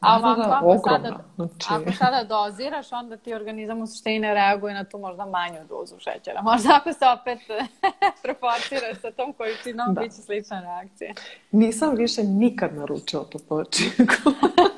A 0.00 0.18
ovako, 0.18 0.40
da, 0.40 0.46
da, 0.46 0.60
ako, 0.62 0.88
sada, 0.88 1.24
znači... 1.36 1.66
ako 1.70 1.92
sada 1.92 2.24
doziraš, 2.24 2.92
onda 2.92 3.16
ti 3.16 3.34
organizam 3.34 3.82
u 3.82 3.86
suštini 3.86 4.18
ne 4.18 4.34
reaguje 4.34 4.74
na 4.74 4.84
tu 4.84 4.98
možda 4.98 5.26
manju 5.26 5.58
dozu 5.68 5.94
šećera. 5.98 6.42
Možda 6.42 6.76
ako 6.76 6.92
se 6.92 7.04
opet 7.20 7.38
proporciraš 8.24 9.00
sa 9.00 9.10
tom 9.10 9.32
količinom, 9.32 9.94
da. 9.94 10.00
bit 10.00 10.12
će 10.12 10.22
slična 10.22 10.60
reakcija. 10.60 11.12
Nisam 11.50 11.94
više 11.96 12.22
nikad 12.22 12.74
naručila 12.74 13.24
tu 13.24 13.38
počinku. 13.48 14.14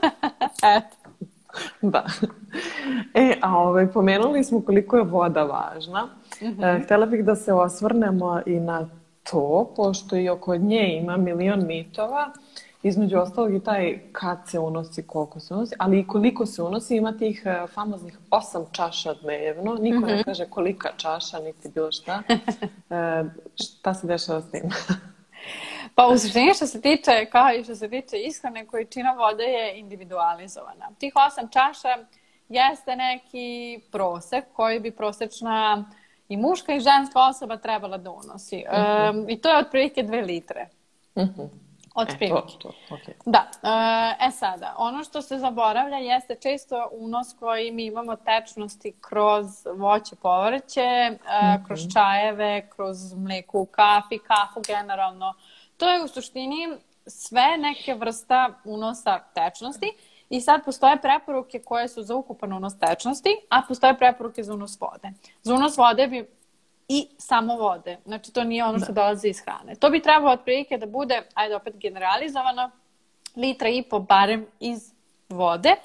Eto. 0.77 1.06
Da. 1.93 2.05
E, 3.15 3.39
a 3.43 3.59
ovaj, 3.59 3.87
pomenuli 3.93 4.45
smo 4.45 4.61
koliko 4.61 4.97
je 4.97 5.03
voda 5.03 5.43
važna. 5.43 6.09
Mm 6.41 6.47
-hmm. 6.47 6.77
e, 6.77 6.85
htjela 6.85 7.07
bih 7.07 7.25
da 7.25 7.35
se 7.35 7.53
osvrnemo 7.53 8.41
i 8.47 8.61
na 8.61 8.89
to, 9.31 9.73
pošto 9.77 10.17
i 10.17 10.29
oko 10.29 10.57
nje 10.57 10.99
ima 11.03 11.17
milion 11.17 11.67
mitova 11.67 12.33
između 12.83 13.19
ostalog 13.19 13.55
i 13.55 13.61
taj 13.61 13.99
kad 14.13 14.39
se 14.47 14.59
unosi, 14.59 15.03
koliko 15.03 15.41
se 15.41 15.55
unosi, 15.55 15.75
ali 15.79 16.01
i 16.01 16.07
koliko 16.07 16.47
se 16.47 16.63
unosi, 16.63 16.97
ima 16.97 17.19
tih 17.19 17.43
uh, 17.47 17.71
famoznih 17.71 18.19
osam 18.31 18.65
čaša 18.73 19.15
dnevno, 19.15 19.75
niko 19.75 20.07
ne 20.07 20.15
mhm. 20.15 20.23
kaže 20.23 20.47
kolika 20.47 20.89
čaša, 20.97 21.39
niti 21.39 21.69
bilo 21.75 21.93
šta. 21.93 22.23
Uh, 22.29 23.31
šta 23.63 23.95
se 23.95 24.07
dešava 24.07 24.41
s 24.41 24.51
tim? 24.51 24.63
Pa 25.97 26.07
u 26.07 26.19
suštini 26.19 26.55
što 26.55 26.67
se 26.67 26.81
tiče, 26.81 27.27
kao 27.33 27.53
i 27.53 27.65
što 27.65 27.75
se 27.75 27.91
tiče 27.91 28.17
ishrane, 28.17 28.67
količina 28.67 29.13
vode 29.13 29.45
je 29.45 29.79
individualizovana. 29.79 30.91
Tih 30.99 31.13
osam 31.29 31.49
čaša 31.49 31.89
jeste 32.49 32.97
neki 32.97 33.81
prosek 33.93 34.45
koji 34.53 34.81
bi 34.81 34.91
prosečna 34.91 35.85
i 36.29 36.37
muška 36.37 36.75
i 36.75 36.81
ženska 36.81 37.27
osoba 37.27 37.57
trebala 37.57 37.99
da 37.99 38.11
unosi. 38.11 38.57
Mm 38.57 38.75
-hmm. 38.75 39.11
um, 39.11 39.31
I 39.31 39.41
to 39.41 39.49
je 39.49 39.59
otprilike 39.59 40.03
dve 40.03 40.23
litre. 40.23 40.69
Mm 41.15 41.21
-hmm. 41.21 41.49
Od 41.95 42.09
e, 42.21 42.29
to, 42.29 42.47
to, 42.63 42.73
okay. 42.91 43.13
Da. 43.27 43.51
E, 44.21 44.27
e 44.29 44.31
sada, 44.31 44.75
ono 44.79 45.05
što 45.05 45.23
se 45.23 45.39
zaboravlja 45.39 45.97
jeste 45.97 46.35
često 46.43 46.89
unos 46.93 47.35
koji 47.39 47.73
mi 47.73 47.87
imamo 47.87 48.17
tečnosti 48.17 48.95
kroz 49.01 49.47
voće, 49.77 50.17
povrće, 50.17 51.11
mm 51.11 51.19
-hmm. 51.29 51.67
kroz 51.67 51.81
čajeve, 51.93 52.69
kroz 52.77 53.15
mleku 53.15 53.61
u 53.61 53.67
kafi, 53.67 54.19
kafu 54.19 54.61
generalno. 54.67 55.35
To 55.77 55.91
je 55.91 56.05
u 56.05 56.09
suštini 56.09 56.69
sve 57.07 57.57
neke 57.59 57.95
vrsta 57.95 58.61
unosa 58.65 59.21
tečnosti 59.35 59.93
i 60.31 60.41
sad 60.41 60.65
postoje 60.65 61.01
preporuke 61.01 61.59
koje 61.59 61.89
su 61.89 62.03
za 62.03 62.15
ukupan 62.15 62.53
unos 62.53 62.79
tečnosti, 62.79 63.37
a 63.49 63.63
postoje 63.69 63.99
preporuke 63.99 64.43
za 64.43 64.55
unos 64.55 64.81
vode. 64.81 65.13
Za 65.43 65.55
unos 65.55 65.77
vode 65.77 66.07
bi 66.07 66.27
i 66.89 67.09
samo 67.19 67.57
vode. 67.57 67.99
Znači, 68.05 68.33
to 68.33 68.45
nije 68.45 68.65
ono 68.65 68.79
što 68.79 68.93
da. 68.93 69.03
dolazi 69.03 69.29
iz 69.29 69.41
hrane. 69.41 69.75
To 69.75 69.91
bi 69.91 70.03
trebalo 70.03 70.33
otprilike 70.33 70.79
da 70.79 70.87
bude, 70.87 71.23
ajde 71.35 71.57
opet 71.57 71.77
generalizovano, 71.77 72.71
litra 73.37 73.69
i 73.69 73.83
po 73.83 73.99
barem 73.99 74.47
iz 74.61 74.93
vode, 75.29 75.77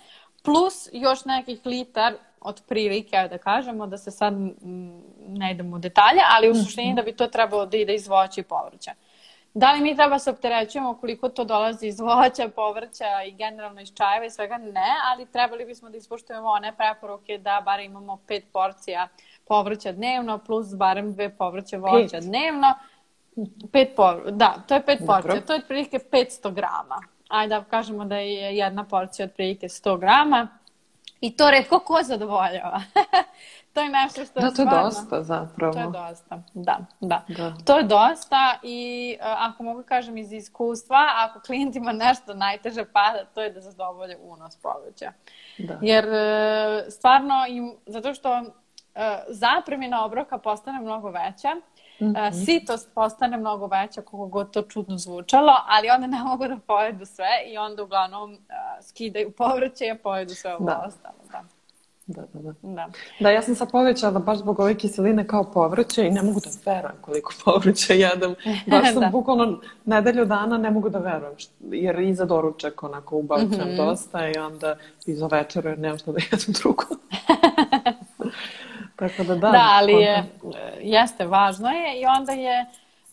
plus 0.43 0.89
još 0.91 1.25
nekih 1.25 1.60
litar 1.65 2.13
od 2.41 2.62
prilike, 2.67 3.27
da 3.30 3.38
kažemo, 3.38 3.88
da 3.88 3.97
se 3.97 4.12
sad 4.12 4.34
ne 5.27 5.51
idemo 5.51 5.75
u 5.75 5.80
detalje, 5.80 6.21
ali 6.36 6.49
u 6.49 6.56
suštini 6.56 6.88
mhm. 6.88 6.95
da 6.95 7.01
bi 7.01 7.15
to 7.15 7.27
trebalo 7.27 7.65
da 7.65 7.77
ide 7.77 7.95
iz 7.95 8.08
voća 8.08 8.41
i 8.41 8.43
povrća. 8.43 8.91
Da 9.53 9.71
li 9.71 9.81
mi 9.81 9.95
treba 9.95 10.19
se 10.19 10.29
opterećujemo 10.29 10.97
koliko 10.97 11.29
to 11.29 11.43
dolazi 11.43 11.87
iz 11.87 11.99
voća, 11.99 12.49
povrća 12.55 13.23
i 13.27 13.31
generalno 13.31 13.81
iz 13.81 13.93
čajeva 13.93 14.25
i 14.25 14.29
svega? 14.29 14.57
Ne, 14.57 14.91
ali 15.11 15.25
trebali 15.25 15.65
bismo 15.65 15.89
da 15.89 15.97
ispoštujemo 15.97 16.47
one 16.47 16.73
preporuke 16.77 17.37
da 17.37 17.61
bar 17.65 17.79
imamo 17.79 18.19
pet 18.27 18.43
porcija 18.53 19.07
povrća 19.47 19.91
dnevno 19.91 20.37
plus 20.37 20.75
barem 20.75 21.13
dve 21.13 21.37
povrće 21.37 21.77
voća 21.77 22.17
pet. 22.17 22.23
dnevno. 22.23 22.73
Pet 23.71 23.95
povr... 23.95 24.31
Da, 24.31 24.55
to 24.67 24.73
je 24.73 24.85
pet 24.85 24.99
Dobro. 24.99 25.15
porcija. 25.15 25.41
To 25.41 25.53
je 25.53 25.59
otprilike 25.59 25.99
500 26.11 26.53
grama. 26.53 27.01
Ajde 27.27 27.55
da 27.55 27.63
kažemo 27.63 28.05
da 28.05 28.17
je 28.17 28.57
jedna 28.57 28.83
porcija 28.83 29.25
otprilike 29.25 29.67
100 29.67 29.99
grama. 29.99 30.47
I 31.21 31.37
to 31.37 31.51
redko 31.51 31.79
ko 31.79 32.03
zadovoljava. 32.03 32.81
to 33.73 33.81
je 33.81 33.89
nešto 33.89 34.25
što 34.25 34.39
da, 34.39 34.45
je 34.45 34.53
to 34.53 34.62
je 34.62 34.67
dosta 34.84 35.23
zapravo. 35.23 35.73
To 35.73 35.79
je 35.79 35.88
dosta, 35.88 36.41
da, 36.53 36.77
da. 36.99 37.21
da. 37.27 37.53
To 37.65 37.77
je 37.77 37.84
dosta 37.84 38.60
i 38.63 39.17
uh, 39.19 39.25
ako 39.27 39.63
mogu 39.63 39.84
kažem 39.84 40.17
iz 40.17 40.31
iskustva, 40.31 41.07
ako 41.15 41.39
klijentima 41.39 41.91
nešto 41.91 42.34
najteže 42.34 42.86
pada, 42.86 43.25
to 43.34 43.41
je 43.41 43.49
da 43.49 43.62
zadovolje 43.62 44.17
unos 44.23 44.55
povrća. 44.55 45.12
Da. 45.57 45.77
Jer 45.81 46.05
uh, 46.05 46.91
stvarno 46.91 47.45
im, 47.47 47.75
zato 47.86 48.13
što 48.13 48.43
E, 48.95 49.23
zapremina 49.27 50.05
obroka 50.05 50.38
postane 50.38 50.79
mnogo 50.79 51.10
veća, 51.10 51.49
mm 52.01 52.05
-hmm. 52.05 52.45
sitost 52.45 52.89
postane 52.95 53.38
mnogo 53.38 53.67
veća, 53.67 54.01
kako 54.01 54.25
god 54.27 54.53
to 54.53 54.62
čudno 54.62 54.97
zvučalo, 54.97 55.53
ali 55.67 55.89
onda 55.89 56.07
ne 56.07 56.23
mogu 56.23 56.47
da 56.47 56.57
pojedu 56.67 57.05
sve 57.05 57.43
i 57.47 57.57
onda 57.57 57.84
uglavnom 57.84 58.31
uh, 58.31 58.38
skidaju 58.86 59.31
povrće 59.31 59.86
i 59.86 59.97
pojedu 59.97 60.36
sve 60.36 60.55
ovo 60.55 60.65
da. 60.65 60.84
ostalo. 60.88 61.15
Da. 61.31 61.43
Da, 62.07 62.21
da, 62.33 62.41
da. 62.41 62.53
Da. 62.61 62.89
da, 63.19 63.29
ja 63.29 63.41
sam 63.41 63.55
sad 63.55 63.71
povećala 63.71 64.19
baš 64.19 64.37
zbog 64.37 64.59
ove 64.59 64.77
kiseline 64.77 65.27
kao 65.27 65.51
povrće 65.51 66.07
i 66.07 66.11
ne 66.11 66.21
mogu 66.21 66.39
da 66.39 66.71
verujem 66.71 66.95
koliko 67.01 67.33
povrća 67.45 67.93
jedem. 67.93 68.35
Baš 68.71 68.93
sam 68.93 69.01
da. 69.01 69.09
bukvalno 69.11 69.61
nedelju 69.85 70.25
dana 70.25 70.57
ne 70.57 70.71
mogu 70.71 70.89
da 70.89 70.99
verujem, 70.99 71.35
jer 71.59 71.99
i 71.99 72.13
za 72.13 72.25
doručak 72.25 72.83
onako 72.83 73.17
ubavćam 73.17 73.47
mm 73.47 73.53
-hmm. 73.53 73.77
dosta 73.77 74.27
i 74.27 74.37
onda 74.37 74.75
i 75.05 75.15
za 75.15 75.27
večer 75.27 75.65
jer 75.65 75.79
nemam 75.79 75.97
što 75.97 76.11
da 76.11 76.19
jedem 76.31 76.53
drugo. 76.61 76.83
Tako 78.95 79.23
da 79.23 79.35
da. 79.35 79.51
Da, 79.51 79.67
ali 79.71 79.93
je, 79.93 80.23
jeste, 80.81 81.25
važno 81.25 81.69
je 81.69 82.01
i 82.01 82.05
onda 82.05 82.31
je 82.31 82.65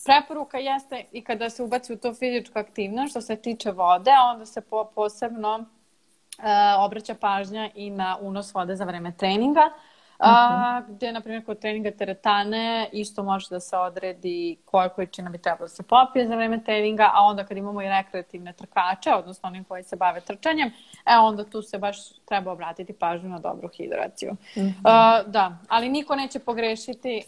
preporuka 0.05 0.59
jeste 0.59 1.05
i 1.13 1.25
kada 1.25 1.51
se 1.51 1.63
ubaci 1.63 1.93
u 1.93 1.97
to 1.97 2.15
fizičko 2.15 2.59
aktivnost 2.59 3.11
što 3.11 3.21
se 3.21 3.37
tiče 3.37 3.71
vode, 3.71 4.11
onda 4.33 4.47
se 4.47 4.61
po, 4.61 4.85
posebno 4.95 5.65
obraća 6.79 7.15
pažnja 7.15 7.71
i 7.75 7.91
na 7.91 8.19
unos 8.21 8.55
vode 8.55 8.77
za 8.77 8.85
vreme 8.85 9.13
treninga. 9.13 9.71
Uh, 9.75 9.83
A, 10.19 10.81
mhm. 10.81 10.95
gde, 10.95 11.13
na 11.13 11.21
primjer, 11.21 11.45
kod 11.45 11.59
treninga 11.59 11.91
teretane 11.91 12.89
isto 12.93 13.23
može 13.23 13.47
da 13.51 13.61
se 13.61 13.77
odredi 13.77 14.57
koja 14.65 14.89
količina 14.89 15.31
bi 15.31 15.39
trebalo 15.39 15.65
da 15.65 15.69
se 15.69 15.83
popije 15.83 16.29
za 16.29 16.37
vreme 16.37 16.65
treninga, 16.65 17.11
a 17.15 17.23
onda 17.23 17.47
kad 17.47 17.57
imamo 17.57 17.83
i 17.83 17.89
rekreativne 17.89 18.53
trkače, 18.53 19.11
odnosno 19.15 19.47
onim 19.47 19.65
koji 19.65 19.83
se 19.83 19.97
bave 19.97 20.21
trčanjem, 20.21 20.69
e 21.07 21.19
onda 21.19 21.45
tu 21.45 21.63
se 21.63 21.79
baš 21.79 21.97
treba 22.25 22.53
obratiti 22.53 22.93
pažnju 22.93 23.29
na 23.29 23.39
dobru 23.39 23.69
hidraciju. 23.69 24.33
Mm 24.33 24.61
-hmm. 24.61 24.73
A, 24.85 25.23
da, 25.27 25.59
ali 25.69 25.89
niko 25.89 26.17
neće 26.17 26.39
pogrešiti 26.39 27.23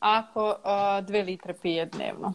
ako 0.00 0.56
a, 0.64 1.00
dve 1.00 1.22
litre 1.22 1.54
pije 1.54 1.86
dnevno. 1.86 2.32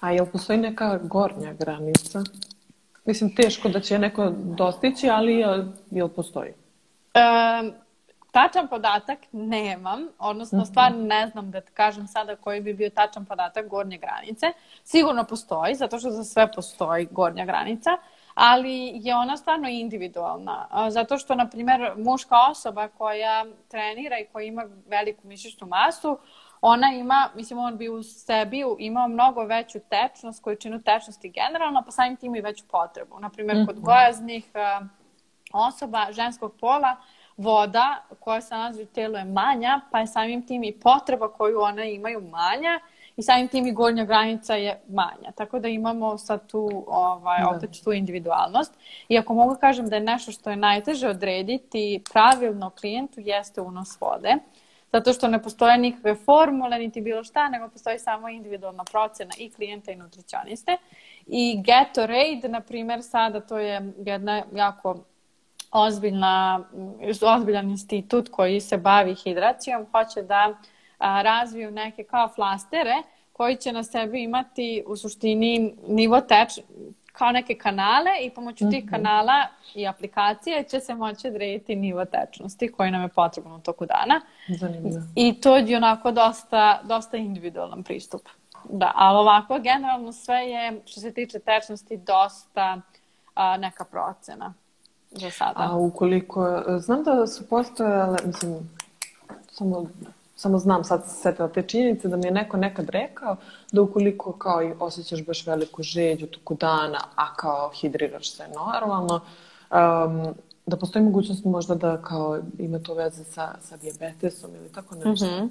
A 0.00 0.10
jel 0.10 0.26
postoji 0.26 0.58
neka 0.58 0.98
gornja 1.02 1.52
granica? 1.52 2.22
Mislim, 3.08 3.34
teško 3.34 3.68
da 3.68 3.80
će 3.80 3.98
neko 3.98 4.32
dostići, 4.34 5.08
ali 5.10 5.34
jel, 5.34 5.64
jel 5.90 6.08
postoji? 6.08 6.50
Um, 6.50 7.72
Tačan 8.30 8.68
podatak 8.68 9.18
nemam, 9.32 10.08
odnosno 10.18 10.58
mhm. 10.58 10.66
stvarno 10.66 10.98
ne 10.98 11.26
znam 11.26 11.50
da 11.50 11.60
kažem 11.60 12.06
sada 12.06 12.36
koji 12.36 12.60
bi 12.60 12.74
bio 12.74 12.90
tačan 12.90 13.24
podatak 13.24 13.68
gornje 13.68 13.98
granice. 13.98 14.46
Sigurno 14.84 15.24
postoji, 15.24 15.74
zato 15.74 15.98
što 15.98 16.10
za 16.10 16.24
sve 16.24 16.52
postoji 16.52 17.08
gornja 17.10 17.44
granica, 17.44 17.90
ali 18.34 18.92
je 18.94 19.16
ona 19.16 19.36
stvarno 19.36 19.68
individualna. 19.68 20.68
Zato 20.90 21.18
što, 21.18 21.34
na 21.34 21.48
primjer, 21.48 21.92
muška 21.96 22.34
osoba 22.50 22.88
koja 22.88 23.44
trenira 23.68 24.18
i 24.18 24.26
koja 24.32 24.44
ima 24.44 24.66
veliku 24.86 25.26
mišićnu 25.26 25.66
masu, 25.66 26.18
ona 26.60 26.92
ima, 26.92 27.30
mislim, 27.34 27.58
on 27.58 27.76
bi 27.76 27.88
u 27.88 28.02
sebi 28.02 28.64
imao 28.78 29.08
mnogo 29.08 29.44
veću 29.44 29.78
tečnost, 29.80 30.42
količinu 30.42 30.82
tečnosti 30.82 31.28
generalno, 31.28 31.82
pa 31.84 31.90
samim 31.90 32.16
tim 32.16 32.34
i 32.34 32.40
veću 32.40 32.64
potrebu. 32.70 33.20
Naprimjer, 33.20 33.66
kod 33.66 33.76
mhm. 33.76 33.84
gojaznih 33.84 34.44
osoba 35.52 36.06
ženskog 36.10 36.54
pola, 36.60 36.96
voda 37.36 38.02
koja 38.20 38.40
se 38.40 38.54
nalazi 38.54 38.82
u 38.82 38.86
telu 38.86 39.16
je 39.16 39.24
manja, 39.24 39.80
pa 39.90 40.00
je 40.00 40.06
samim 40.06 40.46
tim 40.46 40.64
i 40.64 40.78
potreba 40.80 41.32
koju 41.32 41.60
one 41.60 41.94
imaju 41.94 42.20
manja 42.20 42.80
i 43.16 43.22
samim 43.22 43.48
tim 43.48 43.66
i 43.66 43.72
gornja 43.72 44.04
granica 44.04 44.54
je 44.54 44.80
manja. 44.88 45.32
Tako 45.34 45.58
da 45.58 45.68
imamo 45.68 46.18
sad 46.18 46.46
tu 46.46 46.84
ovaj, 46.86 47.42
da. 47.42 47.56
opet 47.56 47.70
tu 47.84 47.92
individualnost. 47.92 48.74
I 49.08 49.18
ako 49.18 49.34
mogu 49.34 49.56
kažem 49.60 49.88
da 49.88 49.96
je 49.96 50.02
nešto 50.02 50.32
što 50.32 50.50
je 50.50 50.56
najteže 50.56 51.08
odrediti 51.08 52.02
pravilno 52.12 52.70
klijentu 52.70 53.20
jeste 53.20 53.60
unos 53.60 54.00
vode. 54.00 54.34
Zato 54.92 55.12
što 55.12 55.28
ne 55.28 55.42
postoje 55.42 55.78
nikakve 55.78 56.14
formule 56.14 56.78
niti 56.78 57.00
bilo 57.00 57.24
šta, 57.24 57.48
nego 57.48 57.68
postoji 57.68 57.98
samo 57.98 58.28
individualna 58.28 58.84
procena 58.84 59.30
i 59.38 59.50
klijenta 59.50 59.92
i 59.92 59.96
nutricioniste. 59.96 60.76
I 61.26 61.62
Gatorade, 61.62 62.48
na 62.48 62.60
primjer, 62.60 63.02
sada 63.02 63.40
to 63.40 63.58
je 63.58 63.92
jedna 63.98 64.42
jako 64.54 65.04
ozbiljna, 65.72 66.64
ozbiljan 67.22 67.70
institut 67.70 68.28
koji 68.28 68.60
se 68.60 68.76
bavi 68.76 69.14
hidracijom, 69.14 69.86
hoće 69.92 70.22
da 70.22 70.58
razviju 70.98 71.70
neke 71.70 72.04
kao 72.04 72.28
flastere 72.28 72.94
koji 73.32 73.56
će 73.56 73.72
na 73.72 73.82
sebi 73.82 74.22
imati 74.22 74.84
u 74.86 74.96
suštini 74.96 75.74
nivo 75.88 76.20
teč, 76.20 76.58
kao 77.18 77.32
neke 77.32 77.54
kanale 77.54 78.10
i 78.22 78.30
pomoću 78.30 78.70
tih 78.70 78.84
mhm. 78.84 78.94
kanala 78.94 79.46
i 79.74 79.86
aplikacije 79.86 80.64
će 80.64 80.80
se 80.80 80.94
moći 80.94 81.28
odrediti 81.28 81.76
nivo 81.76 82.04
tečnosti 82.04 82.72
koji 82.72 82.90
nam 82.90 83.02
je 83.02 83.08
potreban 83.08 83.52
u 83.52 83.60
toku 83.60 83.86
dana. 83.86 84.20
Zanimljivo. 84.48 85.02
I 85.14 85.40
to 85.40 85.56
je 85.56 85.76
onako 85.76 86.10
dosta, 86.10 86.80
dosta 86.84 87.16
individualan 87.16 87.82
pristup. 87.82 88.22
Da, 88.70 88.92
ali 88.94 89.18
ovako 89.18 89.58
generalno 89.58 90.12
sve 90.12 90.36
je 90.36 90.80
što 90.86 91.00
se 91.00 91.12
tiče 91.12 91.38
tečnosti 91.38 91.96
dosta 91.96 92.80
a, 93.34 93.56
neka 93.56 93.84
procena 93.84 94.54
za 95.10 95.30
sada. 95.30 95.54
A 95.56 95.76
ukoliko, 95.76 96.62
znam 96.78 97.02
da 97.02 97.26
su 97.26 97.48
postojale, 97.48 98.16
mislim, 98.24 98.70
samo 99.50 99.86
samo 100.38 100.58
znam 100.58 100.84
sad 100.84 101.04
se 101.04 101.10
setila 101.10 101.48
te 101.48 101.62
činjenice 101.62 102.08
da 102.08 102.16
mi 102.16 102.26
je 102.26 102.30
neko 102.30 102.56
nekad 102.56 102.88
rekao 102.88 103.36
da 103.72 103.82
ukoliko 103.82 104.32
kao 104.32 104.62
i 104.62 104.72
osjećaš 104.78 105.26
baš 105.26 105.46
veliku 105.46 105.82
žeđu 105.82 106.26
toku 106.26 106.54
dana, 106.54 106.98
a 107.14 107.34
kao 107.34 107.70
hidriraš 107.74 108.32
se 108.36 108.44
normalno, 108.48 109.14
um, 109.14 110.34
da 110.66 110.76
postoji 110.76 111.04
mogućnost 111.04 111.44
možda 111.44 111.74
da 111.74 112.02
kao 112.02 112.38
ima 112.58 112.78
to 112.78 112.94
veze 112.94 113.24
sa, 113.24 113.54
sa 113.60 113.76
diabetesom 113.76 114.54
ili 114.54 114.72
tako 114.72 114.94
nešto. 114.94 115.26
Mm 115.26 115.28
-hmm. 115.28 115.48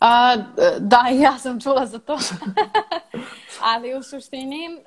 A, 0.00 0.36
da, 0.78 1.08
ja 1.24 1.38
sam 1.38 1.60
čula 1.60 1.86
za 1.86 1.98
to. 1.98 2.18
Ali 3.74 3.94
u 3.94 4.02
suštini, 4.02 4.80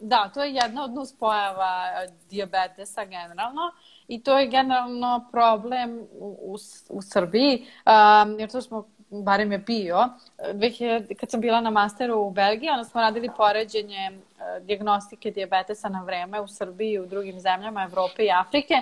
da, 0.00 0.30
to 0.34 0.44
je 0.44 0.54
jedna 0.54 0.84
od 0.84 0.94
nuspojava 0.94 1.82
diabetesa 2.30 3.04
generalno. 3.04 3.72
I 4.08 4.22
to 4.22 4.38
je 4.38 4.46
generalno 4.46 5.28
problem 5.32 6.06
u, 6.20 6.56
u 6.88 7.02
Srbiji, 7.02 7.66
um, 7.86 8.38
jer 8.38 8.50
to 8.50 8.62
smo 8.62 8.84
barem 9.10 9.52
je 9.52 9.58
bio. 9.58 10.08
2000, 10.38 11.14
kad 11.14 11.30
sam 11.30 11.40
bila 11.40 11.60
na 11.60 11.70
masteru 11.70 12.20
u 12.20 12.30
Belgiji, 12.30 12.70
onda 12.70 12.84
smo 12.84 13.00
radili 13.00 13.30
poređenje 13.36 14.10
uh, 14.10 14.66
diagnostike 14.66 15.30
diabetesa 15.30 15.88
na 15.88 16.02
vreme 16.02 16.40
u 16.40 16.48
Srbiji 16.48 16.92
i 16.92 16.98
u 16.98 17.06
drugim 17.06 17.40
zemljama 17.40 17.82
Evrope 17.82 18.24
i 18.24 18.30
Afrike. 18.30 18.74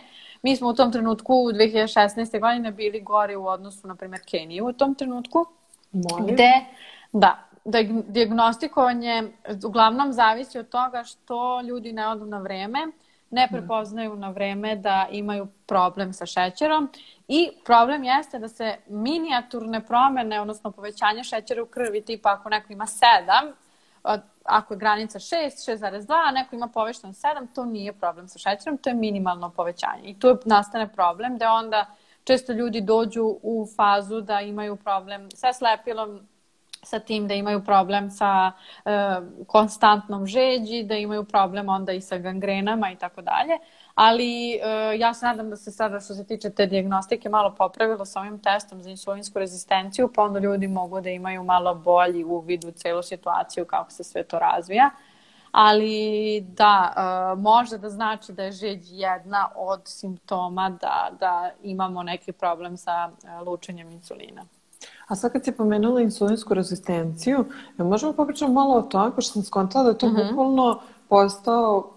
Mi 0.42 0.56
smo 0.56 0.68
u 0.68 0.74
tom 0.74 0.92
trenutku 0.92 1.34
u 1.34 1.52
2016. 1.52 2.40
godine 2.40 2.70
bili 2.70 3.00
gori 3.00 3.36
u 3.36 3.46
odnosu, 3.46 3.88
na 3.88 3.94
primjer, 3.94 4.20
Keniju 4.30 4.66
u 4.66 4.72
tom 4.72 4.94
trenutku. 4.94 5.46
Molim. 5.92 6.34
Gde, 6.34 6.52
da, 7.12 7.38
da 7.64 7.78
diagnostikovanje 8.08 9.32
uglavnom 9.66 10.12
zavisi 10.12 10.58
od 10.58 10.68
toga 10.68 11.04
što 11.04 11.60
ljudi 11.60 11.92
ne 11.92 12.08
odu 12.08 12.26
na 12.26 12.38
vreme, 12.38 12.78
ne 13.30 13.48
prepoznaju 13.50 14.16
na 14.16 14.30
vreme 14.30 14.76
da 14.76 15.06
imaju 15.10 15.46
problem 15.66 16.12
sa 16.12 16.26
šećerom 16.26 16.88
i 17.28 17.50
problem 17.64 18.04
jeste 18.04 18.38
da 18.38 18.48
se 18.48 18.76
minijaturne 18.86 19.86
promene, 19.86 20.40
odnosno 20.40 20.70
povećanje 20.70 21.24
šećera 21.24 21.62
u 21.62 21.66
krvi, 21.66 22.04
tipa 22.04 22.32
ako 22.32 22.48
neko 22.48 22.72
ima 22.72 22.86
7, 22.86 24.20
ako 24.44 24.74
je 24.74 24.78
granica 24.78 25.18
6, 25.18 25.34
6,2, 25.72 26.28
a 26.28 26.30
neko 26.30 26.56
ima 26.56 26.68
povećan 26.68 27.12
7, 27.12 27.46
to 27.54 27.64
nije 27.64 27.92
problem 27.92 28.28
sa 28.28 28.38
šećerom, 28.38 28.78
to 28.78 28.90
je 28.90 28.94
minimalno 28.94 29.50
povećanje. 29.50 30.02
I 30.02 30.18
tu 30.18 30.38
nastane 30.44 30.92
problem 30.92 31.38
da 31.38 31.52
onda 31.52 31.86
često 32.24 32.52
ljudi 32.52 32.80
dođu 32.80 33.38
u 33.42 33.66
fazu 33.76 34.20
da 34.20 34.40
imaju 34.40 34.76
problem 34.76 35.28
sa 35.34 35.52
slepilom, 35.52 36.28
sa 36.86 36.98
tim 36.98 37.28
da 37.28 37.34
imaju 37.34 37.64
problem 37.64 38.10
sa 38.10 38.52
e, 38.84 38.90
konstantnom 39.46 40.26
žeđi, 40.26 40.82
da 40.82 40.94
imaju 40.94 41.24
problem 41.24 41.68
onda 41.68 41.92
i 41.92 42.00
sa 42.00 42.18
gangrenama 42.18 42.90
i 42.90 42.96
tako 42.96 43.22
dalje. 43.22 43.58
Ali 43.94 44.52
e, 44.52 44.58
ja 44.98 45.14
se 45.14 45.26
nadam 45.26 45.50
da 45.50 45.56
se 45.56 45.70
sada 45.70 46.00
što 46.00 46.14
se 46.14 46.26
tiče 46.26 46.50
te 46.50 46.66
diagnostike 46.66 47.28
malo 47.28 47.54
popravilo 47.54 48.04
sa 48.04 48.20
ovim 48.20 48.38
testom 48.38 48.82
za 48.82 48.90
insulinsku 48.90 49.38
rezistenciju, 49.38 50.12
pa 50.14 50.22
onda 50.22 50.38
ljudi 50.38 50.68
mogu 50.68 51.00
da 51.00 51.10
imaju 51.10 51.44
malo 51.44 51.74
bolji 51.74 52.24
uvid 52.24 52.64
u 52.64 52.70
celu 52.70 53.02
situaciju 53.02 53.64
kako 53.64 53.90
se 53.90 54.04
sve 54.04 54.22
to 54.22 54.38
razvija. 54.38 54.90
Ali 55.52 56.40
da, 56.40 56.92
e, 56.96 57.40
može 57.40 57.78
da 57.78 57.90
znači 57.90 58.32
da 58.32 58.42
je 58.42 58.52
žeđ 58.52 58.80
jedna 58.90 59.48
od 59.56 59.80
simptoma 59.84 60.70
da, 60.70 61.10
da 61.20 61.50
imamo 61.62 62.02
neki 62.02 62.32
problem 62.32 62.76
sa 62.76 63.10
e, 63.24 63.40
lučenjem 63.40 63.90
insulina. 63.90 64.42
A 65.06 65.16
sad 65.16 65.32
kad 65.32 65.44
si 65.44 65.52
pomenula 65.52 66.00
insulinsku 66.00 66.54
rezistenciju, 66.54 67.44
možemo 67.78 68.12
popričati 68.12 68.52
malo 68.52 68.74
o 68.74 68.82
tome, 68.82 69.14
pošto 69.14 69.32
sam 69.32 69.42
skontala 69.42 69.84
da 69.84 69.90
je 69.90 69.98
to 69.98 70.06
mm 70.06 70.14
-hmm. 70.14 70.28
bukvalno 70.30 70.80
postao 71.08 71.92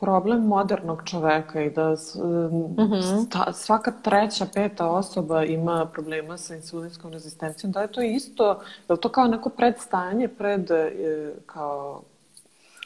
problem 0.00 0.46
modernog 0.46 1.02
čoveka 1.04 1.62
i 1.62 1.70
da 1.70 1.90
mm 1.90 2.76
-hmm. 2.76 3.52
svaka 3.52 3.92
treća, 4.02 4.46
peta 4.54 4.90
osoba 4.90 5.44
ima 5.44 5.86
problema 5.92 6.36
sa 6.36 6.54
insulinskom 6.54 7.12
rezistencijom. 7.12 7.72
Da 7.72 7.80
je 7.80 7.92
to 7.92 8.02
isto, 8.02 8.48
je 8.88 8.92
li 8.92 9.00
to 9.00 9.08
kao 9.08 9.26
neko 9.26 9.50
predstanje 9.50 10.28
pred 10.28 10.70
e, 10.70 11.34
kao 11.46 12.02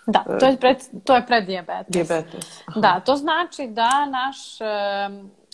Da, 0.07 0.25
to 0.41 0.47
je 0.47 0.57
pred, 0.57 0.77
to 1.05 1.15
je 1.15 1.27
pred 1.27 1.47
diabetes. 1.47 1.89
Diabetes. 1.89 2.63
Da, 2.77 3.01
to 3.01 3.17
znači 3.17 3.67
da 3.67 4.07
naš 4.07 4.59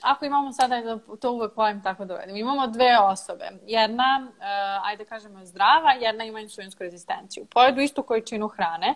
ako 0.03 0.25
imamo 0.25 0.53
sada, 0.53 0.99
to 1.21 1.33
uvek 1.33 1.57
volim 1.57 1.83
tako 1.83 2.05
da 2.05 2.15
uvedim, 2.15 2.37
imamo 2.37 2.67
dve 2.67 2.99
osobe. 2.99 3.51
Jedna, 3.67 4.29
uh, 4.29 4.89
ajde 4.89 5.05
kažemo, 5.05 5.39
je 5.39 5.47
zdrava, 5.47 5.93
jedna 5.93 6.25
ima 6.25 6.41
insulinsku 6.41 6.83
rezistenciju. 6.83 7.47
Pojedu 7.47 7.81
istu 7.81 8.03
količinu 8.03 8.49
hrane. 8.49 8.95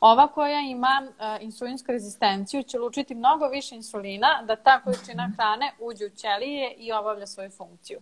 Ova 0.00 0.28
koja 0.28 0.60
ima 0.60 1.02
uh, 1.02 1.42
insulinsku 1.42 1.92
rezistenciju 1.92 2.62
će 2.62 2.78
lučiti 2.78 3.14
mnogo 3.14 3.48
više 3.48 3.74
insulina 3.74 4.42
da 4.42 4.56
ta 4.56 4.80
količina 4.80 5.30
hrane 5.36 5.72
uđe 5.80 6.06
u 6.06 6.10
ćelije 6.10 6.74
i 6.76 6.92
obavlja 6.92 7.26
svoju 7.26 7.50
funkciju. 7.50 8.00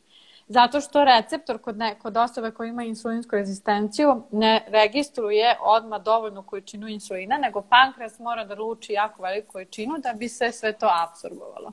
Zato 0.48 0.80
što 0.80 1.04
receptor 1.04 1.58
kod, 1.58 1.76
ne, 1.76 1.98
kod 1.98 2.16
osobe 2.16 2.50
koja 2.50 2.68
ima 2.68 2.82
insulinsku 2.82 3.36
rezistenciju 3.36 4.22
ne 4.32 4.64
registruje 4.68 5.56
odmah 5.60 6.02
dovoljnu 6.02 6.42
količinu 6.42 6.88
insulina, 6.88 7.38
nego 7.38 7.62
pankreas 7.62 8.18
mora 8.18 8.44
da 8.44 8.54
luči 8.54 8.92
jako 8.92 9.22
veliku 9.22 9.52
količinu 9.52 9.98
da 9.98 10.12
bi 10.12 10.28
se 10.28 10.52
sve 10.52 10.72
to 10.72 10.88
absorbovalo. 11.02 11.72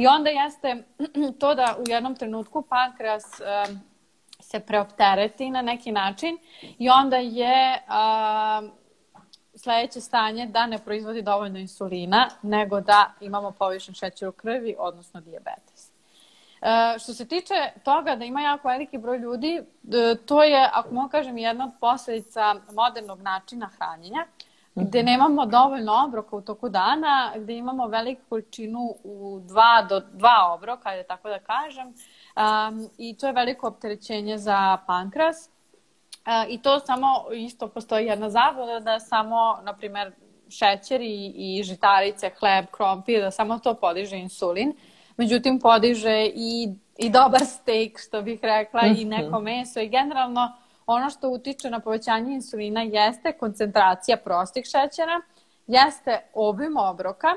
I 0.00 0.06
onda 0.06 0.30
jeste 0.30 0.84
to 1.40 1.54
da 1.54 1.76
u 1.78 1.90
jednom 1.90 2.16
trenutku 2.16 2.62
pankreas 2.62 3.24
se 4.40 4.60
preoptereti 4.60 5.50
na 5.50 5.62
neki 5.62 5.92
način 5.92 6.38
i 6.78 6.90
onda 6.90 7.16
je 7.16 7.82
sledeće 9.54 10.00
stanje 10.00 10.46
da 10.46 10.66
ne 10.66 10.78
proizvodi 10.78 11.22
dovoljno 11.22 11.58
insulina, 11.58 12.28
nego 12.42 12.80
da 12.80 13.12
imamo 13.20 13.50
povišen 13.50 13.94
šećer 13.94 14.28
u 14.28 14.32
krvi, 14.32 14.76
odnosno 14.78 15.20
diabetes. 15.20 15.90
Uh, 16.60 16.66
što 17.02 17.14
se 17.14 17.28
tiče 17.28 17.54
toga 17.84 18.16
da 18.16 18.24
ima 18.24 18.40
jako 18.40 18.68
veliki 18.68 18.98
broj 18.98 19.18
ljudi, 19.18 19.62
to 20.26 20.42
je, 20.42 20.70
ako 20.72 20.94
mogu 20.94 21.08
kažem, 21.08 21.38
jedna 21.38 21.64
od 21.64 21.72
posledica 21.80 22.54
modernog 22.72 23.20
načina 23.20 23.70
hranjenja 23.78 24.26
gde 24.74 25.02
nemamo 25.02 25.46
dovoljno 25.46 26.04
obroka 26.06 26.36
u 26.36 26.40
toku 26.40 26.68
dana, 26.68 27.32
gde 27.36 27.56
imamo 27.56 27.86
veliku 27.86 28.22
količinu 28.28 28.94
u 29.04 29.40
dva 29.42 29.86
do 29.88 30.00
dva 30.00 30.54
obroka, 30.54 30.88
ajde 30.88 31.02
tako 31.02 31.28
da 31.28 31.38
kažem, 31.38 31.86
um, 31.86 32.88
i 32.98 33.16
to 33.16 33.26
je 33.26 33.32
veliko 33.32 33.66
opterećenje 33.66 34.38
za 34.38 34.78
pankras. 34.86 35.50
Uh, 36.10 36.52
I 36.52 36.58
to 36.62 36.80
samo, 36.80 37.24
isto 37.32 37.68
postoji 37.68 38.06
jedna 38.06 38.30
zabluda 38.30 38.80
da 38.80 39.00
samo, 39.00 39.58
na 39.62 39.72
primer, 39.76 40.12
šećer 40.50 41.00
i, 41.00 41.32
i 41.36 41.62
žitarice, 41.62 42.30
hleb, 42.38 42.66
krompir, 42.70 43.20
da 43.20 43.30
samo 43.30 43.58
to 43.58 43.74
podiže 43.74 44.16
insulin. 44.16 44.72
Međutim, 45.16 45.60
podiže 45.60 46.26
i, 46.34 46.74
i 46.98 47.10
dobar 47.10 47.40
steak, 47.40 47.98
što 47.98 48.22
bih 48.22 48.38
rekla, 48.42 48.80
i 48.98 49.04
neko 49.04 49.36
mhm. 49.36 49.44
meso 49.44 49.80
i 49.80 49.88
generalno 49.88 50.52
Ono 50.92 51.10
što 51.10 51.28
utiče 51.28 51.70
na 51.70 51.80
povećanje 51.80 52.34
insulina 52.34 52.82
jeste 52.82 53.32
koncentracija 53.32 54.16
prostih 54.16 54.64
šećera, 54.64 55.20
jeste 55.66 56.20
obim 56.34 56.76
obroka 56.76 57.28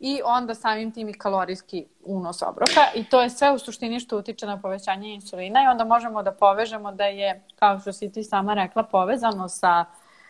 i 0.00 0.20
onda 0.24 0.54
samim 0.54 0.92
tim 0.92 1.08
i 1.08 1.18
kalorijski 1.18 1.86
unos 2.04 2.42
obroka 2.42 2.80
i 2.94 3.04
to 3.04 3.22
je 3.22 3.30
sve 3.30 3.52
u 3.52 3.58
suštini 3.58 4.00
što 4.00 4.18
utiče 4.18 4.46
na 4.46 4.60
povećanje 4.60 5.14
insulina 5.14 5.62
i 5.62 5.66
onda 5.66 5.84
možemo 5.84 6.22
da 6.22 6.32
povežemo 6.32 6.92
da 6.92 7.04
je, 7.04 7.44
kao 7.58 7.78
što 7.78 7.92
si 7.92 8.12
ti 8.12 8.24
sama 8.24 8.54
rekla, 8.54 8.82
povezano 8.82 9.48
sa, 9.48 9.84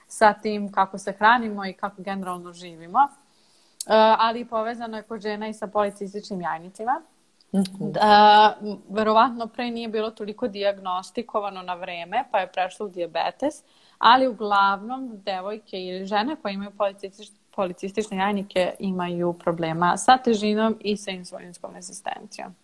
sa 0.06 0.32
tim 0.32 0.72
kako 0.72 0.98
se 0.98 1.12
hranimo 1.12 1.66
i 1.66 1.72
kako 1.72 2.02
generalno 2.02 2.52
živimo, 2.52 2.98
uh, 2.98 3.10
ali 4.18 4.44
povezano 4.44 4.96
je 4.96 5.02
kod 5.02 5.20
žena 5.20 5.48
i 5.48 5.54
sa 5.54 5.66
policističnim 5.66 6.40
jajnicima. 6.40 7.02
Mm-hmm. 7.54 7.92
Da, 7.92 8.56
verovatno 8.88 9.46
pre 9.46 9.70
nije 9.70 9.88
bilo 9.88 10.10
toliko 10.10 10.48
diagnostikovano 10.48 11.62
na 11.62 11.74
vreme, 11.74 12.24
pa 12.30 12.38
je 12.38 12.52
prešlo 12.52 12.86
u 12.86 12.88
diabetes, 12.88 13.54
ali 13.98 14.28
uglavnom 14.28 15.20
devojke 15.24 15.84
ili 15.84 16.06
žene 16.06 16.36
koje 16.42 16.54
imaju 16.54 16.70
policistične, 16.70 17.36
policistične 17.54 18.16
jajnike 18.16 18.72
imaju 18.78 19.32
problema 19.32 19.96
sa 19.96 20.18
težinom 20.18 20.76
i 20.80 20.96
sa 20.96 21.10
insulinskom 21.10 21.74
rezistencijom. 21.74 22.54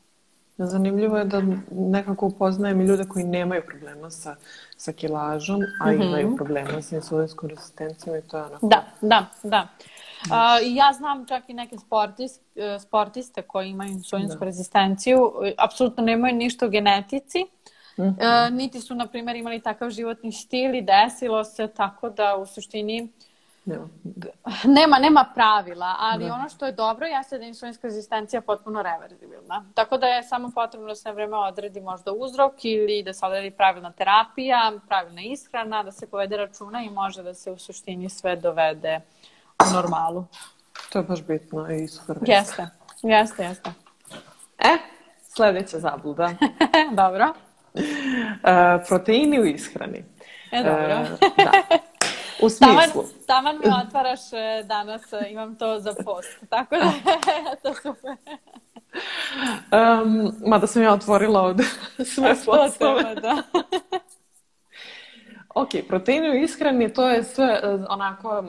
Zanimljivo 0.58 1.18
je 1.18 1.24
da 1.24 1.42
nekako 1.70 2.26
upoznajem 2.26 2.80
i 2.80 2.84
ljude 2.84 3.04
koji 3.04 3.24
nemaju 3.24 3.62
problema 3.66 4.10
sa, 4.10 4.36
sa 4.76 4.92
kilažom, 4.92 5.60
a 5.80 5.92
mm 5.92 5.94
-hmm. 5.94 6.06
imaju 6.06 6.36
problema 6.36 6.82
sa 6.82 6.96
insulinskom 6.96 7.48
rezistencijom 7.48 8.16
i 8.16 8.22
to 8.22 8.36
je 8.36 8.44
onako... 8.44 8.66
Da, 8.66 8.84
da, 9.00 9.26
da. 9.42 9.62
Uh, 9.62 9.95
ja 10.62 10.92
znam 10.92 11.26
čak 11.26 11.48
i 11.48 11.54
neke 11.54 11.78
sportist, 11.78 12.42
uh, 12.54 12.82
sportiste 12.82 13.42
koji 13.42 13.70
imaju 13.70 13.90
insulinsku 13.90 14.38
da. 14.38 14.44
rezistenciju, 14.44 15.32
apsolutno 15.58 16.04
nemaju 16.04 16.34
ništa 16.34 16.66
u 16.66 16.70
genetici, 16.70 17.44
mm 17.98 18.02
-hmm. 18.02 18.50
niti 18.52 18.80
su, 18.80 18.94
na 18.94 19.06
primjer, 19.06 19.36
imali 19.36 19.60
takav 19.60 19.90
životni 19.90 20.32
stil 20.32 20.74
i 20.74 20.82
desilo 20.82 21.44
se 21.44 21.68
tako 21.68 22.10
da 22.10 22.36
u 22.36 22.46
suštini 22.46 23.08
Nema. 23.66 23.88
nema, 24.78 24.98
nema 24.98 25.24
pravila, 25.34 25.94
ali 25.98 26.24
da. 26.24 26.34
ono 26.34 26.48
što 26.48 26.66
je 26.66 26.72
dobro 26.72 27.06
jeste 27.06 27.38
da 27.38 27.44
je 27.44 27.48
insulinska 27.48 27.86
rezistencija 27.86 28.40
potpuno 28.40 28.82
reverzibilna. 28.82 29.64
Tako 29.74 29.98
da 29.98 30.06
je 30.06 30.22
samo 30.22 30.50
potrebno 30.54 30.88
da 30.88 30.94
se 30.94 31.12
vreme 31.12 31.36
odredi 31.36 31.80
možda 31.80 32.12
uzrok 32.12 32.64
ili 32.64 33.02
da 33.02 33.12
se 33.12 33.26
odredi 33.26 33.50
pravilna 33.50 33.92
terapija, 33.92 34.72
pravilna 34.88 35.22
ishrana, 35.22 35.82
da 35.82 35.92
se 35.92 36.06
povede 36.06 36.36
računa 36.36 36.82
i 36.82 36.90
može 36.90 37.22
da 37.22 37.34
se 37.34 37.50
u 37.50 37.58
suštini 37.58 38.08
sve 38.08 38.36
dovede 38.36 39.00
u 39.64 39.72
normalu. 39.72 40.26
To 40.92 40.98
je 40.98 41.02
baš 41.02 41.22
bitno 41.22 41.70
i 41.70 41.88
super. 41.88 42.16
Jeste, 42.26 42.68
jeste, 43.02 43.44
jeste. 43.44 43.70
E, 44.58 44.78
sledeća 45.34 45.78
zabluda. 45.78 46.30
dobro. 47.02 47.34
E, 47.74 48.84
proteini 48.88 49.40
u 49.40 49.44
ishrani. 49.44 50.04
E, 50.52 50.62
dobro. 50.62 50.82
E, 50.82 51.44
da. 51.44 51.78
U 52.42 52.48
smislu. 52.48 53.02
Taman, 53.02 53.06
taman 53.26 53.56
me 53.56 53.86
otvaraš 53.86 54.32
e, 54.32 54.62
danas, 54.64 55.12
e, 55.12 55.30
imam 55.30 55.56
to 55.56 55.80
za 55.80 55.94
post. 56.04 56.48
Tako 56.48 56.76
da, 56.76 56.92
to 57.62 57.74
super. 57.74 58.16
Um, 59.72 60.32
mada 60.46 60.66
sam 60.66 60.82
ja 60.82 60.92
otvorila 60.92 61.42
od 61.42 61.60
sve 62.14 62.34
postove. 62.46 63.14
da. 63.14 63.42
ok, 65.54 65.68
proteini 65.88 66.30
u 66.30 66.34
ishrani, 66.34 66.92
to 66.92 67.08
je 67.08 67.24
sve 67.24 67.60
e, 67.62 67.68
onako 67.88 68.44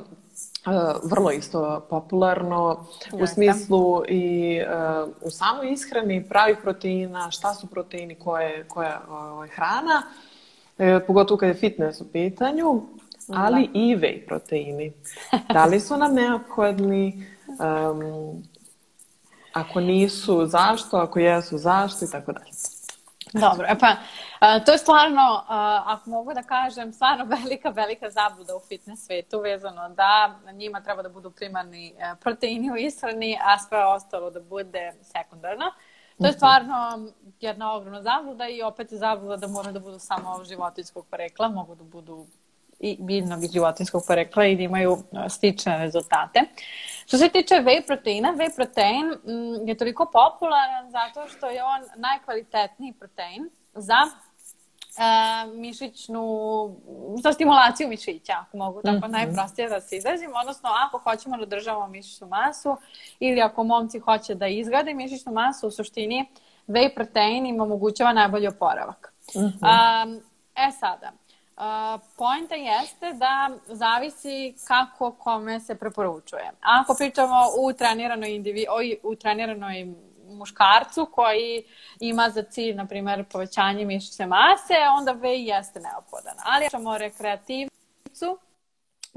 vrlo 1.03 1.32
isto 1.32 1.86
popularno 1.89 2.86
u 3.13 3.28
smislu 3.28 4.03
i 4.07 4.59
uh, 4.61 5.09
u 5.22 5.30
samoj 5.30 5.72
ishrani 5.72 6.30
pravih 6.30 6.57
proteina, 6.61 7.32
šta 7.32 7.53
su 7.53 7.68
proteini, 7.68 8.15
koje, 8.15 8.68
koja 8.68 9.01
uh, 9.07 9.49
hrana, 9.49 10.03
uh, 10.78 10.86
pogotovo 11.07 11.38
kad 11.38 11.49
je 11.49 11.55
fitness 11.55 12.01
u 12.01 12.11
pitanju 12.11 12.82
ali 13.28 13.68
da. 13.68 13.80
i 13.80 13.95
whey 13.95 14.28
proteini. 14.28 14.93
Da 15.53 15.65
li 15.65 15.80
su 15.80 15.97
nam 15.97 16.13
neophodni? 16.13 17.26
Um, 17.47 18.43
ako 19.53 19.80
nisu, 19.80 20.45
zašto? 20.45 20.97
Ako 20.97 21.20
jesu, 21.20 21.57
zašto? 21.57 22.05
I 22.05 22.11
tako 22.11 22.32
dalje. 22.32 22.51
Dobro, 23.34 23.67
pa 23.80 23.95
to 24.65 24.71
je 24.71 24.78
stvarno, 24.78 25.43
ako 25.86 26.09
mogu 26.09 26.34
da 26.34 26.43
kažem, 26.43 26.93
stvarno 26.93 27.25
velika, 27.25 27.69
velika 27.69 28.09
zabluda 28.09 28.55
u 28.55 28.59
fitness 28.59 29.05
svetu 29.05 29.39
vezano 29.39 29.89
da 29.89 30.39
njima 30.53 30.82
treba 30.82 31.01
da 31.01 31.09
budu 31.09 31.32
primarni 31.32 31.88
e, 31.88 32.15
proteini 32.21 32.71
u 32.71 32.75
ishrani, 32.75 33.39
a 33.43 33.57
sve 33.57 33.86
ostalo 33.86 34.30
da 34.30 34.39
bude 34.39 34.93
sekundarno. 35.01 35.65
To 36.17 36.25
je 36.25 36.30
mhm. 36.30 36.38
stvarno 36.38 37.07
jedna 37.39 37.73
ogromna 37.73 38.01
zabluda 38.01 38.47
i 38.47 38.61
opet 38.61 38.91
je 38.91 38.97
zabluda 38.97 39.38
da 39.38 39.47
mora 39.47 39.71
da 39.71 39.80
budu 39.80 39.99
samo 39.99 40.43
životinskog 40.43 41.07
porekla, 41.07 41.49
mogu 41.49 41.75
da 41.75 41.84
budu 41.84 42.25
i 42.80 42.97
biljnog 42.99 43.43
i 43.43 43.47
životinskog 43.47 44.03
porekla 44.07 44.45
i 44.45 44.55
da 44.55 44.63
imaju 44.63 44.97
stične 45.30 45.78
rezultate. 45.78 46.39
Što 47.05 47.17
se 47.17 47.30
tiče 47.30 47.55
whey 47.55 47.88
proteina, 47.88 48.34
whey 48.34 48.55
protein 48.55 49.05
mm, 49.07 49.67
je 49.67 49.78
toliko 49.78 50.11
popularan 50.13 50.91
zato 50.91 51.28
što 51.28 51.47
je 51.49 51.63
on 51.63 51.82
najkvalitetniji 51.95 52.93
protein 52.93 53.49
za 53.73 53.97
e, 54.03 55.47
mišićnu, 55.53 56.25
za 57.23 57.34
stimulaciju 57.34 57.88
mišića, 57.88 58.34
ako 58.34 58.57
mogu 58.57 58.82
tako 58.82 58.97
mm 58.97 59.01
-hmm. 59.01 59.11
najprostije 59.11 59.69
da 59.69 59.82
se 59.82 59.97
izrazim, 59.97 60.32
odnosno 60.41 60.69
ako 60.88 60.97
hoćemo 60.97 61.38
da 61.38 61.45
državamo 61.45 61.88
mišićnu 61.88 62.28
masu 62.28 62.78
ili 63.19 63.41
ako 63.41 63.63
momci 63.63 63.99
hoće 63.99 64.36
da 64.36 64.47
izgrade 64.47 64.93
mišićnu 64.93 65.32
masu, 65.32 65.67
u 65.67 65.71
suštini 65.71 66.25
whey 66.67 66.95
protein 66.95 67.45
im 67.45 67.61
omogućava 67.61 68.13
najbolji 68.13 68.47
oporavak. 68.47 69.13
Mm 69.36 69.39
-hmm. 69.39 70.03
um, 70.03 70.21
e 70.55 70.71
sada, 70.80 71.11
Uh, 71.58 71.64
poenta 72.18 72.55
jeste 72.55 73.14
da 73.14 73.49
zavisi 73.68 74.55
kako 74.68 75.12
kome 75.12 75.60
se 75.60 75.76
preporučuje. 75.76 76.51
Ako 76.62 76.93
pričamo 76.93 77.36
u 77.60 77.74
treniranoj, 77.74 78.36
indivi, 78.36 78.66
u 79.03 79.16
treniranoj 79.16 79.88
muškarcu 80.30 81.08
koji 81.12 81.64
ima 81.99 82.30
za 82.30 82.43
cilj, 82.43 82.76
na 82.76 82.86
primjer, 82.86 83.26
povećanje 83.32 83.86
mišićne 83.86 84.28
mase, 84.28 84.74
onda 84.97 85.12
V 85.12 85.30
jeste 85.30 85.80
neophodan. 85.80 86.36
Ali 86.43 86.66
ako 86.66 86.89
o 86.89 86.97
rekreativcu, 86.97 88.38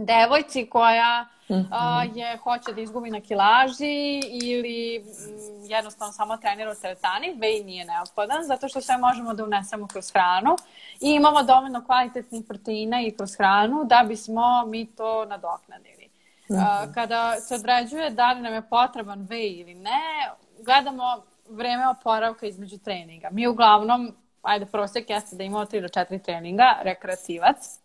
devojci 0.05 0.66
koja 0.66 1.26
mm 1.48 1.55
-hmm. 1.55 2.16
je, 2.16 2.36
hoće 2.36 2.72
da 2.72 2.80
izgubi 2.80 3.11
na 3.11 3.20
kilaži 3.20 4.20
ili 4.42 4.96
m, 4.96 5.03
mm, 5.03 5.70
jednostavno 5.70 6.12
samo 6.12 6.36
trenira 6.36 6.70
u 6.70 6.74
teretani, 6.82 7.34
vej 7.38 7.64
nije 7.64 7.84
neophodan, 7.84 8.44
zato 8.44 8.68
što 8.68 8.80
sve 8.80 8.98
možemo 8.98 9.34
da 9.34 9.44
unesemo 9.44 9.86
kroz 9.86 10.12
hranu 10.12 10.57
i 11.01 11.11
imamo 11.11 11.42
dovoljno 11.42 11.84
kvalitetnih 11.84 12.44
proteina 12.48 13.01
i 13.01 13.11
kroz 13.11 13.36
hranu 13.36 13.84
da 13.84 14.05
bismo 14.09 14.66
mi 14.66 14.86
to 14.86 15.24
nadoknadili. 15.24 16.09
Mm 16.51 16.55
-hmm. 16.55 16.94
Kada 16.94 17.36
se 17.40 17.55
određuje 17.55 18.11
da 18.11 18.32
li 18.32 18.40
nam 18.40 18.55
je 18.55 18.68
potreban 18.68 19.26
vej 19.30 19.61
ili 19.61 19.74
ne, 19.74 20.30
gledamo 20.59 21.22
vreme 21.48 21.88
oporavka 21.88 22.46
između 22.46 22.78
treninga. 22.78 23.28
Mi 23.32 23.46
uglavnom, 23.46 24.14
ajde, 24.42 24.66
prosek 24.66 25.11
jeste 25.11 25.36
da 25.36 25.44
imamo 25.44 25.64
3 25.64 25.80
do 25.80 25.88
4 25.88 26.22
treninga, 26.24 26.76
rekreativac, 26.82 27.80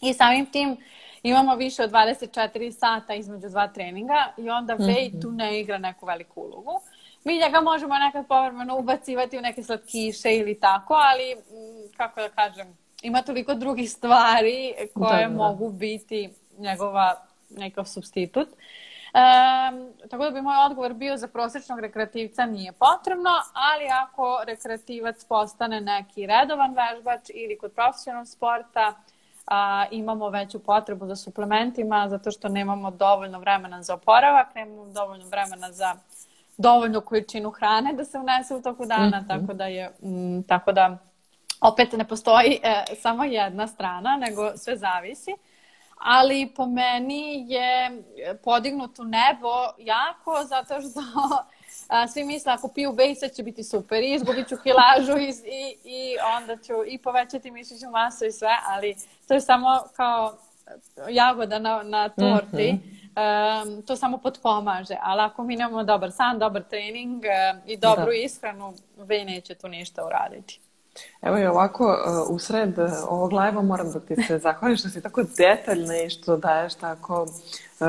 i 0.00 0.14
samim 0.14 0.46
tim 0.46 0.76
imamo 1.22 1.54
više 1.54 1.82
od 1.82 1.90
24 1.90 2.72
sata 2.72 3.14
između 3.14 3.48
dva 3.48 3.68
treninga 3.68 4.32
i 4.36 4.50
onda 4.50 4.74
Vej 4.74 4.86
mm 4.86 5.16
-hmm. 5.16 5.22
tu 5.22 5.30
ne 5.30 5.60
igra 5.60 5.78
neku 5.78 6.06
veliku 6.06 6.40
ulogu. 6.40 6.80
Mi 7.24 7.38
njega 7.38 7.60
možemo 7.60 7.98
nekad 7.98 8.26
povremeno 8.26 8.78
ubacivati 8.78 9.38
u 9.38 9.40
neke 9.40 9.62
slatkiše 9.62 10.36
ili 10.36 10.60
tako, 10.60 10.94
ali 10.94 11.34
mm, 11.34 11.96
kako 11.96 12.20
da 12.20 12.28
kažem, 12.28 12.76
ima 13.02 13.22
toliko 13.22 13.54
drugih 13.54 13.90
stvari 13.90 14.74
koje 14.94 15.22
da, 15.22 15.28
da. 15.28 15.36
mogu 15.36 15.70
biti 15.70 16.30
njegova 16.58 17.26
nekakav 17.50 17.84
substitut. 17.84 18.48
Um, 18.48 19.92
tako 20.10 20.24
da 20.24 20.30
bi 20.30 20.42
moj 20.42 20.56
odgovor 20.66 20.94
bio 20.94 21.16
za 21.16 21.28
prosječnog 21.28 21.80
rekreativca 21.80 22.46
nije 22.46 22.72
potrebno, 22.72 23.30
ali 23.52 23.84
ako 24.02 24.40
rekreativac 24.44 25.24
postane 25.24 25.80
neki 25.80 26.26
redovan 26.26 26.74
vežbač 26.74 27.30
ili 27.34 27.58
kod 27.58 27.72
profesionalnog 27.72 28.28
sporta, 28.28 28.94
a, 29.46 29.86
imamo 29.90 30.28
veću 30.28 30.58
potrebu 30.58 31.06
za 31.06 31.16
suplementima 31.16 32.08
zato 32.08 32.30
što 32.30 32.48
nemamo 32.48 32.90
dovoljno 32.90 33.38
vremena 33.38 33.82
za 33.82 33.94
oporavak, 33.94 34.54
nemamo 34.54 34.92
dovoljno 34.92 35.26
vremena 35.26 35.72
za 35.72 35.94
dovoljnu 36.58 37.00
količinu 37.00 37.50
hrane 37.50 37.92
da 37.92 38.04
se 38.04 38.18
unese 38.18 38.54
u 38.54 38.62
toku 38.62 38.86
dana, 38.86 39.20
mm 39.20 39.24
-hmm. 39.24 39.28
tako 39.28 39.52
da 39.52 39.64
je 39.64 39.90
m, 40.02 40.36
mm, 40.38 40.42
tako 40.42 40.72
da 40.72 40.98
opet 41.60 41.92
ne 41.92 42.08
postoji 42.08 42.60
e, 42.62 42.84
samo 42.96 43.24
jedna 43.24 43.66
strana, 43.66 44.16
nego 44.16 44.56
sve 44.56 44.76
zavisi. 44.76 45.34
Ali 45.96 46.52
po 46.56 46.66
meni 46.66 47.52
je 47.52 48.02
podignut 48.44 48.98
u 48.98 49.04
nebo 49.04 49.52
jako 49.78 50.44
zato 50.44 50.74
što 50.80 51.00
a, 51.90 52.08
svi 52.08 52.24
misle 52.24 52.52
ako 52.52 52.68
piju 52.68 52.92
bej 52.92 53.14
sad 53.14 53.32
će 53.32 53.42
biti 53.42 53.64
super 53.64 54.02
i 54.02 54.14
izgubit 54.14 54.48
ću 54.48 54.56
kilažu 54.62 55.18
i, 55.18 55.28
i, 55.30 55.76
i 55.84 56.16
onda 56.36 56.56
ću 56.56 56.72
i 56.86 56.98
povećati 56.98 57.50
mišićnu 57.50 57.90
masu 57.90 58.24
i 58.24 58.32
sve, 58.32 58.56
ali 58.66 58.96
to 59.28 59.34
je 59.34 59.40
samo 59.40 59.82
kao 59.96 60.38
jagoda 61.08 61.58
na, 61.58 61.82
na 61.82 62.08
torti. 62.08 62.72
Mm 62.72 62.82
-hmm. 63.14 63.76
um, 63.76 63.82
to 63.82 63.96
samo 63.96 64.18
potpomaže, 64.18 64.96
ali 65.02 65.20
ako 65.22 65.44
mi 65.44 65.56
nemamo 65.56 65.84
dobar 65.84 66.12
san, 66.12 66.38
dobar 66.38 66.62
trening 66.62 67.24
um, 67.24 67.60
i 67.66 67.76
dobru 67.76 68.06
da. 68.06 68.12
ishranu, 68.14 68.74
vej 68.96 69.24
neće 69.24 69.54
tu 69.54 69.68
ništa 69.68 70.06
uraditi. 70.06 70.60
Evo 71.22 71.38
i 71.38 71.46
ovako, 71.46 71.84
uh, 71.84 72.34
usred 72.34 72.78
uh, 72.78 72.90
ovog 73.08 73.32
live 73.32 73.62
moram 73.62 73.92
da 73.92 74.00
ti 74.00 74.22
se 74.22 74.38
zahvalim 74.38 74.76
što 74.76 74.88
si 74.88 75.02
tako 75.02 75.22
detaljna 75.22 75.96
i 75.96 76.10
što 76.10 76.36
daješ 76.36 76.74
tako 76.74 77.22
uh, 77.22 77.86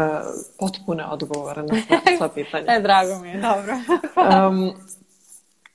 potpune 0.59 1.05
odgovore 1.05 1.63
na 1.63 1.75
sva, 2.17 2.29
pitanja. 2.35 2.65
e, 2.67 2.79
drago 2.79 3.19
mi 3.19 3.29
je, 3.29 3.41
dobro. 3.41 3.73
um, 4.47 4.73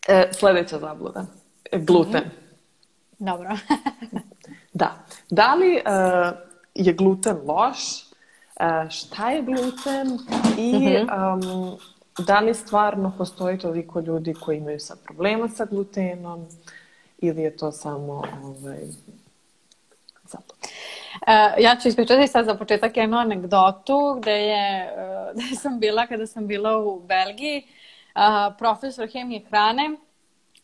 e, 0.08 0.28
sledeća 0.32 0.78
zabluda. 0.78 1.26
Gluten. 1.72 2.24
Mm. 2.24 3.24
Dobro. 3.24 3.48
da. 4.72 4.94
Da 5.30 5.54
li 5.54 5.74
uh, 5.76 6.38
je 6.74 6.92
gluten 6.92 7.36
loš? 7.44 8.06
Uh, 8.60 8.90
šta 8.90 9.30
je 9.30 9.42
gluten? 9.42 10.18
I 10.58 10.96
um, 10.98 11.78
da 12.18 12.40
li 12.40 12.54
stvarno 12.54 13.14
postoji 13.18 13.58
toliko 13.58 14.00
ljudi 14.00 14.34
koji 14.34 14.56
imaju 14.56 14.80
sad 14.80 14.98
problema 15.04 15.48
sa 15.48 15.64
glutenom 15.64 16.46
ili 17.18 17.42
je 17.42 17.56
to 17.56 17.72
samo 17.72 18.12
ovaj, 18.42 18.80
zato? 20.24 20.54
Uh, 21.14 21.62
ja 21.64 21.76
ću 21.82 21.88
ispričati 21.88 22.26
sad 22.26 22.44
za 22.46 22.54
početak 22.54 22.96
jednu 22.96 23.16
anegdotu 23.16 24.18
gde, 24.20 24.32
je, 24.32 24.92
uh, 24.92 25.34
gde 25.46 25.56
sam 25.56 25.80
bila 25.80 26.06
kada 26.06 26.26
sam 26.26 26.46
bila 26.46 26.78
u 26.78 27.00
Belgiji. 27.00 27.62
Uh, 28.14 28.56
profesor 28.58 29.08
hemije 29.12 29.44
hrane 29.48 29.96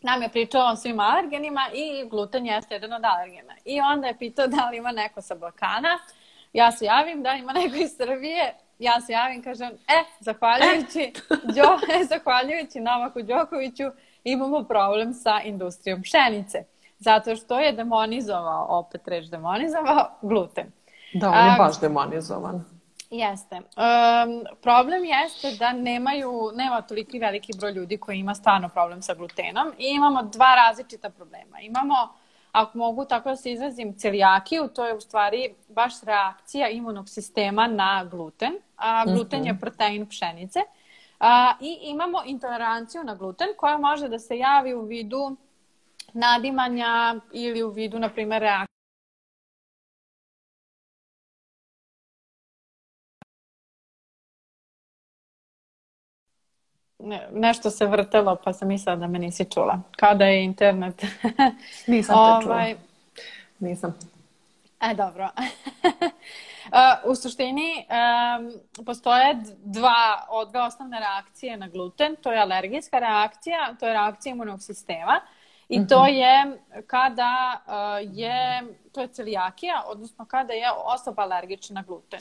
nam 0.02 0.22
je 0.22 0.28
pričao 0.28 0.72
o 0.72 0.76
svim 0.76 1.00
alergenima 1.00 1.60
i 1.74 2.08
gluten 2.08 2.46
jeste 2.46 2.74
jedan 2.74 2.92
od 2.92 3.04
alergena. 3.04 3.54
I 3.64 3.80
onda 3.80 4.06
je 4.06 4.18
pitao 4.18 4.46
da 4.46 4.68
li 4.70 4.76
ima 4.76 4.92
neko 4.92 5.22
sa 5.22 5.34
Balkana. 5.34 5.98
Ja 6.52 6.72
se 6.72 6.84
javim, 6.84 7.22
da 7.22 7.32
li 7.32 7.38
ima 7.38 7.52
neko 7.52 7.76
iz 7.76 7.96
Srbije. 7.96 8.54
Ja 8.78 9.00
se 9.00 9.12
javim, 9.12 9.42
kažem, 9.42 9.70
e, 9.70 10.04
zahvaljujući, 10.20 11.12
Đo, 11.28 11.78
e, 12.00 12.04
zahvaljujući 12.04 12.80
Novaku 12.80 13.22
Đokoviću 13.22 13.84
imamo 14.24 14.64
problem 14.64 15.14
sa 15.14 15.40
industrijom 15.44 16.02
pšenice. 16.02 16.64
Zato 16.98 17.36
što 17.36 17.60
je 17.60 17.72
demonizovao, 17.72 18.66
opet 18.68 19.08
reč 19.08 19.26
demonizovao, 19.26 20.10
gluten. 20.22 20.72
Da, 21.14 21.30
on 21.30 21.46
je 21.46 21.54
baš 21.58 21.80
demonizovan. 21.80 22.64
Jeste. 23.10 23.56
Um, 23.56 24.44
problem 24.62 25.04
jeste 25.04 25.50
da 25.58 25.72
nemaju, 25.72 26.50
nema 26.54 26.82
toliki 26.82 27.18
veliki 27.18 27.52
broj 27.58 27.72
ljudi 27.72 27.96
koji 27.98 28.18
ima 28.18 28.34
stvarno 28.34 28.68
problem 28.68 29.02
sa 29.02 29.14
glutenom 29.14 29.72
i 29.78 29.86
imamo 29.94 30.22
dva 30.22 30.54
različita 30.54 31.10
problema. 31.10 31.60
Imamo, 31.60 31.94
ako 32.52 32.78
mogu 32.78 33.04
tako 33.04 33.28
da 33.28 33.36
se 33.36 33.52
izrazim, 33.52 33.98
celijakiju, 33.98 34.68
to 34.68 34.86
je 34.86 34.94
u 34.94 35.00
stvari 35.00 35.54
baš 35.68 36.02
reakcija 36.02 36.68
imunog 36.68 37.08
sistema 37.08 37.66
na 37.66 38.04
gluten. 38.10 38.52
A, 38.76 39.04
gluten 39.04 39.40
mm 39.40 39.44
-hmm. 39.44 39.46
je 39.46 39.60
protein 39.60 40.06
pšenice. 40.08 40.60
A, 41.22 41.54
I 41.60 41.78
imamo 41.82 42.22
intoleranciju 42.26 43.04
na 43.04 43.14
gluten 43.14 43.48
koja 43.56 43.78
može 43.78 44.08
da 44.08 44.18
se 44.18 44.38
javi 44.38 44.74
u 44.74 44.82
vidu 44.82 45.36
nadimanja 46.12 47.20
ili 47.32 47.62
u 47.62 47.70
vidu, 47.70 47.98
na 47.98 48.08
primjer, 48.08 48.42
reakcije 48.42 48.72
ne, 56.98 57.28
nešto 57.32 57.70
se 57.70 57.86
vrtelo 57.86 58.36
pa 58.44 58.52
sam 58.52 58.68
mislila 58.68 58.96
da 58.96 59.06
me 59.06 59.18
nisi 59.18 59.44
čula. 59.44 59.80
Kao 59.96 60.14
da 60.14 60.24
je 60.24 60.44
internet. 60.44 61.04
Nisam 61.86 62.16
te 62.16 62.42
čula. 62.44 62.54
Ovaj, 62.54 62.76
Nisam. 63.58 63.98
E, 64.80 64.94
dobro. 64.94 65.28
u 67.04 67.14
suštini 67.14 67.86
postoje 68.86 69.36
dva, 69.64 70.26
dve 70.50 70.60
osnovne 70.60 70.98
reakcije 70.98 71.56
na 71.56 71.68
gluten. 71.68 72.16
To 72.22 72.32
je 72.32 72.40
alergijska 72.40 72.98
reakcija, 72.98 73.74
to 73.80 73.86
je 73.86 73.92
reakcija 73.92 74.32
imunog 74.32 74.62
sistema. 74.62 75.20
I 75.68 75.86
to 75.86 76.06
je 76.06 76.60
kada 76.86 77.62
je, 78.00 78.62
to 78.92 79.00
je 79.00 79.08
celijakija, 79.08 79.82
odnosno 79.86 80.24
kada 80.24 80.52
je 80.52 80.66
osoba 80.84 81.22
alergična 81.22 81.80
na 81.80 81.82
gluten 81.82 82.20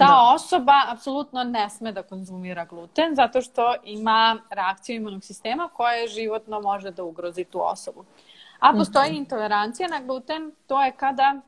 ta 0.00 0.06
da. 0.06 0.32
osoba 0.34 0.72
apsolutno 0.88 1.44
ne 1.44 1.70
sme 1.70 1.92
da 1.92 2.02
konzumira 2.02 2.64
gluten 2.64 3.14
zato 3.14 3.42
što 3.42 3.74
ima 3.84 4.38
reakciju 4.50 4.96
imunog 4.96 5.24
sistema 5.24 5.68
koja 5.68 6.06
životno 6.06 6.60
može 6.60 6.90
da 6.90 7.04
ugrozi 7.04 7.44
tu 7.44 7.60
osobu. 7.62 8.04
A 8.58 8.72
postoji 8.72 9.10
-hmm. 9.10 9.16
intolerancija 9.16 9.88
na 9.88 10.00
gluten, 10.00 10.52
to 10.66 10.82
je 10.82 10.92
kada 10.92 11.40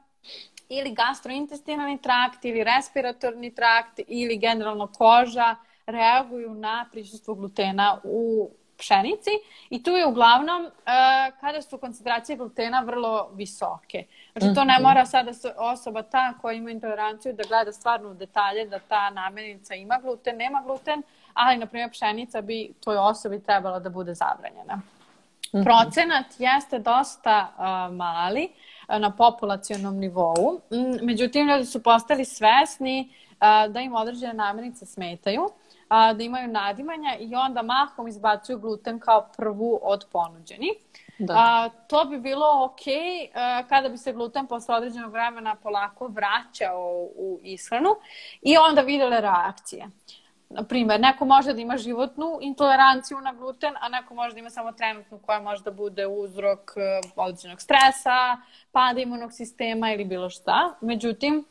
ili 0.72 0.94
gastrointestinalni 0.94 1.98
trakt 1.98 2.44
ili 2.44 2.64
respiratorni 2.64 3.54
trakt 3.54 4.00
ili 4.06 4.36
generalno 4.36 4.86
koža 4.86 5.56
reaguju 5.86 6.54
na 6.54 6.86
prisustvo 6.92 7.34
glutena 7.34 7.98
u 8.04 8.50
pšenici 8.78 9.30
i 9.70 9.82
tu 9.82 9.90
je 9.90 10.06
uglavnom 10.06 10.62
uh, 10.64 10.70
kada 11.40 11.62
su 11.62 11.78
koncentracije 11.78 12.36
glutena 12.36 12.80
vrlo 12.80 13.30
visoke. 13.34 14.04
Znači 14.36 14.54
to 14.54 14.64
ne 14.64 14.74
mhm. 14.74 14.82
mora 14.82 15.06
sada 15.06 15.30
osoba 15.56 16.02
ta 16.02 16.34
koja 16.40 16.52
ima 16.52 16.70
intoleranciju 16.70 17.32
da 17.32 17.42
gleda 17.48 17.72
stvarno 17.72 18.10
u 18.10 18.14
detalje 18.14 18.66
da 18.66 18.78
ta 18.78 19.10
namirnica 19.10 19.74
ima 19.74 19.98
gluten, 20.02 20.36
nema 20.36 20.62
gluten, 20.66 21.02
ali 21.34 21.56
na 21.58 21.66
primjer 21.66 21.90
pšenica 21.90 22.40
bi 22.40 22.72
toj 22.84 22.96
osobi 22.96 23.42
trebala 23.42 23.78
da 23.78 23.90
bude 23.90 24.14
zabranjena. 24.14 24.80
Mhm. 25.54 25.62
Procenat 25.62 26.26
jeste 26.38 26.78
dosta 26.78 27.48
uh, 27.58 27.96
mali 27.96 28.52
na 28.98 29.16
populacionom 29.16 29.96
nivou, 29.98 30.60
međutim 31.02 31.48
ljudi 31.48 31.64
su 31.64 31.82
postali 31.82 32.24
svesni 32.24 33.08
uh, 33.08 33.72
da 33.72 33.80
im 33.80 33.94
određene 33.94 34.34
namirnice 34.34 34.86
smetaju 34.86 35.48
da 36.14 36.22
imaju 36.22 36.48
nadimanja 36.48 37.16
i 37.20 37.34
onda 37.34 37.62
mahom 37.62 38.08
izbacuju 38.08 38.58
gluten 38.58 39.00
kao 39.00 39.28
prvu 39.36 39.78
od 39.82 40.06
ponuđenih. 40.12 40.72
Da. 41.18 41.34
A, 41.36 41.68
to 41.88 42.04
bi 42.04 42.18
bilo 42.18 42.46
ok 42.64 42.80
a, 43.34 43.62
kada 43.68 43.88
bi 43.88 43.98
se 43.98 44.12
gluten 44.12 44.46
posle 44.46 44.74
određenog 44.74 45.12
vremena 45.12 45.54
polako 45.62 46.06
vraćao 46.08 47.08
u 47.16 47.40
ishranu 47.42 47.88
i 48.42 48.56
onda 48.56 48.80
videle 48.80 49.20
reakcije. 49.20 49.88
Na 50.54 50.62
primer, 50.62 51.00
neko 51.00 51.24
može 51.24 51.52
da 51.52 51.60
ima 51.60 51.76
životnu 51.76 52.38
intoleranciju 52.40 53.20
na 53.20 53.32
gluten, 53.32 53.74
a 53.80 53.88
neko 53.88 54.14
može 54.14 54.34
da 54.34 54.40
ima 54.40 54.50
samo 54.50 54.72
trenutnu 54.72 55.18
koja 55.18 55.40
može 55.40 55.62
da 55.62 55.70
bude 55.70 56.06
uzrok 56.06 56.72
određenog 57.16 57.60
stresa, 57.60 58.36
pada 58.72 59.00
imunog 59.00 59.32
sistema 59.32 59.92
ili 59.92 60.04
bilo 60.04 60.30
šta. 60.30 60.74
Međutim, 60.80 61.44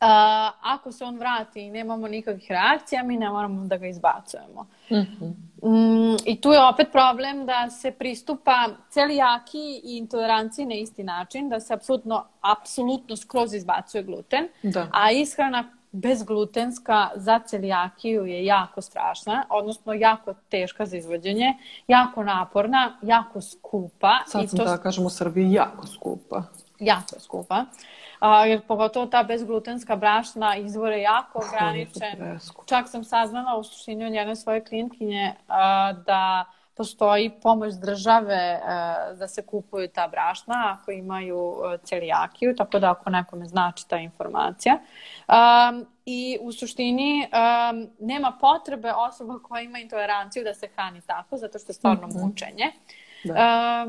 a, 0.00 0.50
ako 0.60 0.92
se 0.92 1.04
on 1.04 1.18
vrati 1.18 1.60
i 1.60 1.70
nemamo 1.70 2.08
nikakvih 2.08 2.46
reakcija, 2.50 3.02
mi 3.02 3.16
ne 3.16 3.30
moramo 3.30 3.66
da 3.66 3.76
ga 3.76 3.86
izbacujemo. 3.86 4.66
Mm 4.90 4.94
-hmm. 4.94 6.12
mm, 6.12 6.16
I 6.24 6.40
tu 6.40 6.52
je 6.52 6.66
opet 6.66 6.88
problem 6.92 7.46
da 7.46 7.70
se 7.70 7.90
pristupa 7.90 8.68
celijaki 8.90 9.80
i 9.84 9.96
intoleranciji 9.96 10.66
na 10.66 10.74
isti 10.74 11.02
način, 11.04 11.48
da 11.48 11.60
se 11.60 11.74
apsolutno, 11.74 12.24
apsolutno 12.40 13.16
skroz 13.16 13.54
izbacuje 13.54 14.02
gluten, 14.02 14.48
da. 14.62 14.86
a 14.92 15.10
ishrana 15.10 15.77
bezglutenska 15.92 17.10
za 17.14 17.38
celijakiju 17.38 18.26
je 18.26 18.44
jako 18.44 18.82
strašna, 18.82 19.44
odnosno 19.48 19.92
jako 19.92 20.34
teška 20.48 20.86
za 20.86 20.96
izvođenje, 20.96 21.54
jako 21.88 22.22
naporna, 22.22 22.98
jako 23.02 23.40
skupa. 23.40 24.18
Sad 24.26 24.50
sam 24.50 24.58
I 24.60 24.64
to... 24.64 24.70
da 24.70 24.78
kažem 24.78 25.06
u 25.06 25.10
Srbiji 25.10 25.52
jako 25.52 25.86
skupa. 25.86 26.42
Jako 26.78 27.16
je 27.16 27.20
skupa. 27.20 27.64
A, 28.20 28.46
jer 28.46 28.60
pogotovo 28.60 29.06
ta 29.06 29.22
bezglutenska 29.22 29.96
brašna 29.96 30.56
izvore 30.56 31.00
jako 31.00 31.38
ograničen. 31.48 32.38
Čak 32.66 32.88
sam 32.88 33.04
saznala 33.04 33.56
u 33.56 33.64
suštini 33.64 34.06
od 34.06 34.12
jedne 34.12 34.36
svoje 34.36 34.64
klinkinje 34.64 35.34
a, 35.48 35.92
da 35.92 36.44
postoji 36.78 37.30
pomoć 37.42 37.74
države 37.74 38.60
a, 38.64 39.14
da 39.18 39.28
se 39.28 39.46
kupuju 39.46 39.88
ta 39.88 40.08
brašna 40.08 40.78
ako 40.78 40.90
imaju 40.90 41.54
celijakiju, 41.84 42.56
tako 42.56 42.78
da 42.78 42.90
ako 42.90 43.10
nekome 43.10 43.46
znači 43.46 43.88
ta 43.88 43.96
informacija. 43.96 44.78
I 46.06 46.38
u 46.40 46.52
suštini 46.52 47.28
nema 48.00 48.32
potrebe 48.40 48.92
osoba 48.92 49.38
koja 49.42 49.62
ima 49.62 49.78
intoleranciju 49.78 50.44
da 50.44 50.54
se 50.54 50.68
hrani 50.74 51.00
tako, 51.06 51.36
zato 51.36 51.58
što 51.58 51.70
je 51.70 51.74
stvarno 51.74 52.08
-hmm. 52.08 52.26
mučenje. 52.26 52.72
Da. 53.24 53.86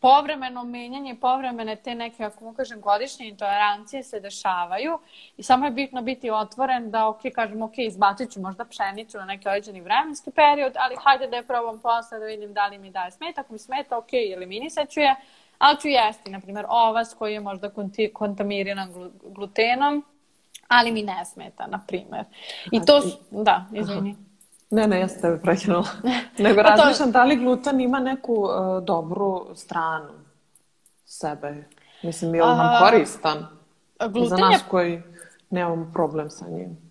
Povremeno 0.00 0.64
menjanje, 0.64 1.14
povremene 1.14 1.76
te 1.76 1.94
neke, 1.94 2.24
ako 2.24 2.44
mu 2.44 2.52
kažem, 2.54 2.80
godišnje 2.80 3.28
intolerancije 3.28 4.02
se 4.02 4.20
dešavaju 4.20 4.98
i 5.36 5.42
samo 5.42 5.64
je 5.64 5.70
bitno 5.70 6.02
biti 6.02 6.30
otvoren 6.30 6.90
da, 6.90 7.08
ok, 7.08 7.20
kažem, 7.34 7.62
ok, 7.62 7.78
izbacit 7.78 8.32
ću 8.32 8.40
možda 8.40 8.64
pšenicu 8.64 9.18
na 9.18 9.24
neki 9.24 9.48
određeni 9.48 9.80
vremenski 9.80 10.30
period, 10.30 10.72
ali 10.76 10.96
hajde 11.04 11.26
da 11.26 11.36
je 11.36 11.46
probam 11.46 11.80
posle 11.80 12.18
da 12.18 12.24
vidim 12.24 12.52
da 12.52 12.66
li 12.66 12.78
mi 12.78 12.90
daje 12.90 13.10
smeta, 13.10 13.40
ako 13.40 13.52
mi 13.52 13.58
smeta, 13.58 13.98
ok, 13.98 14.12
eliminisat 14.34 14.88
ću 14.88 15.00
je, 15.00 15.14
ali 15.58 15.80
ću 15.80 15.88
jesti, 15.88 16.30
na 16.30 16.40
primjer, 16.40 16.66
ovas 16.68 17.14
koji 17.14 17.32
je 17.32 17.40
možda 17.40 17.70
kontamiriran 18.12 19.12
glutenom, 19.22 20.04
ali 20.68 20.92
mi 20.92 21.02
ne 21.02 21.24
smeta, 21.24 21.66
na 21.66 21.84
primjer. 21.86 22.24
I 22.72 22.80
to, 22.84 23.02
da, 23.30 23.66
izvini. 23.72 24.27
Ne, 24.70 24.86
ne, 24.86 25.00
ja 25.00 25.08
sam 25.08 25.20
tebe 25.20 25.40
prekinula. 25.40 25.84
Nego 26.38 26.62
razmišljam 26.62 27.10
da 27.10 27.24
li 27.24 27.36
gluten 27.36 27.80
ima 27.80 28.00
neku 28.00 28.34
uh, 28.34 28.84
dobru 28.84 29.46
stranu 29.54 30.12
sebe. 31.04 31.64
Mislim, 32.02 32.34
je 32.34 32.42
li 32.44 32.56
nam 32.56 32.78
koristan? 32.84 33.46
Gluten 34.08 34.28
za 34.28 34.36
nas 34.36 34.60
je... 34.60 34.64
koji 34.70 35.02
nemamo 35.50 35.90
problem 35.92 36.30
sa 36.30 36.48
njim. 36.48 36.88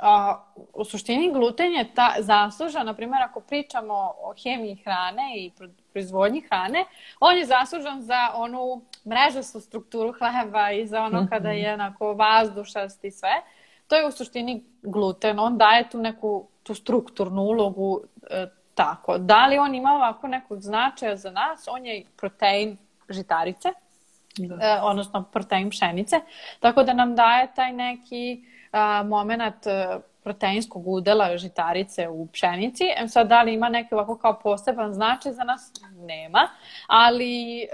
A, 0.00 0.44
u 0.74 0.84
suštini 0.84 1.32
gluten 1.32 1.72
je 1.72 1.94
ta 1.94 2.14
zaslužan, 2.18 2.86
na 2.86 2.94
primjer 2.94 3.22
ako 3.22 3.40
pričamo 3.40 3.94
o 4.22 4.34
hemiji 4.42 4.76
hrane 4.84 5.32
i 5.36 5.52
proizvodnji 5.92 6.40
hrane, 6.40 6.84
on 7.20 7.36
je 7.36 7.46
zaslužan 7.46 8.02
za 8.02 8.30
onu 8.34 8.82
mrežastu 9.06 9.60
strukturu 9.60 10.14
hleba 10.18 10.70
i 10.70 10.86
za 10.86 11.02
ono 11.02 11.20
-hmm. 11.20 11.28
kada 11.28 11.50
je 11.50 11.74
onako 11.74 12.14
vazdušast 12.14 13.04
i 13.04 13.10
sve. 13.10 13.42
To 13.88 13.96
je 13.96 14.06
u 14.06 14.10
suštini 14.10 14.64
gluten. 14.82 15.38
On 15.38 15.58
daje 15.58 15.88
tu 15.90 15.98
neku 15.98 16.46
tu 16.64 16.74
strukturnu 16.74 17.42
ulogu 17.42 18.00
e, 18.30 18.46
tako. 18.74 19.18
Da 19.18 19.46
li 19.46 19.58
on 19.58 19.74
ima 19.74 19.92
ovako 19.92 20.28
nekog 20.28 20.60
značaja 20.60 21.16
za 21.16 21.30
nas? 21.30 21.68
On 21.68 21.86
je 21.86 22.04
protein 22.16 22.76
žitarice, 23.08 23.68
da. 24.38 24.54
e, 24.54 24.80
odnosno 24.82 25.22
protein 25.32 25.70
pšenice, 25.70 26.20
tako 26.60 26.82
da 26.82 26.92
nam 26.92 27.14
daje 27.14 27.48
taj 27.54 27.72
neki 27.72 28.44
a, 28.72 29.02
moment, 29.02 29.66
e, 29.66 29.98
proteinskog 30.24 30.88
udela 30.88 31.36
žitarice 31.36 32.08
u 32.08 32.26
pšenici. 32.26 32.84
Em 32.96 33.08
sad, 33.08 33.28
da 33.28 33.42
li 33.42 33.54
ima 33.54 33.68
neki 33.68 33.94
ovako 33.94 34.18
kao 34.18 34.38
poseban 34.38 34.92
značaj 34.92 35.32
za 35.32 35.44
nas? 35.44 35.72
Nema. 35.96 36.48
Ali, 36.86 37.62
e, 37.62 37.66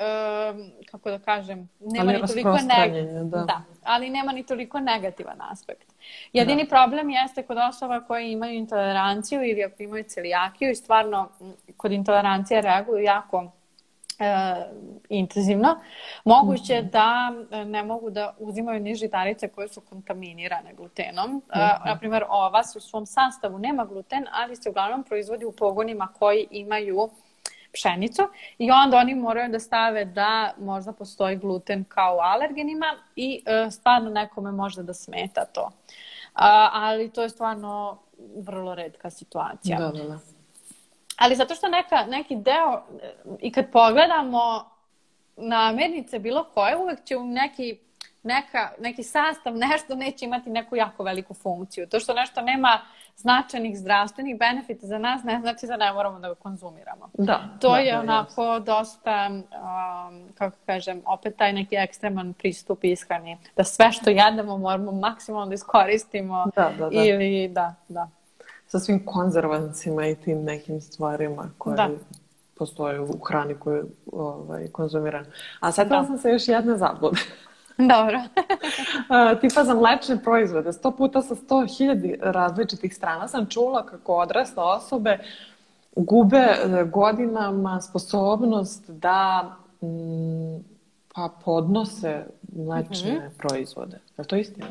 kako 0.91 1.11
da 1.11 1.19
kažem, 1.19 1.69
nema 1.81 2.11
ali 2.11 2.21
ni 2.21 2.27
toliko 2.27 2.53
neg... 2.53 2.93
da. 3.31 3.39
da. 3.39 3.63
ali 3.85 4.11
nema 4.11 4.33
ni 4.33 4.43
toliko 4.47 4.81
negativan 4.81 5.37
aspekt. 5.41 5.93
Jedini 6.33 6.65
da. 6.65 6.69
problem 6.69 7.11
jeste 7.11 7.43
kod 7.43 7.59
osoba 7.59 8.01
koje 8.01 8.33
imaju 8.33 8.55
intoleranciju 8.55 9.43
ili 9.43 9.65
ako 9.65 9.83
imaju 9.83 10.05
celijakiju 10.05 10.71
i 10.71 10.75
stvarno 10.75 11.29
kod 11.77 11.93
intolerancije 11.93 12.61
reaguju 12.61 13.03
jako 13.03 13.51
e, 14.21 14.55
intenzivno, 15.09 15.81
moguće 16.25 16.83
mm 16.83 16.85
-hmm. 16.85 16.91
da 16.91 17.33
e, 17.51 17.65
ne 17.65 17.83
mogu 17.83 18.11
da 18.11 18.35
uzimaju 18.39 18.81
ni 18.81 18.95
žitarice 18.95 19.49
koje 19.49 19.69
su 19.69 19.81
kontaminirane 19.81 20.75
glutenom. 20.75 21.31
Mm 21.31 21.41
-hmm. 21.49 21.87
e, 21.87 21.89
naprimer, 21.89 22.25
ova 22.29 22.63
u 22.77 22.81
svom 22.81 23.07
sastavu 23.07 23.59
nema 23.59 23.85
gluten, 23.85 24.27
ali 24.33 24.57
se 24.57 24.71
uglavnom 24.71 25.05
proizvodi 25.05 25.45
u 25.45 25.53
pogonima 25.53 26.09
koji 26.19 26.47
imaju 26.51 27.11
pšenicu 27.73 28.23
i 28.59 28.71
onda 28.71 28.97
oni 28.97 29.15
moraju 29.15 29.51
da 29.51 29.59
stave 29.59 30.05
da 30.05 30.55
možda 30.59 30.93
postoji 30.93 31.37
gluten 31.37 31.85
kao 31.85 32.17
u 32.17 32.21
alergenima 32.21 32.87
i 33.17 33.43
e, 33.47 33.71
stvarno 33.71 34.11
nekome 34.11 34.53
može 34.53 34.83
da 34.83 34.95
smeta 34.95 35.45
to. 35.45 35.71
A, 36.35 36.71
ali 36.73 37.11
to 37.11 37.23
je 37.23 37.29
stvarno 37.29 37.99
vrlo 38.37 38.75
redka 38.75 39.11
situacija. 39.11 39.79
Da, 39.79 39.89
da, 39.89 40.05
da. 40.05 40.19
Ali 41.21 41.37
zato 41.37 41.55
što 41.55 41.69
neka, 41.69 42.07
neki 42.07 42.37
deo, 42.37 42.83
i 43.41 43.53
kad 43.53 43.71
pogledamo 43.71 44.71
namirnice 45.37 46.19
bilo 46.19 46.45
koje, 46.55 46.77
uvek 46.77 47.05
će 47.05 47.17
u 47.17 47.25
neki, 47.25 47.79
neka, 48.23 48.71
neki 48.79 49.03
sastav 49.03 49.57
nešto 49.57 49.95
neće 49.95 50.25
imati 50.25 50.51
neku 50.51 50.77
jako 50.77 51.03
veliku 51.03 51.35
funkciju. 51.35 51.87
To 51.87 52.01
što 52.01 52.15
nešto 52.15 52.41
nema 52.41 52.81
značajnih 53.17 53.79
zdravstvenih 53.79 54.39
benefita 54.39 54.87
za 54.87 54.99
nas 54.99 55.23
ne 55.25 55.41
znači 55.41 55.67
da 55.67 55.77
ne 55.77 55.93
moramo 55.93 56.19
da 56.19 56.29
ga 56.29 56.35
konzumiramo. 56.35 57.11
Da. 57.13 57.41
To 57.61 57.71
da, 57.71 57.79
je 57.79 57.93
da, 57.93 58.01
onako 58.01 58.45
ja. 58.45 58.59
dosta, 58.59 59.31
um, 59.31 60.29
kako 60.35 60.57
kažem, 60.67 61.03
opet 61.07 61.37
taj 61.37 61.53
neki 61.53 61.77
ekstreman 61.77 62.33
pristup 62.33 62.85
ishrani. 62.85 63.39
Da 63.57 63.65
sve 63.65 63.93
što 63.93 64.11
jedemo 64.11 64.59
moramo 64.59 64.93
maksimalno 64.93 65.47
da 65.47 65.55
iskoristimo. 65.55 66.47
Da, 66.57 66.71
da, 66.79 66.91
da. 66.91 67.03
Ili, 67.05 67.49
da, 67.49 67.75
da 67.89 68.09
sa 68.71 68.79
svim 68.79 69.07
konzervancima 69.07 70.07
i 70.07 70.15
tim 70.15 70.45
nekim 70.45 70.81
stvarima 70.81 71.51
koje 71.59 71.77
da. 71.77 71.89
postoje 72.59 73.01
u 73.01 73.19
hrani 73.29 73.55
koju 73.55 73.87
ovaj, 74.13 74.69
konzumiram. 74.69 75.25
A 75.61 75.73
sad 75.73 75.89
da. 75.89 76.05
sam 76.05 76.19
se 76.19 76.31
još 76.31 76.49
jedna 76.49 76.77
zabluda. 76.77 77.19
Dobro. 77.95 78.21
tipa 79.41 79.65
za 79.65 79.75
mlečne 79.75 80.23
proizvode. 80.23 80.73
Sto 80.73 80.91
puta 80.91 81.23
sa 81.23 81.35
sto 81.35 81.67
hiljadi 81.79 82.19
različitih 82.23 82.97
strana 82.97 83.29
sam 83.29 83.47
čula 83.47 83.87
kako 83.87 84.17
odrasle 84.17 84.63
osobe 84.63 85.19
gube 85.97 86.37
e, 86.37 86.85
godinama 86.85 87.81
sposobnost 87.81 88.91
da 88.91 89.57
m, 89.83 90.65
pa 91.15 91.29
podnose 91.45 92.25
mlečne 92.57 93.13
mm 93.13 93.17
-hmm. 93.17 93.39
proizvode. 93.39 93.99
Je 94.19 94.25
to 94.25 94.37
istina? 94.37 94.67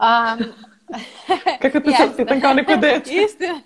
Um, 0.00 0.44
Kako 1.62 1.80
te 1.80 1.90
sad 1.90 2.16
pitan 2.16 2.40
kao 2.40 2.54
neko 2.54 2.76
dete? 2.76 3.10
Istina. 3.24 3.60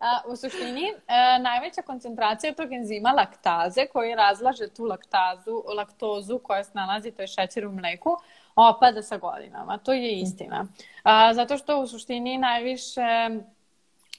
A, 0.00 0.20
u 0.26 0.36
suštini, 0.36 0.92
e, 1.08 1.38
najveća 1.38 1.82
koncentracija 1.82 2.54
tog 2.54 2.72
enzima 2.72 3.10
laktaze 3.10 3.86
koji 3.86 4.14
razlaže 4.14 4.68
tu 4.68 4.84
laktazu, 4.84 5.62
laktozu 5.76 6.38
koja 6.38 6.64
se 6.64 6.70
nalazi, 6.74 7.10
to 7.10 7.22
je 7.22 7.26
šećer 7.26 7.66
u 7.66 7.72
mleku, 7.72 8.16
opada 8.56 9.02
sa 9.02 9.16
godinama. 9.16 9.78
To 9.78 9.92
je 9.92 10.12
istina. 10.12 10.66
A, 11.02 11.34
zato 11.34 11.56
što 11.56 11.80
u 11.80 11.86
suštini 11.86 12.38
najviše 12.38 13.30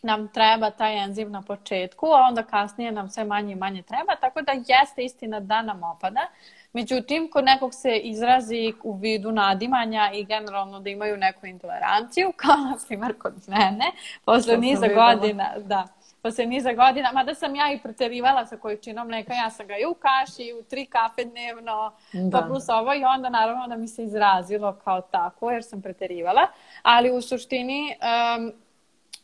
nam 0.02 0.28
treba 0.28 0.70
taj 0.70 1.04
enzim 1.04 1.32
na 1.32 1.42
početku, 1.42 2.06
a 2.06 2.22
onda 2.28 2.44
kasnije 2.44 2.92
nam 2.92 3.10
sve 3.10 3.24
manje 3.24 3.52
i 3.52 3.56
manje 3.56 3.82
treba, 3.82 4.16
tako 4.16 4.42
da 4.42 4.52
jeste 4.52 5.04
istina 5.04 5.40
da 5.40 5.62
nam 5.62 5.84
opada. 5.84 6.28
Međutim, 6.76 7.30
kod 7.32 7.44
nekog 7.44 7.74
se 7.74 7.98
izrazi 7.98 8.74
u 8.84 8.94
vidu 8.94 9.32
nadimanja 9.32 10.12
i 10.14 10.26
generalno 10.26 10.80
da 10.80 10.90
imaju 10.90 11.18
neku 11.18 11.46
intoleranciju, 11.46 12.32
kao 12.42 12.56
na 12.56 12.78
primjer 12.88 13.18
kod 13.18 13.34
mene, 13.48 13.86
posle 14.26 14.58
niza 14.58 14.88
godina, 14.88 15.54
da, 15.58 15.88
posle 16.22 16.46
niza 16.46 16.74
godina, 16.74 17.12
mada 17.12 17.36
sam 17.36 17.56
ja 17.56 17.72
i 17.72 17.80
preterivala 17.80 18.46
sa 18.46 18.58
količinom 18.58 19.08
mleka, 19.08 19.34
ja 19.34 19.50
sam 19.50 19.68
ga 19.68 19.78
i 19.78 19.86
u 19.86 19.94
kaši, 19.94 20.44
i 20.44 20.54
u 20.54 20.64
tri 20.64 20.86
kafe 20.86 21.24
dnevno, 21.24 21.92
da. 22.14 22.40
pa 22.40 22.48
plus 22.48 22.70
ovo 22.70 22.94
i 22.94 23.04
onda 23.04 23.30
naravno 23.30 23.68
da 23.68 23.76
mi 23.76 23.88
se 23.88 24.04
izrazilo 24.04 24.74
kao 24.84 25.02
tako, 25.02 25.52
jer 25.52 25.64
sam 25.64 25.82
preterivala, 25.82 26.48
ali 26.82 27.12
u 27.12 27.22
suštini 27.22 27.96
um, 28.38 28.65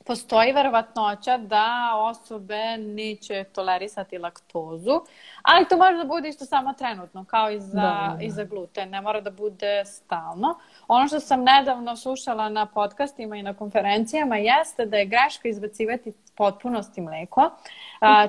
postoji 0.06 0.52
verovatnoća 0.54 1.38
da 1.38 1.92
osobe 1.96 2.78
neće 2.78 3.44
tolerisati 3.44 4.18
laktozu, 4.18 5.02
ali 5.42 5.68
to 5.68 5.78
može 5.78 5.98
da 5.98 6.04
bude 6.04 6.30
isto 6.30 6.46
samo 6.46 6.74
trenutno, 6.74 7.26
kao 7.26 7.52
i 7.52 7.60
za, 7.60 7.82
da, 7.82 8.16
da. 8.18 8.24
i 8.24 8.30
za 8.30 8.44
gluten, 8.44 8.90
ne 8.90 9.02
mora 9.02 9.22
da 9.22 9.32
bude 9.32 9.86
stalno. 9.86 10.56
Ono 10.88 11.08
što 11.08 11.20
sam 11.20 11.44
nedavno 11.44 11.96
slušala 11.96 12.50
na 12.50 12.66
podcastima 12.66 13.36
i 13.36 13.44
na 13.44 13.54
konferencijama 13.54 14.38
jeste 14.38 14.86
da 14.86 14.98
je 14.98 15.06
greška 15.06 15.48
izbacivati 15.50 16.14
potpunosti 16.36 17.02
mleko. 17.02 17.52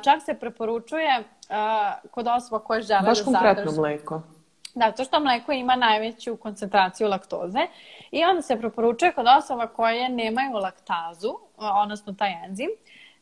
Čak 0.04 0.22
se 0.22 0.34
preporučuje 0.34 1.24
kod 2.10 2.26
osoba 2.26 2.58
koje 2.58 2.82
žele 2.82 3.02
Baš 3.02 3.18
da 3.18 3.24
konkretno 3.24 3.64
zadrži. 3.64 3.80
mleko. 3.80 4.22
Da, 4.74 4.92
to 4.92 5.04
što 5.04 5.20
mleko 5.20 5.52
ima 5.52 5.76
najveću 5.76 6.36
koncentraciju 6.36 7.08
laktoze 7.08 7.58
i 8.10 8.24
onda 8.24 8.42
se 8.42 8.58
preporučuje 8.58 9.12
kod 9.12 9.26
osoba 9.38 9.66
koje 9.66 10.08
nemaju 10.08 10.52
laktazu, 10.52 11.34
odnosno 11.70 12.12
taj 12.12 12.44
enzim, 12.44 12.70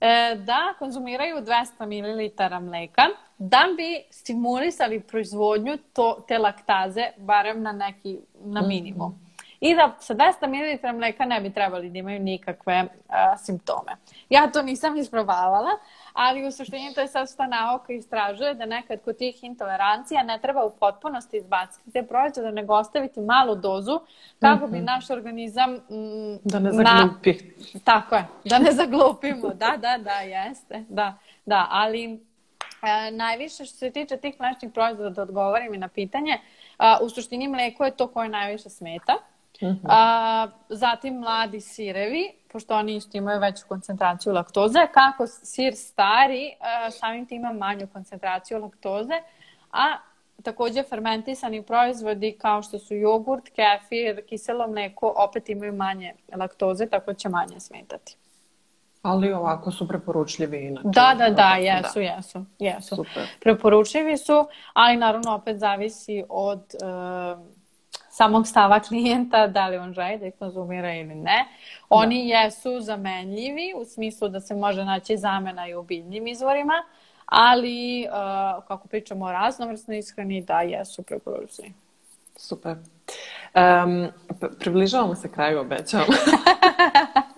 e, 0.01 0.37
da 0.45 0.75
konzumiraju 0.79 1.37
200 1.37 1.87
ml 1.87 2.67
mleka 2.67 3.03
da 3.39 3.65
bi 3.77 4.03
stimulisali 4.11 5.01
proizvodnju 5.01 5.79
to, 5.93 6.25
te 6.29 6.39
laktaze 6.39 7.11
barem 7.19 7.63
na 7.63 7.73
neki 7.73 8.19
na 8.35 8.63
minimum. 8.63 9.09
Mm 9.09 9.15
-hmm. 9.15 9.30
I 9.61 9.75
da 9.75 9.97
sa 9.99 10.15
200 10.15 10.47
ml 10.49 10.99
mleka 10.99 11.25
ne 11.25 11.41
bi 11.41 11.53
trebali 11.53 11.91
da 11.91 11.99
imaju 11.99 12.21
nikakve 12.21 12.85
a, 13.09 13.37
simptome. 13.37 13.97
Ja 14.29 14.51
to 14.53 14.63
nisam 14.63 14.97
isprobavala, 14.97 15.71
ali 16.13 16.47
u 16.47 16.53
suštini 16.53 16.95
to 16.95 17.01
je 17.01 17.09
sad 17.09 17.33
šta 17.33 17.47
nauka 17.47 17.93
istražuje 17.93 18.55
da 18.55 18.67
nekad 18.67 19.01
kod 19.05 19.17
tih 19.17 19.45
intolerancija 19.45 20.23
ne 20.23 20.39
treba 20.43 20.65
u 20.65 20.71
potpunosti 20.81 21.37
izbaciti 21.37 21.91
te 21.93 22.03
proizvode, 22.03 22.53
nego 22.53 22.75
ostaviti 22.75 23.21
malu 23.21 23.55
dozu 23.55 24.01
kako 24.39 24.67
bi 24.67 24.77
mhm. 24.77 24.85
naš 24.85 25.11
organizam... 25.11 25.73
Mm, 25.73 26.37
da 26.45 26.59
ne 26.59 26.73
zaglupi. 26.73 27.33
Na, 27.75 27.81
tako 27.85 28.15
je, 28.15 28.25
da 28.45 28.59
ne 28.59 28.73
zaglupimo. 28.73 29.49
Da, 29.49 29.77
da, 29.77 29.99
da, 29.99 30.21
jeste. 30.21 30.85
Da, 30.89 31.15
da, 31.47 31.67
ali 31.71 32.21
e, 32.83 33.11
najviše 33.11 33.65
što 33.65 33.77
se 33.77 33.91
tiče 33.91 34.17
tih 34.17 34.35
mlečnih 34.41 34.73
proizvoda, 34.73 35.11
da 35.11 35.23
odgovorim 35.23 35.75
i 35.75 35.79
na 35.79 35.89
pitanje, 35.89 36.39
a, 36.79 36.99
u 37.03 37.09
suštini 37.09 37.49
mleko 37.49 37.85
je 37.85 37.97
to 37.97 38.09
koje 38.09 38.29
najviše 38.29 38.71
smeta. 38.71 39.30
-hmm. 39.67 39.81
a, 39.89 40.49
zatim 40.69 41.15
mladi 41.15 41.61
sirevi, 41.61 42.33
pošto 42.53 42.75
oni 42.75 42.97
isto 42.97 43.19
imaju 43.19 43.41
veću 43.41 43.63
koncentraciju 43.69 44.33
laktoze, 44.33 44.79
kako 44.95 45.27
sir 45.27 45.75
stari 45.77 46.55
a, 46.61 46.91
samim 46.91 47.27
tim 47.27 47.37
ima 47.45 47.53
manju 47.53 47.87
koncentraciju 47.93 48.59
laktoze, 48.59 49.15
a 49.73 49.97
takođe 50.43 50.83
fermentisani 50.83 51.63
proizvodi 51.63 52.37
kao 52.41 52.63
što 52.63 52.79
su 52.79 52.95
jogurt, 52.95 53.45
kefir, 53.45 54.27
kiselo 54.29 54.69
mleko 54.69 55.15
opet 55.17 55.49
imaju 55.49 55.73
manje 55.73 56.15
laktoze, 56.37 56.87
tako 56.87 57.15
će 57.15 57.29
manje 57.29 57.61
smetati. 57.61 58.17
Ali 59.03 59.33
ovako 59.33 59.71
su 59.71 59.89
preporučljivi 59.89 60.67
inače. 60.67 60.89
Da, 60.89 61.15
da, 61.19 61.31
da, 61.31 61.55
jesu, 61.55 61.95
da. 61.95 62.01
jesu, 62.01 62.45
jesu. 62.59 62.97
Super. 62.97 63.29
Preporučljivi 63.41 64.17
su, 64.17 64.47
ali 64.73 64.97
naravno 64.97 65.35
opet 65.35 65.59
zavisi 65.59 66.25
od 66.29 66.59
uh, 66.83 67.60
samog 68.11 68.47
stava 68.47 68.81
klijenta, 68.81 69.47
da 69.57 69.69
li 69.69 69.77
on 69.77 69.93
želi 69.93 70.19
da 70.19 70.27
ih 70.27 70.35
konzumira 70.39 70.95
ili 70.95 71.15
ne. 71.15 71.45
Oni 71.89 72.29
da. 72.29 72.39
jesu 72.39 72.81
zamenljivi 72.81 73.75
u 73.77 73.85
smislu 73.85 74.29
da 74.29 74.41
se 74.41 74.55
može 74.55 74.85
naći 74.85 75.17
zamena 75.17 75.69
i 75.69 75.75
u 75.75 75.83
biljnim 75.83 76.27
izvorima, 76.27 76.83
ali 77.27 78.07
uh, 78.09 78.65
kako 78.69 78.89
pričamo 78.89 79.25
o 79.25 79.33
raznovrsnoj 79.33 79.99
ishrani, 79.99 80.43
da 80.43 80.61
jesu 80.61 81.03
preporučljivi. 81.03 81.73
Super. 82.37 82.77
Um, 83.55 84.09
približavamo 84.59 85.15
se 85.15 85.33
kraju, 85.33 85.61
obećavam. 85.61 86.07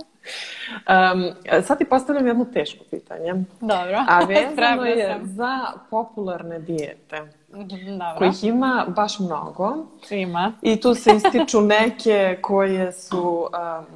Um, 0.73 1.31
sad 1.63 1.79
ti 1.79 1.85
postavljam 1.85 2.27
jedno 2.27 2.45
teško 2.45 2.85
pitanje. 2.91 3.35
Dobro. 3.61 4.05
A 4.09 4.25
vezano 4.29 4.85
je 4.85 5.21
za 5.23 5.59
popularne 5.91 6.59
dijete. 6.59 7.23
Mhm, 7.53 7.99
dobro. 7.99 8.19
Kojih 8.19 8.45
ima 8.45 8.87
baš 8.89 9.19
mnogo. 9.19 9.77
Ima. 10.11 10.53
I 10.63 10.81
tu 10.81 10.95
se 10.95 11.17
ističu 11.17 11.61
neke 11.61 12.39
koje 12.43 12.93
su 12.93 13.39
um, 13.39 13.87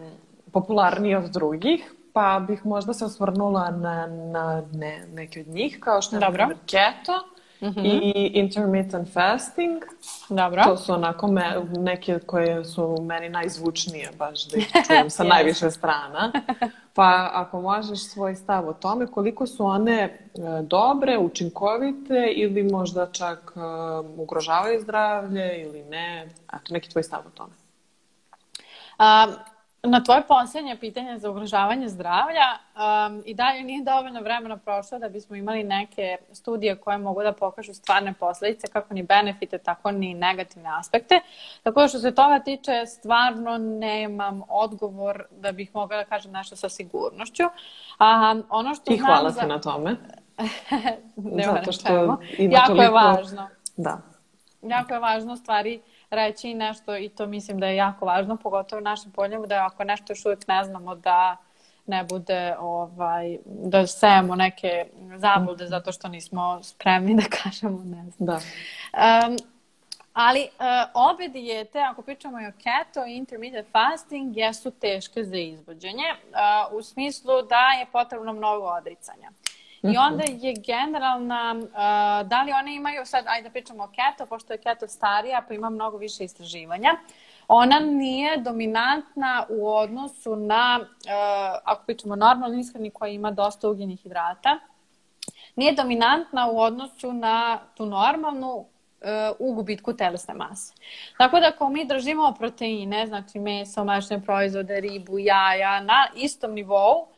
popularnije 0.52 1.18
od 1.18 1.30
drugih, 1.30 1.94
pa 2.12 2.44
bih 2.48 2.66
možda 2.66 2.94
se 2.94 3.04
osvrnula 3.04 3.70
na, 3.70 4.06
na 4.06 4.62
ne, 4.72 5.06
neke 5.12 5.40
od 5.40 5.48
njih, 5.48 5.78
kao 5.80 6.02
što 6.02 6.16
je 6.16 6.20
Dobro. 6.20 6.48
keto, 6.66 7.12
mm 7.66 7.70
mm-hmm. 7.70 7.84
i 7.86 8.30
intermittent 8.34 9.12
fasting. 9.12 9.82
Dobro. 10.28 10.62
To 10.64 10.76
su 10.76 10.92
onako 10.92 11.26
me, 11.26 11.56
neke 11.78 12.18
koje 12.18 12.64
su 12.64 12.96
meni 13.02 13.28
najzvučnije, 13.28 14.10
baš 14.18 14.48
da 14.48 14.58
ih 14.58 14.72
čujem 14.86 15.10
sa 15.10 15.24
yes. 15.24 15.28
najviše 15.28 15.70
strana. 15.70 16.32
Pa 16.94 17.30
ako 17.32 17.60
možeš 17.60 17.98
svoj 17.98 18.34
stav 18.34 18.68
o 18.68 18.72
tome, 18.72 19.06
koliko 19.06 19.46
su 19.46 19.66
one 19.66 20.00
e, 20.02 20.18
dobre, 20.62 21.18
učinkovite 21.18 22.32
ili 22.36 22.62
možda 22.62 23.06
čak 23.12 23.52
e, 23.56 23.60
ugrožavaju 24.16 24.80
zdravlje 24.80 25.62
ili 25.62 25.84
ne? 25.84 26.28
Eto, 26.48 26.74
neki 26.74 26.90
tvoj 26.90 27.02
stav 27.02 27.20
o 27.26 27.30
tome. 27.30 27.52
Um, 28.98 29.34
Na 29.86 30.02
tvoje 30.04 30.22
posljednje 30.28 30.76
pitanje 30.76 31.18
za 31.18 31.30
ugrožavanje 31.30 31.88
zdravlja 31.88 32.58
um, 32.74 33.22
i 33.26 33.34
dalje 33.34 33.62
nije 33.62 33.84
dovoljno 33.84 34.20
vremena 34.20 34.56
prošlo 34.56 34.98
da 34.98 35.08
bismo 35.08 35.36
imali 35.36 35.64
neke 35.64 36.16
studije 36.32 36.76
koje 36.76 36.98
mogu 36.98 37.22
da 37.22 37.32
pokažu 37.32 37.74
stvarne 37.74 38.12
posledice, 38.12 38.66
kako 38.66 38.94
ni 38.94 39.02
benefite, 39.02 39.58
tako 39.58 39.90
ni 39.90 40.14
negativne 40.14 40.70
aspekte. 40.78 41.20
Tako 41.62 41.80
da 41.80 41.88
što 41.88 41.98
se 41.98 42.14
toga 42.14 42.38
tiče, 42.38 42.86
stvarno 42.86 43.58
nemam 43.58 44.42
odgovor 44.48 45.24
da 45.30 45.52
bih 45.52 45.70
mogla 45.74 45.96
da 45.96 46.04
kažem 46.04 46.32
nešto 46.32 46.56
sa 46.56 46.68
sigurnošću. 46.68 47.44
A, 47.98 48.34
ono 48.48 48.74
što 48.74 48.92
I 48.92 48.98
hvala 48.98 49.30
za... 49.30 49.40
ti 49.40 49.46
na 49.46 49.60
tome. 49.60 49.96
Zato 51.54 51.72
što 51.72 52.18
jako 52.38 52.66
toliko... 52.66 52.82
je 52.82 52.90
važno. 52.90 53.48
Da. 53.76 53.98
Jako 54.62 54.94
je 54.94 55.00
važno 55.00 55.36
stvari 55.36 55.80
reći 56.10 56.54
nešto 56.54 56.96
i 56.96 57.08
to 57.08 57.26
mislim 57.26 57.60
da 57.60 57.66
je 57.66 57.76
jako 57.76 58.06
važno, 58.06 58.36
pogotovo 58.36 58.80
u 58.80 58.84
našem 58.84 59.12
polju, 59.12 59.46
da 59.46 59.66
ako 59.66 59.84
nešto 59.84 60.12
još 60.12 60.24
uvijek 60.24 60.48
ne 60.48 60.64
znamo 60.64 60.94
da 60.94 61.36
ne 61.86 62.04
bude 62.04 62.56
ovaj, 62.58 63.38
da 63.44 63.86
sejemo 63.86 64.36
neke 64.36 64.86
zablude 65.16 65.64
mhm. 65.64 65.70
zato 65.70 65.92
što 65.92 66.08
nismo 66.08 66.62
spremni 66.62 67.14
da 67.14 67.22
kažemo 67.42 67.84
ne 67.84 68.10
znam. 68.10 68.26
Da. 68.26 68.34
Um, 68.36 69.36
ali 70.12 70.40
uh, 70.40 70.66
obe 70.94 71.28
dijete, 71.28 71.80
ako 71.80 72.02
pričamo 72.02 72.40
i 72.40 72.46
o 72.46 72.52
keto 72.52 73.06
i 73.06 73.16
intermittent 73.16 73.68
fasting, 73.72 74.36
jesu 74.36 74.70
teške 74.70 75.24
za 75.24 75.36
izvođenje 75.36 76.04
uh, 76.12 76.78
u 76.78 76.82
smislu 76.82 77.42
da 77.42 77.78
je 77.78 77.86
potrebno 77.92 78.32
mnogo 78.32 78.66
odricanja. 78.66 79.30
I 79.86 79.92
mhm. 79.92 79.98
onda 80.06 80.24
je 80.28 80.54
generalna, 80.54 81.54
uh, 81.54 82.28
da 82.28 82.42
li 82.42 82.52
one 82.52 82.74
imaju, 82.74 83.06
sad 83.06 83.24
ajde 83.28 83.48
da 83.48 83.52
pričamo 83.52 83.84
o 83.84 83.88
keto, 83.88 84.26
pošto 84.26 84.52
je 84.52 84.58
keto 84.58 84.88
starija 84.88 85.44
pa 85.48 85.54
ima 85.54 85.70
mnogo 85.70 85.96
više 85.96 86.24
istraživanja, 86.24 86.90
ona 87.48 87.78
nije 87.78 88.36
dominantna 88.36 89.46
u 89.48 89.68
odnosu 89.68 90.36
na, 90.36 90.80
uh, 90.80 91.60
ako 91.64 91.84
pričamo 91.86 92.12
o 92.12 92.16
normalnoj 92.16 92.60
ishrani 92.60 92.90
koja 92.90 93.08
ima 93.08 93.30
dosta 93.30 93.68
ugljenih 93.68 94.00
hidrata, 94.00 94.58
nije 95.56 95.72
dominantna 95.72 96.50
u 96.50 96.60
odnosu 96.60 97.12
na 97.12 97.58
tu 97.74 97.86
normalnu 97.86 98.56
uh, 98.56 98.66
u 99.38 99.54
gubitku 99.54 99.92
telesne 99.92 100.34
mase. 100.34 100.74
Tako 101.18 101.40
da 101.40 101.46
ako 101.46 101.68
mi 101.68 101.84
držimo 101.84 102.34
proteine, 102.38 103.06
znači 103.06 103.38
meso, 103.38 103.84
mlečne 103.84 104.22
proizvode, 104.22 104.80
ribu, 104.80 105.18
jaja 105.18 105.80
na 105.80 106.06
istom 106.14 106.52
nivou, 106.54 107.08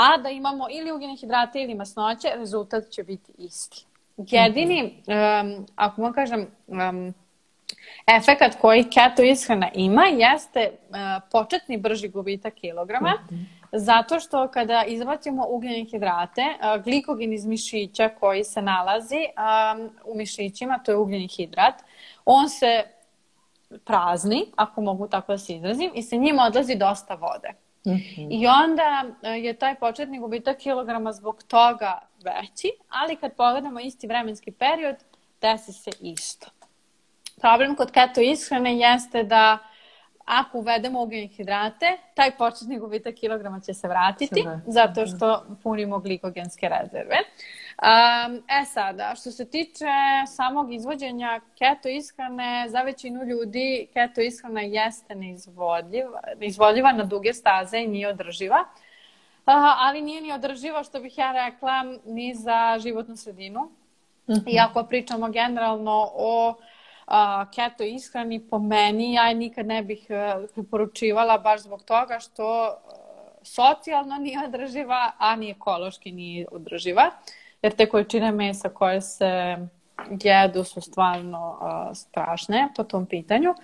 a 0.00 0.16
da 0.16 0.30
imamo 0.30 0.66
ili 0.70 0.92
ugljene 0.92 1.16
hidrate 1.16 1.62
ili 1.62 1.74
masnoće, 1.74 2.28
rezultat 2.36 2.88
će 2.90 3.02
biti 3.02 3.32
isti. 3.38 3.86
Jedini, 4.16 4.82
um, 5.06 5.66
ako 5.76 6.02
mu 6.02 6.12
kažem, 6.12 6.46
um, 6.66 7.14
efekat 8.06 8.60
koji 8.60 8.84
keto 8.84 9.22
ishrana 9.22 9.68
ima 9.74 10.04
jeste 10.04 10.70
uh, 10.70 10.96
početni 11.32 11.76
brži 11.76 12.08
gubitak 12.08 12.54
kilograma, 12.54 13.10
mm 13.10 13.34
-hmm. 13.34 13.44
zato 13.72 14.20
što 14.20 14.48
kada 14.48 14.84
izbacimo 14.84 15.46
ugljene 15.48 15.84
hidrate, 15.84 16.42
uh, 16.42 16.84
glikogen 16.84 17.32
iz 17.32 17.46
mišića 17.46 18.08
koji 18.08 18.44
se 18.44 18.62
nalazi 18.62 19.20
um, 19.20 19.90
u 20.04 20.16
mišićima, 20.16 20.78
to 20.78 20.92
je 20.92 20.96
ugljeni 20.96 21.28
hidrat, 21.28 21.74
on 22.24 22.48
se 22.48 22.84
prazni, 23.84 24.46
ako 24.56 24.80
mogu 24.80 25.08
tako 25.08 25.32
da 25.32 25.38
se 25.38 25.54
izrazim, 25.54 25.90
i 25.94 26.02
sa 26.02 26.16
njim 26.16 26.38
odlazi 26.38 26.74
dosta 26.74 27.14
vode. 27.14 27.52
Mm 27.86 27.90
-hmm. 27.90 28.28
I 28.30 28.46
onda 28.46 29.04
e, 29.22 29.28
je 29.30 29.54
taj 29.54 29.74
početni 29.74 30.18
gubitak 30.18 30.58
kilograma 30.58 31.12
zbog 31.12 31.42
toga 31.42 31.98
veći, 32.24 32.70
ali 32.88 33.16
kad 33.16 33.36
pogledamo 33.36 33.80
isti 33.80 34.06
vremenski 34.06 34.50
period, 34.50 34.96
desi 35.40 35.72
se 35.72 35.90
isto. 36.00 36.46
Problem 37.40 37.76
kod 37.76 37.90
keto 37.90 38.20
ishrane 38.20 38.78
jeste 38.78 39.22
da 39.22 39.58
ako 40.24 40.58
uvedemo 40.58 41.02
ugljene 41.02 41.26
hidrate, 41.26 41.98
taj 42.14 42.36
početni 42.36 42.78
gubitak 42.78 43.14
kilograma 43.14 43.60
će 43.60 43.74
se 43.74 43.88
vratiti, 43.88 44.44
zato 44.66 45.06
što 45.06 45.46
punimo 45.62 45.98
glikogenske 45.98 46.68
rezerve. 46.68 47.16
Um, 47.80 48.42
e 48.48 48.64
sada, 48.64 49.14
što 49.14 49.30
se 49.30 49.50
tiče 49.50 49.86
samog 50.26 50.72
izvođenja 50.72 51.40
keto 51.58 51.88
ishrane, 51.88 52.66
za 52.68 52.82
većinu 52.82 53.24
ljudi 53.24 53.88
keto 53.92 54.20
ishrana 54.20 54.60
jeste 54.60 55.14
neizvodljiva, 55.14 56.20
neizvodljiva 56.40 56.92
na 56.92 57.04
duge 57.04 57.32
staze 57.32 57.78
i 57.78 57.86
nije 57.86 58.08
održiva. 58.08 58.60
Uh, 58.60 59.54
ali 59.78 60.02
nije 60.02 60.20
ni 60.20 60.32
održiva, 60.32 60.82
što 60.82 61.00
bih 61.00 61.18
ja 61.18 61.32
rekla, 61.32 61.84
ni 62.04 62.34
za 62.34 62.78
životnu 62.82 63.16
sredinu. 63.16 63.60
Mm 63.60 64.32
-hmm. 64.32 64.54
I 64.54 64.58
ako 64.58 64.84
pričamo 64.84 65.28
generalno 65.28 66.10
o 66.14 66.54
a, 67.06 67.46
keto 67.54 67.84
ishrani, 67.84 68.40
po 68.40 68.58
meni 68.58 69.14
ja 69.14 69.32
nikad 69.32 69.66
ne 69.66 69.82
bih 69.82 70.06
uh, 70.08 70.50
preporučivala 70.54 71.38
baš 71.38 71.60
zbog 71.60 71.82
toga 71.82 72.18
što 72.18 72.68
uh, 72.68 72.92
socijalno 73.42 74.16
nije 74.16 74.44
održiva, 74.44 75.12
a 75.18 75.36
ni 75.36 75.50
ekološki 75.50 76.12
nije 76.12 76.46
održiva. 76.50 77.06
Uh, 77.06 77.40
jer 77.62 77.72
te 77.76 77.88
količine 77.88 78.32
mesa 78.32 78.68
koje 78.68 79.00
se 79.00 79.56
jedu 80.22 80.64
su 80.64 80.80
stvarno 80.80 81.58
uh, 81.60 81.96
strašne 81.96 82.68
po 82.76 82.84
tom 82.84 83.06
pitanju. 83.06 83.54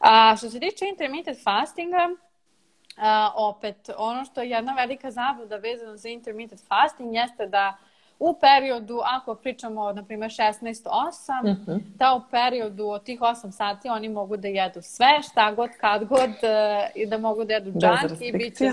A 0.00 0.34
što 0.36 0.50
se 0.50 0.60
tiče 0.60 0.84
intermittent 0.88 1.42
fastinga, 1.44 2.08
uh, 2.08 3.02
opet, 3.34 3.90
ono 3.96 4.24
što 4.24 4.42
je 4.42 4.50
jedna 4.50 4.74
velika 4.74 5.10
zabluda 5.10 5.56
vezana 5.56 5.96
za 5.96 6.08
intermittent 6.08 6.60
fasting 6.68 7.14
jeste 7.14 7.46
da 7.46 7.76
u 8.18 8.38
periodu, 8.40 9.00
ako 9.04 9.34
pričamo 9.34 9.92
na 9.92 10.04
primjer 10.04 10.30
16-8, 10.30 10.80
uh 10.80 11.56
-huh. 11.66 11.80
da 11.94 12.14
u 12.14 12.30
periodu 12.30 12.86
od 12.86 13.04
tih 13.04 13.20
8 13.20 13.50
sati 13.50 13.88
oni 13.88 14.08
mogu 14.08 14.36
da 14.36 14.48
jedu 14.48 14.82
sve, 14.82 15.22
šta 15.30 15.52
god, 15.52 15.70
kad 15.80 16.04
god 16.04 16.30
uh, 16.30 16.90
i 16.94 17.06
da 17.06 17.18
mogu 17.18 17.44
da 17.44 17.54
jedu 17.54 17.72
džank 17.80 18.20
i 18.20 18.32
bit 18.32 18.58
će... 18.58 18.70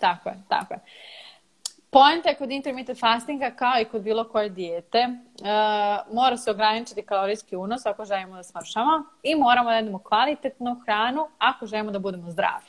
Tako 0.00 0.28
je, 0.28 0.34
tako 0.48 0.74
je. 0.74 0.80
Poenta 1.92 2.28
je 2.28 2.34
kod 2.34 2.50
intermittent 2.50 2.98
fastinga 3.00 3.50
kao 3.50 3.80
i 3.80 3.84
kod 3.84 4.02
bilo 4.02 4.24
koje 4.28 4.48
dijete. 4.48 5.08
Uh, 5.08 6.14
mora 6.14 6.36
se 6.36 6.50
ograničiti 6.50 7.02
kalorijski 7.02 7.56
unos 7.56 7.86
ako 7.86 8.04
želimo 8.04 8.36
da 8.36 8.42
smršamo 8.42 9.04
i 9.22 9.34
moramo 9.34 9.70
da 9.70 9.76
jedemo 9.76 9.98
kvalitetnu 9.98 10.80
hranu 10.84 11.28
ako 11.38 11.66
želimo 11.66 11.90
da 11.90 11.98
budemo 11.98 12.30
zdravi. 12.30 12.66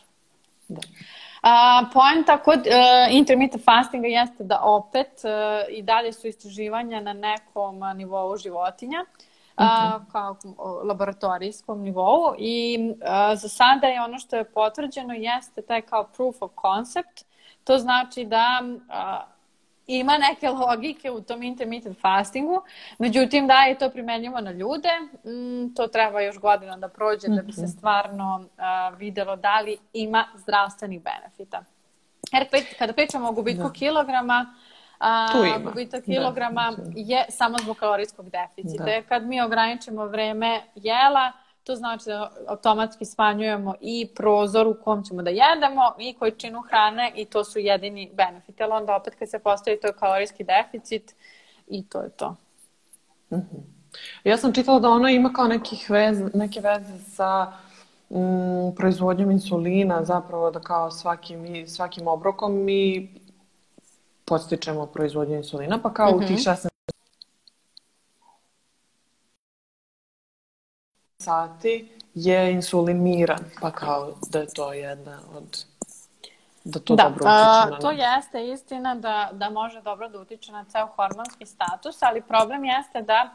Da. 0.68 0.82
Uh, 0.82 1.90
poenta 1.94 2.38
kod 2.38 2.60
uh, 2.60 3.16
intermittent 3.16 3.64
fastinga 3.64 4.08
jeste 4.08 4.44
da 4.44 4.60
opet 4.64 5.22
uh, 5.24 5.30
i 5.70 5.82
dalje 5.82 6.14
su 6.14 6.28
istraživanja 6.28 7.02
na 7.02 7.14
nekom 7.14 7.80
nivou 7.96 8.38
životinja, 8.38 9.06
uh, 9.58 9.64
okay. 9.66 10.12
kao 10.12 10.38
laboratorijskom 10.84 11.82
nivou 11.82 12.36
i 12.38 12.78
uh, 12.92 13.40
za 13.40 13.50
sada 13.50 13.88
je 13.88 14.02
ono 14.02 14.20
što 14.20 14.36
je 14.36 14.52
potvrđeno 14.52 15.14
jeste 15.14 15.62
taj 15.62 15.82
kao 15.82 16.04
proof 16.04 16.42
of 16.42 16.52
concept, 16.62 17.33
To 17.64 17.78
znači 17.78 18.26
da 18.26 18.62
a, 18.90 19.24
ima 19.88 20.18
neke 20.18 20.50
logike 20.50 21.12
u 21.12 21.22
tom 21.22 21.44
intermittent 21.44 22.02
fastingu, 22.02 22.62
međutim 22.98 23.48
da 23.48 23.54
je 23.54 23.78
to 23.78 23.90
primenjivo 23.90 24.42
na 24.42 24.52
ljude, 24.52 24.90
mm, 25.26 25.76
to 25.76 25.88
treba 25.88 26.22
još 26.22 26.40
godina 26.40 26.78
da 26.78 26.88
prođe 26.88 27.28
da 27.28 27.42
bi 27.42 27.52
se 27.52 27.62
mhm. 27.62 27.72
stvarno 27.72 28.46
a, 28.58 28.90
videlo 28.90 29.36
da 29.36 29.60
li 29.60 29.78
ima 29.94 30.26
zdravstvenih 30.36 31.02
benefita. 31.02 31.64
Jer 32.32 32.48
kada 32.80 32.94
pričamo 32.94 33.30
o 33.30 33.32
gubitku 33.32 33.64
da. 33.64 33.74
kilograma, 33.74 34.56
a, 35.00 35.28
gubitak 35.64 36.06
da, 36.06 36.14
kilograma 36.14 36.74
da, 36.78 36.84
je 36.96 37.26
samo 37.30 37.58
zbog 37.58 37.78
kalorijskog 37.78 38.30
deficita. 38.30 38.84
Da. 38.84 39.02
Kad 39.02 39.24
mi 39.24 39.42
ograničimo 39.42 40.06
vreme 40.06 40.62
jela, 40.76 41.32
To 41.64 41.76
znači 41.76 42.06
da 42.06 42.32
automatski 42.48 43.06
smanjujemo 43.06 43.76
i 43.82 44.08
prozor 44.16 44.68
u 44.68 44.76
kom 44.84 45.04
ćemo 45.04 45.22
da 45.22 45.30
jedemo 45.30 45.82
i 46.00 46.14
količinu 46.14 46.62
hrane 46.62 47.12
i 47.16 47.26
to 47.26 47.44
su 47.44 47.60
jedini 47.60 48.12
benefiti. 48.14 48.64
Ali 48.64 48.72
onda 48.72 48.96
opet 48.96 49.16
kad 49.20 49.30
se 49.30 49.40
postavi 49.40 49.80
to 49.80 49.94
kalorijski 50.00 50.44
deficit 50.44 51.16
i 51.68 51.84
to 51.84 52.02
je 52.02 52.10
to. 52.10 52.36
Mm 53.32 53.36
-hmm. 53.36 53.74
Ja 54.24 54.38
sam 54.38 54.54
čitala 54.54 54.80
da 54.80 54.90
ono 54.90 55.08
ima 55.08 55.34
kao 55.34 55.48
nekih 55.48 55.90
veze, 55.90 56.26
neke 56.34 56.62
veze 56.62 57.00
sa 57.00 57.52
mm, 58.10 58.76
proizvodnjom 58.76 59.32
insulina, 59.32 60.04
zapravo 60.04 60.52
da 60.52 60.60
kao 60.60 60.92
svakim, 60.92 61.68
svakim 61.68 62.08
obrokom 62.08 62.64
mi 62.64 63.14
podstičemo 64.26 64.86
proizvodnju 64.86 65.36
insulina, 65.36 65.80
pa 65.84 65.94
kao 65.94 66.12
mm 66.12 66.20
-hmm. 66.20 66.24
u 66.24 66.28
tih 66.28 66.38
16 66.38 66.73
sati 71.24 71.90
je 72.14 72.52
insulin 72.52 73.04
miran, 73.04 73.44
pa 73.62 73.72
kao 73.72 74.12
da 74.30 74.40
je 74.40 74.48
to 74.54 74.74
jedna 74.74 75.20
od 75.38 75.66
da 76.64 76.80
to 76.80 76.96
da, 76.96 77.04
dobro 77.04 77.16
utiče 77.16 77.72
na... 77.72 77.80
to 77.82 77.92
jeste 77.92 78.48
istina 78.48 78.96
da, 78.96 79.30
da 79.34 79.50
može 79.50 79.82
dobro 79.82 80.10
da 80.10 80.20
utiče 80.20 80.52
na 80.52 80.66
ceo 80.66 80.88
hormonski 80.88 81.46
status, 81.46 82.04
ali 82.04 82.22
problem 82.22 82.66
jeste 82.66 83.02
da 83.02 83.30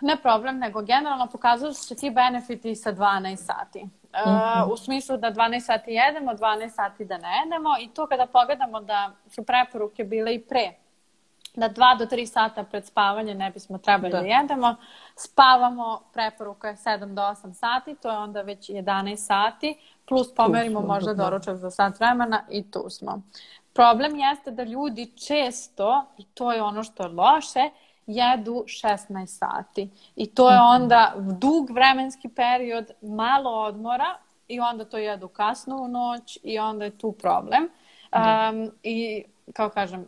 ne 0.00 0.16
problem, 0.16 0.58
nego 0.58 0.82
generalno 0.82 1.26
pokazuju 1.26 1.72
se 1.72 1.94
ti 1.94 2.10
benefiti 2.10 2.76
sa 2.76 2.92
12 2.92 3.36
sati. 3.36 3.80
Uh, 3.80 4.32
mm 4.32 4.36
-hmm. 4.36 4.72
U 4.72 4.76
smislu 4.76 5.16
da 5.16 5.32
12 5.32 5.60
sati 5.60 5.90
jedemo, 5.90 6.32
12 6.32 6.70
sati 6.70 7.04
da 7.04 7.18
ne 7.18 7.28
jedemo 7.44 7.68
i 7.80 7.88
to 7.88 8.06
kada 8.06 8.26
pogledamo 8.26 8.80
da 8.80 9.10
su 9.30 9.42
preporuke 9.42 10.04
bile 10.04 10.34
i 10.34 10.40
pre 10.40 10.72
da 11.54 11.68
2 11.68 11.98
do 11.98 12.06
3 12.06 12.26
sata 12.26 12.64
pred 12.64 12.86
spavanje 12.86 13.34
ne 13.34 13.50
bismo 13.50 13.78
trebali 13.78 14.12
da, 14.12 14.20
da 14.20 14.26
jedemo. 14.26 14.76
Spavamo, 15.16 16.00
preporuka 16.12 16.68
je 16.68 16.76
7 16.76 17.14
do 17.14 17.22
8 17.22 17.52
sati, 17.52 17.94
to 17.94 18.10
je 18.10 18.18
onda 18.18 18.42
već 18.42 18.70
11 18.70 19.16
sati, 19.16 19.78
plus 20.08 20.34
pomerimo 20.34 20.80
plus, 20.80 20.88
možda 20.88 21.14
da. 21.14 21.24
doručak 21.24 21.56
za 21.56 21.70
sat 21.70 22.00
vremena 22.00 22.42
i 22.50 22.70
tu 22.70 22.90
smo. 22.90 23.22
Problem 23.72 24.16
jeste 24.16 24.50
da 24.50 24.64
ljudi 24.64 25.12
često, 25.26 26.04
i 26.18 26.24
to 26.24 26.52
je 26.52 26.62
ono 26.62 26.82
što 26.82 27.02
je 27.02 27.08
loše, 27.08 27.70
jedu 28.06 28.64
16 28.66 29.26
sati. 29.26 29.90
I 30.16 30.26
to 30.26 30.50
je 30.50 30.56
mhm. 30.56 30.82
onda 30.82 31.12
dug 31.16 31.70
vremenski 31.70 32.28
period, 32.28 32.90
malo 33.02 33.50
odmora 33.50 34.16
i 34.48 34.60
onda 34.60 34.84
to 34.84 34.98
jedu 34.98 35.28
kasno 35.28 35.76
u 35.76 35.88
noć 35.88 36.38
i 36.42 36.58
onda 36.58 36.84
je 36.84 36.98
tu 36.98 37.12
problem. 37.12 37.68
Um, 38.12 38.70
I 38.82 39.24
kao 39.52 39.68
kažem, 39.68 40.06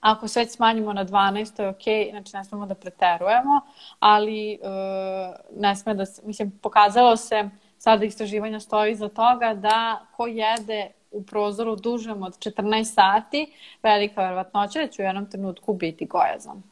ako 0.00 0.28
sve 0.28 0.46
smanjimo 0.46 0.92
na 0.92 1.04
12, 1.04 1.56
to 1.56 1.62
je 1.62 1.68
ok, 1.68 2.10
znači 2.10 2.36
ne 2.36 2.44
smemo 2.44 2.66
da 2.66 2.74
preterujemo, 2.74 3.60
ali 3.98 4.58
uh, 4.62 5.60
ne 5.60 5.76
sme 5.76 5.94
da, 5.94 6.04
mislim, 6.24 6.50
pokazalo 6.50 7.16
se, 7.16 7.48
sada 7.78 8.04
istraživanja 8.04 8.60
stoji 8.60 8.94
za 8.94 9.08
toga 9.08 9.54
da 9.54 10.06
ko 10.16 10.26
jede 10.26 10.90
u 11.10 11.22
prozoru 11.22 11.76
dužem 11.76 12.22
od 12.22 12.38
14 12.38 12.84
sati, 12.84 13.52
velika 13.82 14.22
verovatnoća 14.22 14.80
da 14.80 14.86
će 14.88 15.02
u 15.02 15.04
jednom 15.04 15.26
trenutku 15.26 15.74
biti 15.74 16.06
gojazan. 16.06 16.62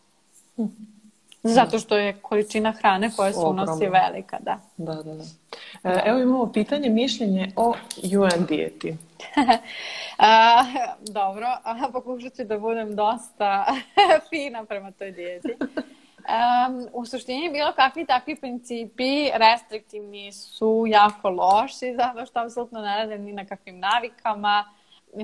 Hm. 0.56 0.64
Zato 1.42 1.78
što 1.78 1.96
je 1.96 2.16
količina 2.22 2.72
hrane 2.72 3.10
koja 3.16 3.32
se 3.32 3.38
unosi 3.38 3.86
velika, 3.86 4.38
da. 4.40 4.60
Da, 4.76 4.94
da, 4.94 5.14
da. 5.14 5.24
E, 5.84 6.02
evo 6.04 6.18
imamo 6.18 6.52
pitanje, 6.52 6.88
mišljenje 6.88 7.52
o 7.56 7.74
UN 8.02 8.46
dijeti. 8.46 8.96
A, 10.18 10.64
dobro, 11.00 11.46
a 11.64 11.88
pokušat 11.92 12.34
ću 12.36 12.44
da 12.44 12.58
budem 12.58 12.96
dosta 12.96 13.66
fina 14.30 14.64
prema 14.64 14.90
toj 14.90 15.10
dijeti. 15.10 15.54
Um, 15.58 16.88
u 16.92 17.06
suštini 17.06 17.50
bilo 17.52 17.72
kakvi 17.72 18.06
takvi 18.06 18.36
principi 18.36 19.30
restriktivni 19.34 20.32
su 20.32 20.84
jako 20.88 21.30
loši 21.30 21.94
zato 21.96 22.26
što 22.26 22.40
apsolutno 22.40 22.80
ne 22.80 22.96
rade 22.96 23.18
ni 23.18 23.32
na 23.32 23.46
kakvim 23.46 23.78
navikama 23.78 24.64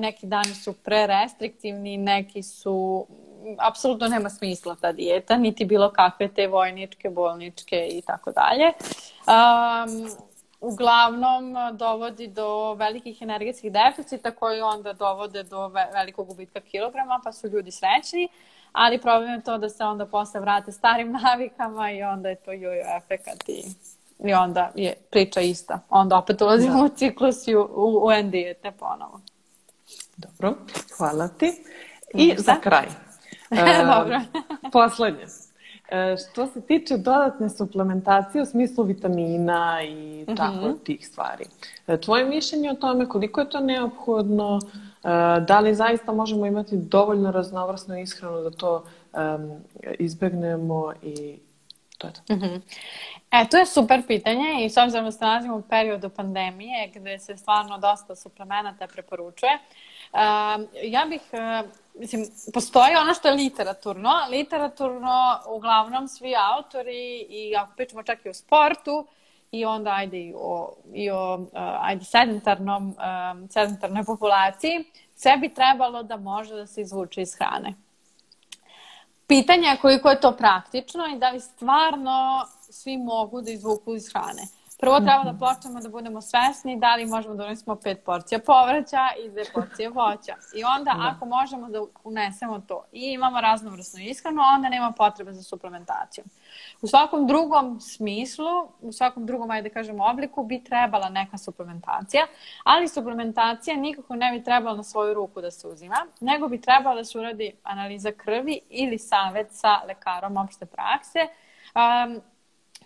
neki 0.01 0.26
dani 0.26 0.55
su 0.55 0.72
prerestriktivni, 0.72 1.97
neki 1.97 2.43
su 2.43 3.07
apsolutno 3.59 4.09
nema 4.09 4.30
smisla 4.30 4.76
ta 4.80 4.93
dijeta, 4.93 5.36
niti 5.36 5.64
bilo 5.64 5.90
kakve 5.90 6.28
te 6.28 6.47
vojničke, 6.47 7.11
bolničke 7.11 7.88
i 7.90 8.03
tako 8.03 8.32
dalje. 8.32 8.72
Um, 9.26 10.11
uglavnom 10.63 11.55
dovodi 11.73 12.27
do 12.27 12.75
velikih 12.75 13.23
energetskih 13.23 13.73
deficita 13.73 14.31
koji 14.31 14.61
onda 14.61 14.93
dovode 14.93 15.43
do 15.43 15.71
velikog 15.95 16.27
gubitka 16.27 16.61
kilograma, 16.61 17.21
pa 17.25 17.33
su 17.33 17.49
ljudi 17.49 17.71
srećni, 17.71 18.29
ali 18.73 19.01
problem 19.01 19.31
je 19.31 19.43
to 19.43 19.59
da 19.59 19.69
se 19.69 19.85
onda 19.85 20.07
posle 20.07 20.41
vrate 20.41 20.73
starim 20.73 21.13
navikama 21.25 21.93
i 21.93 22.03
onda 22.03 22.29
je 22.29 22.37
to 22.37 22.53
jojo 22.53 22.85
efekat 22.97 23.49
i, 23.49 23.65
i 24.19 24.35
onda 24.35 24.71
je 24.75 24.95
priča 25.11 25.41
ista. 25.41 25.81
Onda 25.91 26.17
opet 26.17 26.43
ulazimo 26.43 26.79
da. 26.79 26.85
u 26.85 26.89
ciklus 26.89 27.49
i 27.49 27.55
u, 27.55 27.69
u, 27.75 28.07
u 28.07 28.23
dijete 28.23 28.71
ponovo. 28.71 29.21
Dobro, 30.17 30.55
hvala 30.97 31.29
ti. 31.29 31.65
I 32.15 32.35
za 32.39 32.55
kraj. 32.61 32.87
Dobro. 33.95 34.21
poslednje. 34.73 35.27
E, 35.93 36.16
što 36.16 36.47
se 36.47 36.61
tiče 36.61 36.97
dodatne 36.97 37.51
suplementacije 37.51 38.43
u 38.43 38.47
smislu 38.47 38.84
vitamina 38.84 39.82
i 39.82 40.22
mhm. 40.22 40.36
tako 40.36 40.55
mm 40.55 40.61
-hmm. 40.61 40.84
tih 40.84 41.07
stvari. 41.07 41.45
E, 41.86 42.01
tvoje 42.01 42.24
mišljenje 42.24 42.70
o 42.70 42.74
tome 42.74 43.09
koliko 43.09 43.40
je 43.40 43.51
to 43.51 43.61
neophodno, 43.61 44.61
e, 44.64 45.09
da 45.40 45.61
li 45.61 45.74
zaista 45.74 46.12
možemo 46.12 46.47
imati 46.47 46.76
dovoljno 46.76 47.30
raznovrsnu 47.30 47.99
ishranu 47.99 48.43
da 48.43 48.51
to 48.51 48.84
um, 49.12 49.61
izbegnemo 49.99 50.93
i 51.03 51.38
to 51.99 52.07
je 52.07 52.12
to. 52.12 52.34
Mm 52.34 52.40
-hmm. 52.40 52.61
E, 53.30 53.49
to 53.51 53.57
je 53.57 53.66
super 53.66 54.03
pitanje 54.07 54.64
i 54.64 54.70
s 54.70 54.76
obzirom 54.76 55.05
da 55.05 55.12
se 55.12 55.24
nalazimo 55.24 55.57
u 55.57 55.62
periodu 55.62 56.09
pandemije 56.09 56.90
gde 56.95 57.18
se 57.18 57.36
stvarno 57.36 57.78
dosta 57.78 58.16
suplemenata 58.16 58.86
preporučuje, 58.86 59.59
ja 60.83 61.05
bih 61.09 61.21
uh, 61.33 61.71
mislim, 61.95 62.27
postoji 62.55 62.97
ono 62.97 63.15
što 63.15 63.29
je 63.29 63.35
literaturno. 63.35 64.11
Literaturno, 64.31 65.41
uglavnom, 65.49 66.09
svi 66.09 66.35
autori 66.57 67.27
i 67.29 67.57
ako 67.57 67.73
pričamo 67.77 68.03
čak 68.03 68.27
i 68.27 68.29
o 68.29 68.35
sportu, 68.35 69.07
i 69.51 69.65
onda 69.65 69.91
ajde 69.91 70.19
i 70.19 70.35
o, 70.37 70.73
i 70.95 71.11
o 71.11 71.35
uh, 71.35 71.49
ajde 71.81 72.05
sedentarnom, 72.05 72.89
um, 72.89 73.49
sedentarnoj 73.49 74.05
populaciji, 74.05 74.85
sve 75.15 75.37
bi 75.37 75.55
trebalo 75.55 76.03
da 76.03 76.17
može 76.17 76.55
da 76.55 76.67
se 76.67 76.81
izvuče 76.81 77.23
iz 77.23 77.35
hrane. 77.35 77.75
Pitanje 79.27 79.69
je 79.69 79.77
koliko 79.77 80.11
je 80.11 80.21
to 80.21 80.33
praktično 80.37 81.07
i 81.07 81.19
da 81.19 81.31
li 81.31 81.41
stvarno 81.41 82.47
svi 82.71 82.97
mogu 82.97 83.43
da 83.43 83.51
izvuku 83.51 83.95
iz 83.95 84.13
hrane. 84.13 84.43
Prvo 84.83 85.01
treba 85.01 85.24
da 85.24 85.35
počnemo 85.39 85.80
da 85.80 85.89
budemo 85.89 86.20
svesni 86.20 86.76
da 86.76 86.95
li 86.95 87.07
možemo 87.07 87.35
da 87.35 87.45
unesemo 87.45 87.76
pet 87.76 88.05
porcija 88.05 88.39
povrća 88.39 89.09
i 89.24 89.30
dve 89.30 89.43
porcije 89.55 89.89
voća. 89.89 90.35
I 90.55 90.64
onda 90.64 90.93
da. 90.95 91.11
ako 91.11 91.26
možemo 91.26 91.68
da 91.68 91.83
unesemo 92.05 92.61
to 92.61 92.85
i 92.93 93.12
imamo 93.12 93.41
raznovrsnu 93.41 94.01
ishranu, 94.01 94.43
onda 94.57 94.68
nema 94.68 94.93
potrebe 94.93 95.33
za 95.33 95.43
suplementacijom. 95.43 96.26
U 96.80 96.87
svakom 96.87 97.26
drugom 97.26 97.80
smislu, 97.80 98.68
u 98.80 98.93
svakom 98.93 99.26
drugom, 99.26 99.51
ajde 99.51 99.68
da 99.68 99.74
kažemo, 99.74 100.05
obliku 100.05 100.45
bi 100.45 100.64
trebala 100.64 101.09
neka 101.09 101.39
suplementacija, 101.39 102.26
ali 102.64 102.89
suplementacija 102.89 103.76
nikako 103.76 104.16
ne 104.16 104.33
bi 104.33 104.45
trebala 104.45 104.76
na 104.76 104.83
svoju 104.83 105.14
ruku 105.14 105.41
da 105.41 105.51
se 105.51 105.68
uzima, 105.68 106.07
nego 106.20 106.49
bi 106.49 106.61
trebala 106.61 106.97
da 106.97 107.05
se 107.05 107.18
uradi 107.18 107.53
analiza 107.62 108.12
krvi 108.12 108.61
ili 108.70 108.99
savet 108.99 109.47
sa 109.51 109.80
lekarom 109.89 110.37
opšte 110.37 110.66
prakse, 110.66 111.18
um, 111.74 112.22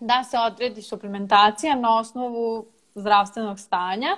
da 0.00 0.24
se 0.24 0.38
odredi 0.38 0.82
suplementacija 0.82 1.74
na 1.74 1.98
osnovu 1.98 2.66
zdravstvenog 2.94 3.58
stanja. 3.58 4.16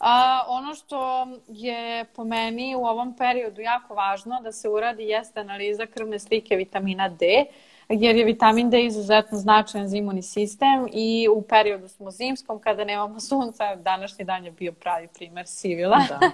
A, 0.00 0.44
ono 0.48 0.74
što 0.74 1.28
je 1.48 2.04
po 2.04 2.24
meni 2.24 2.76
u 2.76 2.84
ovom 2.84 3.16
periodu 3.16 3.60
jako 3.60 3.94
važno 3.94 4.40
da 4.42 4.52
se 4.52 4.68
uradi 4.68 5.02
jeste 5.02 5.40
analiza 5.40 5.86
krvne 5.86 6.18
slike 6.18 6.56
vitamina 6.56 7.08
D, 7.08 7.44
jer 7.90 8.16
je 8.16 8.24
vitamin 8.24 8.70
D 8.70 8.84
izuzetno 8.84 9.38
značajan 9.38 9.88
za 9.88 9.96
imunni 9.96 10.22
sistem 10.22 10.88
i 10.92 11.28
u 11.36 11.42
periodu 11.42 11.88
smo 11.88 12.10
zimskom 12.10 12.60
kada 12.60 12.84
nemamo 12.84 13.20
sunca, 13.30 13.76
današnji 13.76 14.24
dan 14.24 14.44
je 14.44 14.50
bio 14.50 14.72
pravi 14.72 15.08
primer 15.14 15.46
sivila. 15.46 15.98
Da. 16.08 16.20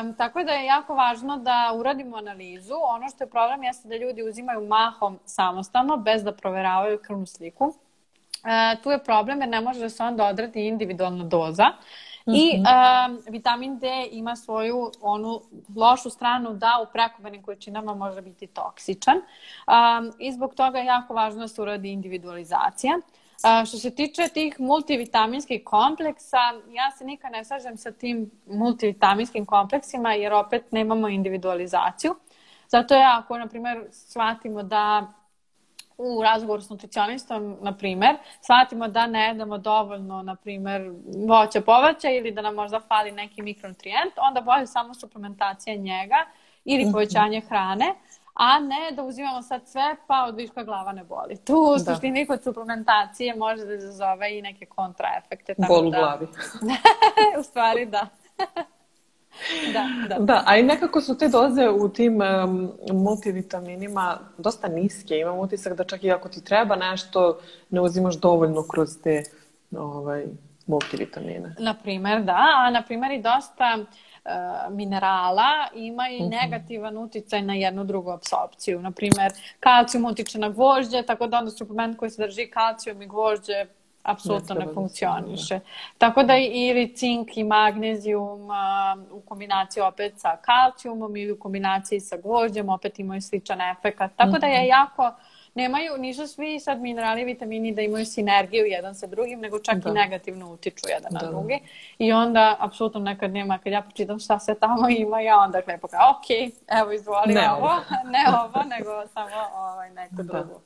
um, 0.00 0.14
tako 0.14 0.42
da 0.44 0.52
je 0.52 0.66
jako 0.66 0.94
važno 0.94 1.36
da 1.36 1.72
uradimo 1.76 2.16
analizu. 2.16 2.74
Ono 2.94 3.08
što 3.08 3.24
je 3.24 3.30
problem 3.30 3.62
jeste 3.62 3.88
da 3.88 3.96
ljudi 3.96 4.22
uzimaju 4.22 4.66
mahom 4.66 5.18
samostalno 5.24 5.96
bez 5.96 6.24
da 6.24 6.32
proveravaju 6.32 6.98
krvnu 7.02 7.26
sliku. 7.26 7.74
E, 8.44 8.82
tu 8.82 8.90
je 8.90 9.04
problem 9.04 9.40
jer 9.40 9.48
ne 9.48 9.60
može 9.60 9.80
da 9.80 9.88
se 9.88 10.02
onda 10.02 10.26
odradi 10.26 10.66
individualna 10.66 11.24
doza. 11.24 11.64
Mm 11.66 12.09
-hmm. 12.30 12.36
I 12.36 12.62
um, 12.62 13.22
vitamin 13.32 13.78
D 13.78 14.08
ima 14.10 14.36
svoju 14.36 14.90
onu 15.00 15.40
lošu 15.76 16.10
stranu 16.10 16.54
da 16.54 16.78
u 16.82 16.92
prekomernim 16.92 17.42
količinama 17.42 17.94
može 17.94 18.20
biti 18.22 18.46
toksičan. 18.46 19.16
Um, 19.16 20.12
I 20.18 20.32
zbog 20.32 20.54
toga 20.54 20.78
je 20.78 20.84
jako 20.84 21.14
važno 21.14 21.40
da 21.40 21.48
se 21.48 21.62
uradi 21.62 21.92
individualizacija. 21.92 22.96
Uh, 22.96 23.68
što 23.68 23.76
se 23.76 23.94
tiče 23.94 24.28
tih 24.28 24.60
multivitaminskih 24.60 25.64
kompleksa, 25.64 26.38
ja 26.70 26.90
se 26.90 27.04
nikad 27.04 27.32
ne 27.32 27.44
slažem 27.44 27.76
sa 27.76 27.92
tim 27.92 28.30
multivitaminskim 28.46 29.46
kompleksima 29.46 30.12
jer 30.12 30.32
opet 30.32 30.72
nemamo 30.72 31.08
individualizaciju. 31.08 32.14
Zato 32.68 32.94
je 32.94 33.04
ako, 33.04 33.38
na 33.38 33.46
primjer, 33.46 33.84
shvatimo 33.90 34.62
da 34.62 35.06
u 36.00 36.22
razgovoru 36.22 36.62
s 36.62 36.70
nutricionistom, 36.70 37.56
na 37.60 37.76
primer, 37.76 38.16
shvatimo 38.40 38.88
da 38.88 39.06
ne 39.06 39.26
jedemo 39.26 39.58
dovoljno, 39.58 40.22
na 40.22 40.34
primer, 40.34 40.90
voća, 41.28 41.60
povrća 41.60 42.10
ili 42.10 42.30
da 42.30 42.42
nam 42.42 42.54
možda 42.54 42.80
fali 42.80 43.12
neki 43.12 43.42
mikronutrijent, 43.42 44.12
onda 44.16 44.40
bolje 44.40 44.66
samo 44.66 44.94
suplementacija 44.94 45.76
njega 45.76 46.16
ili 46.64 46.82
mhm. 46.82 46.92
povećanje 46.92 47.40
hrane, 47.40 47.94
a 48.34 48.58
ne 48.58 48.90
da 48.92 49.02
uzimamo 49.02 49.42
sad 49.42 49.68
sve 49.68 49.96
pa 50.06 50.24
od 50.28 50.36
viška 50.36 50.64
glava 50.64 50.92
ne 50.92 51.04
boli. 51.04 51.36
Tu 51.44 51.54
u 51.54 51.76
da. 51.76 51.94
suštini 51.94 52.26
kod 52.26 52.42
suplementacije 52.42 53.36
može 53.36 53.64
da 53.64 53.74
izazove 53.74 54.38
i 54.38 54.42
neke 54.42 54.66
kontraefekte. 54.66 55.54
Bol 55.68 55.86
u 55.86 55.90
da... 55.90 55.98
glavi. 55.98 56.26
u 57.40 57.42
stvari 57.42 57.86
da. 57.86 58.06
Da, 59.72 59.86
da. 60.08 60.24
da, 60.24 60.42
a 60.46 60.56
i 60.56 60.62
nekako 60.62 61.00
su 61.00 61.18
te 61.18 61.28
doze 61.28 61.68
u 61.68 61.88
tim 61.88 62.20
um, 62.22 62.72
multivitaminima 62.92 64.18
dosta 64.38 64.68
niske. 64.68 65.18
Imam 65.18 65.38
utisak 65.38 65.76
da 65.76 65.84
čak 65.84 66.04
i 66.04 66.12
ako 66.12 66.28
ti 66.28 66.44
treba 66.44 66.76
nešto, 66.76 67.38
ne 67.70 67.80
uzimaš 67.80 68.14
dovoljno 68.16 68.62
kroz 68.62 68.88
te 69.04 69.22
ovaj, 69.76 70.24
multivitamine. 70.66 71.54
Na 71.58 71.74
primer, 71.74 72.22
da. 72.22 72.46
A 72.66 72.70
na 72.70 72.82
primer 72.82 73.10
i 73.12 73.22
dosta 73.22 73.78
minerala 74.70 75.50
ima 75.74 76.08
i 76.08 76.20
Mhm. 76.20 76.30
negativan 76.30 76.96
uticaj 76.98 77.42
na 77.42 77.54
jednu 77.54 77.84
drugu 77.84 78.10
apsorpciju. 78.10 78.80
Naprimer, 78.82 79.32
kalcijum 79.60 80.04
utiče 80.04 80.38
na 80.38 80.48
gvožđe, 80.48 81.02
tako 81.02 81.26
da 81.26 81.38
onda 81.38 81.50
suplement 81.50 81.98
koji 81.98 82.10
sadrži 82.10 82.50
kalcijum 82.50 83.02
i 83.02 83.06
gvožđe 83.06 83.66
apsolutno 84.02 84.54
Ne 84.54 84.64
da 84.66 84.74
funkcioniše. 84.74 85.60
Tako 85.98 86.22
da 86.22 86.36
i 86.36 86.46
ili 86.46 86.94
cink 86.94 87.36
i 87.36 87.44
magnezijum 87.44 88.50
a, 88.50 88.96
u 89.10 89.20
kombinaciji 89.20 89.82
opet 89.82 90.12
sa 90.16 90.36
kalcijumom 90.36 91.16
i 91.16 91.30
u 91.30 91.38
kombinaciji 91.38 92.00
sa 92.00 92.16
gvožđem 92.16 92.68
opet 92.68 92.98
imaju 92.98 93.22
sličan 93.22 93.58
efekat. 93.62 94.10
Tako 94.16 94.30
da 94.32 94.46
Mhm. 94.46 94.54
je 94.54 94.66
jako 94.66 95.12
nemaju, 95.54 95.98
nisu 95.98 96.26
svi 96.26 96.60
sad 96.60 96.80
minerali 96.80 97.22
i 97.22 97.24
vitamini 97.24 97.72
da 97.72 97.82
imaju 97.82 98.04
sinergiju 98.06 98.66
jedan 98.66 98.94
sa 98.94 99.06
drugim, 99.06 99.40
nego 99.40 99.58
čak 99.58 99.76
Da. 99.76 99.90
i 99.90 99.92
negativno 99.92 100.52
utiču 100.52 100.84
jedan 100.88 101.12
na 101.12 101.20
Da, 101.20 101.26
da. 101.26 101.32
drugi. 101.32 101.58
I 101.98 102.12
onda, 102.12 102.56
apsolutno 102.58 103.00
nekad 103.00 103.32
nema, 103.32 103.58
kad 103.58 103.72
ja 103.72 103.82
pročitam 103.82 104.18
šta 104.18 104.38
se 104.38 104.54
tamo 104.54 104.88
ima, 104.88 105.20
ja 105.20 105.38
onda 105.38 105.60
lepo 105.66 105.88
kao, 105.88 106.10
ok, 106.10 106.52
evo 106.80 106.92
izvoli 106.92 107.34
Ne 107.34 107.50
ovo, 107.50 107.58
ovo. 107.58 107.74
ne 108.12 108.24
ovo, 108.34 108.62
nego 108.68 109.06
samo 109.06 109.36
ovaj, 109.54 109.90
neko 109.90 110.14
Da. 110.14 110.22
drugo. 110.22 110.60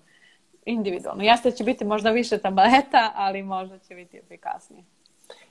Individualno. 0.67 1.23
Jeste 1.23 1.51
da 1.51 1.57
će 1.57 1.65
biti 1.65 1.85
možda 1.85 2.11
više 2.11 2.39
tableta, 2.39 3.13
ali 3.15 3.43
možda 3.43 3.79
će 3.79 3.95
biti 3.95 4.17
efikasnije. 4.17 4.85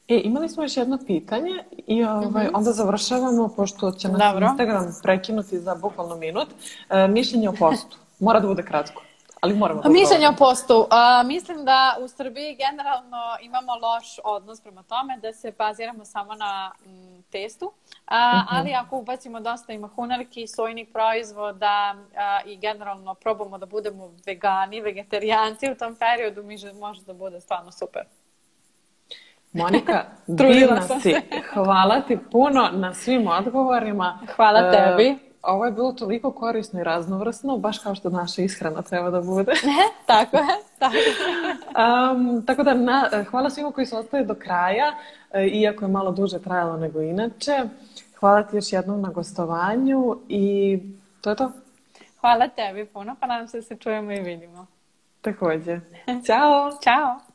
E, 0.08 0.22
imali 0.24 0.50
smo 0.50 0.64
još 0.64 0.78
jedno 0.78 1.00
pitanje 1.08 1.64
i 1.88 2.04
ovaj, 2.04 2.48
onda 2.54 2.72
završavamo, 2.72 3.48
pošto 3.56 3.92
će 3.92 4.08
nas 4.08 4.20
Dobro. 4.20 4.46
Instagram 4.46 4.96
prekinuti 5.04 5.60
za 5.60 5.76
bukvalno 5.76 6.16
minut. 6.16 6.48
E, 6.90 7.08
mišljenje 7.08 7.50
o 7.50 7.54
postu. 7.60 7.98
Mora 8.20 8.40
da 8.40 8.48
bude 8.48 8.64
kratko, 8.64 9.02
ali 9.44 9.54
moramo 9.54 9.82
da 9.82 9.90
Mišljenje 9.90 10.28
o 10.28 10.36
postu. 10.38 10.88
A, 10.90 11.24
mislim 11.26 11.66
da 11.66 11.98
u 12.02 12.08
Srbiji 12.08 12.56
generalno 12.56 13.18
imamo 13.42 13.72
loš 13.76 14.20
odnos 14.24 14.62
prema 14.62 14.84
tome 14.84 15.18
da 15.18 15.34
se 15.34 15.52
baziramo 15.58 16.06
samo 16.06 16.36
na 16.36 16.72
mm, 16.86 17.22
testu, 17.32 17.72
a, 18.06 18.44
ali 18.50 18.74
ako 18.74 18.98
ubacimo 18.98 19.40
dosta 19.40 19.74
i 19.74 19.78
mahunarki, 19.78 20.48
sojnih 20.48 20.88
proizvoda 20.94 21.96
a, 22.18 22.40
i 22.46 22.58
generalno 22.58 23.14
probamo 23.14 23.58
da 23.58 23.66
budemo 23.66 24.12
vegani, 24.26 24.82
vegetarijanci 24.82 25.72
u 25.72 25.76
tom 25.76 25.96
periodu, 25.96 26.44
mi 26.44 26.58
že- 26.58 26.74
može 26.74 27.02
da 27.02 27.14
bude 27.14 27.40
stvarno 27.40 27.72
super. 27.72 28.04
Monika, 29.54 30.06
divna 30.28 30.82
si. 30.82 31.16
Hvala 31.54 32.02
ti 32.02 32.18
puno 32.32 32.70
na 32.74 32.94
svim 32.94 33.28
odgovorima. 33.28 34.20
Hvala 34.36 34.60
E, 34.60 34.72
tebi. 35.44 35.54
ovo 35.54 35.66
je 35.66 35.72
bilo 35.72 35.92
toliko 35.92 36.32
korisno 36.32 36.80
i 36.80 36.84
raznovrsno, 36.84 37.58
baš 37.58 37.80
kao 37.80 37.96
što 37.96 38.10
naša 38.10 38.42
ishrana 38.42 38.82
treba 38.82 39.10
da 39.10 39.22
bude. 39.22 39.52
tako 40.06 40.38
je, 40.38 40.44
tako. 40.80 40.96
Um, 42.14 42.44
tako 42.48 42.64
da 42.64 42.74
na, 42.74 43.10
hvala 43.30 43.50
svima 43.50 43.72
koji 43.72 43.88
su 43.88 43.98
ostali 43.98 44.26
do 44.26 44.36
kraja, 44.36 44.96
e, 45.32 45.48
iako 45.48 45.86
je 45.86 45.92
malo 45.92 46.12
duže 46.12 46.40
trajalo 46.40 46.78
nego 46.78 47.02
inače. 47.02 47.64
Hvala 48.20 48.44
ti 48.44 48.56
još 48.56 48.74
jednom 48.74 49.02
na 49.02 49.10
gostovanju 49.10 50.18
i 50.30 50.80
to 51.22 51.30
je 51.30 51.36
to. 51.36 51.52
Hvala 52.20 52.48
tebi 52.48 52.86
puno, 52.86 53.16
pa 53.20 53.28
nadam 53.28 53.48
se 53.48 53.58
da 53.58 53.62
se 53.62 53.76
čujemo 53.76 54.12
i 54.12 54.20
vidimo. 54.20 54.66
Takođe. 55.22 55.80
Ćao! 56.26 56.72
Ćao! 56.84 57.33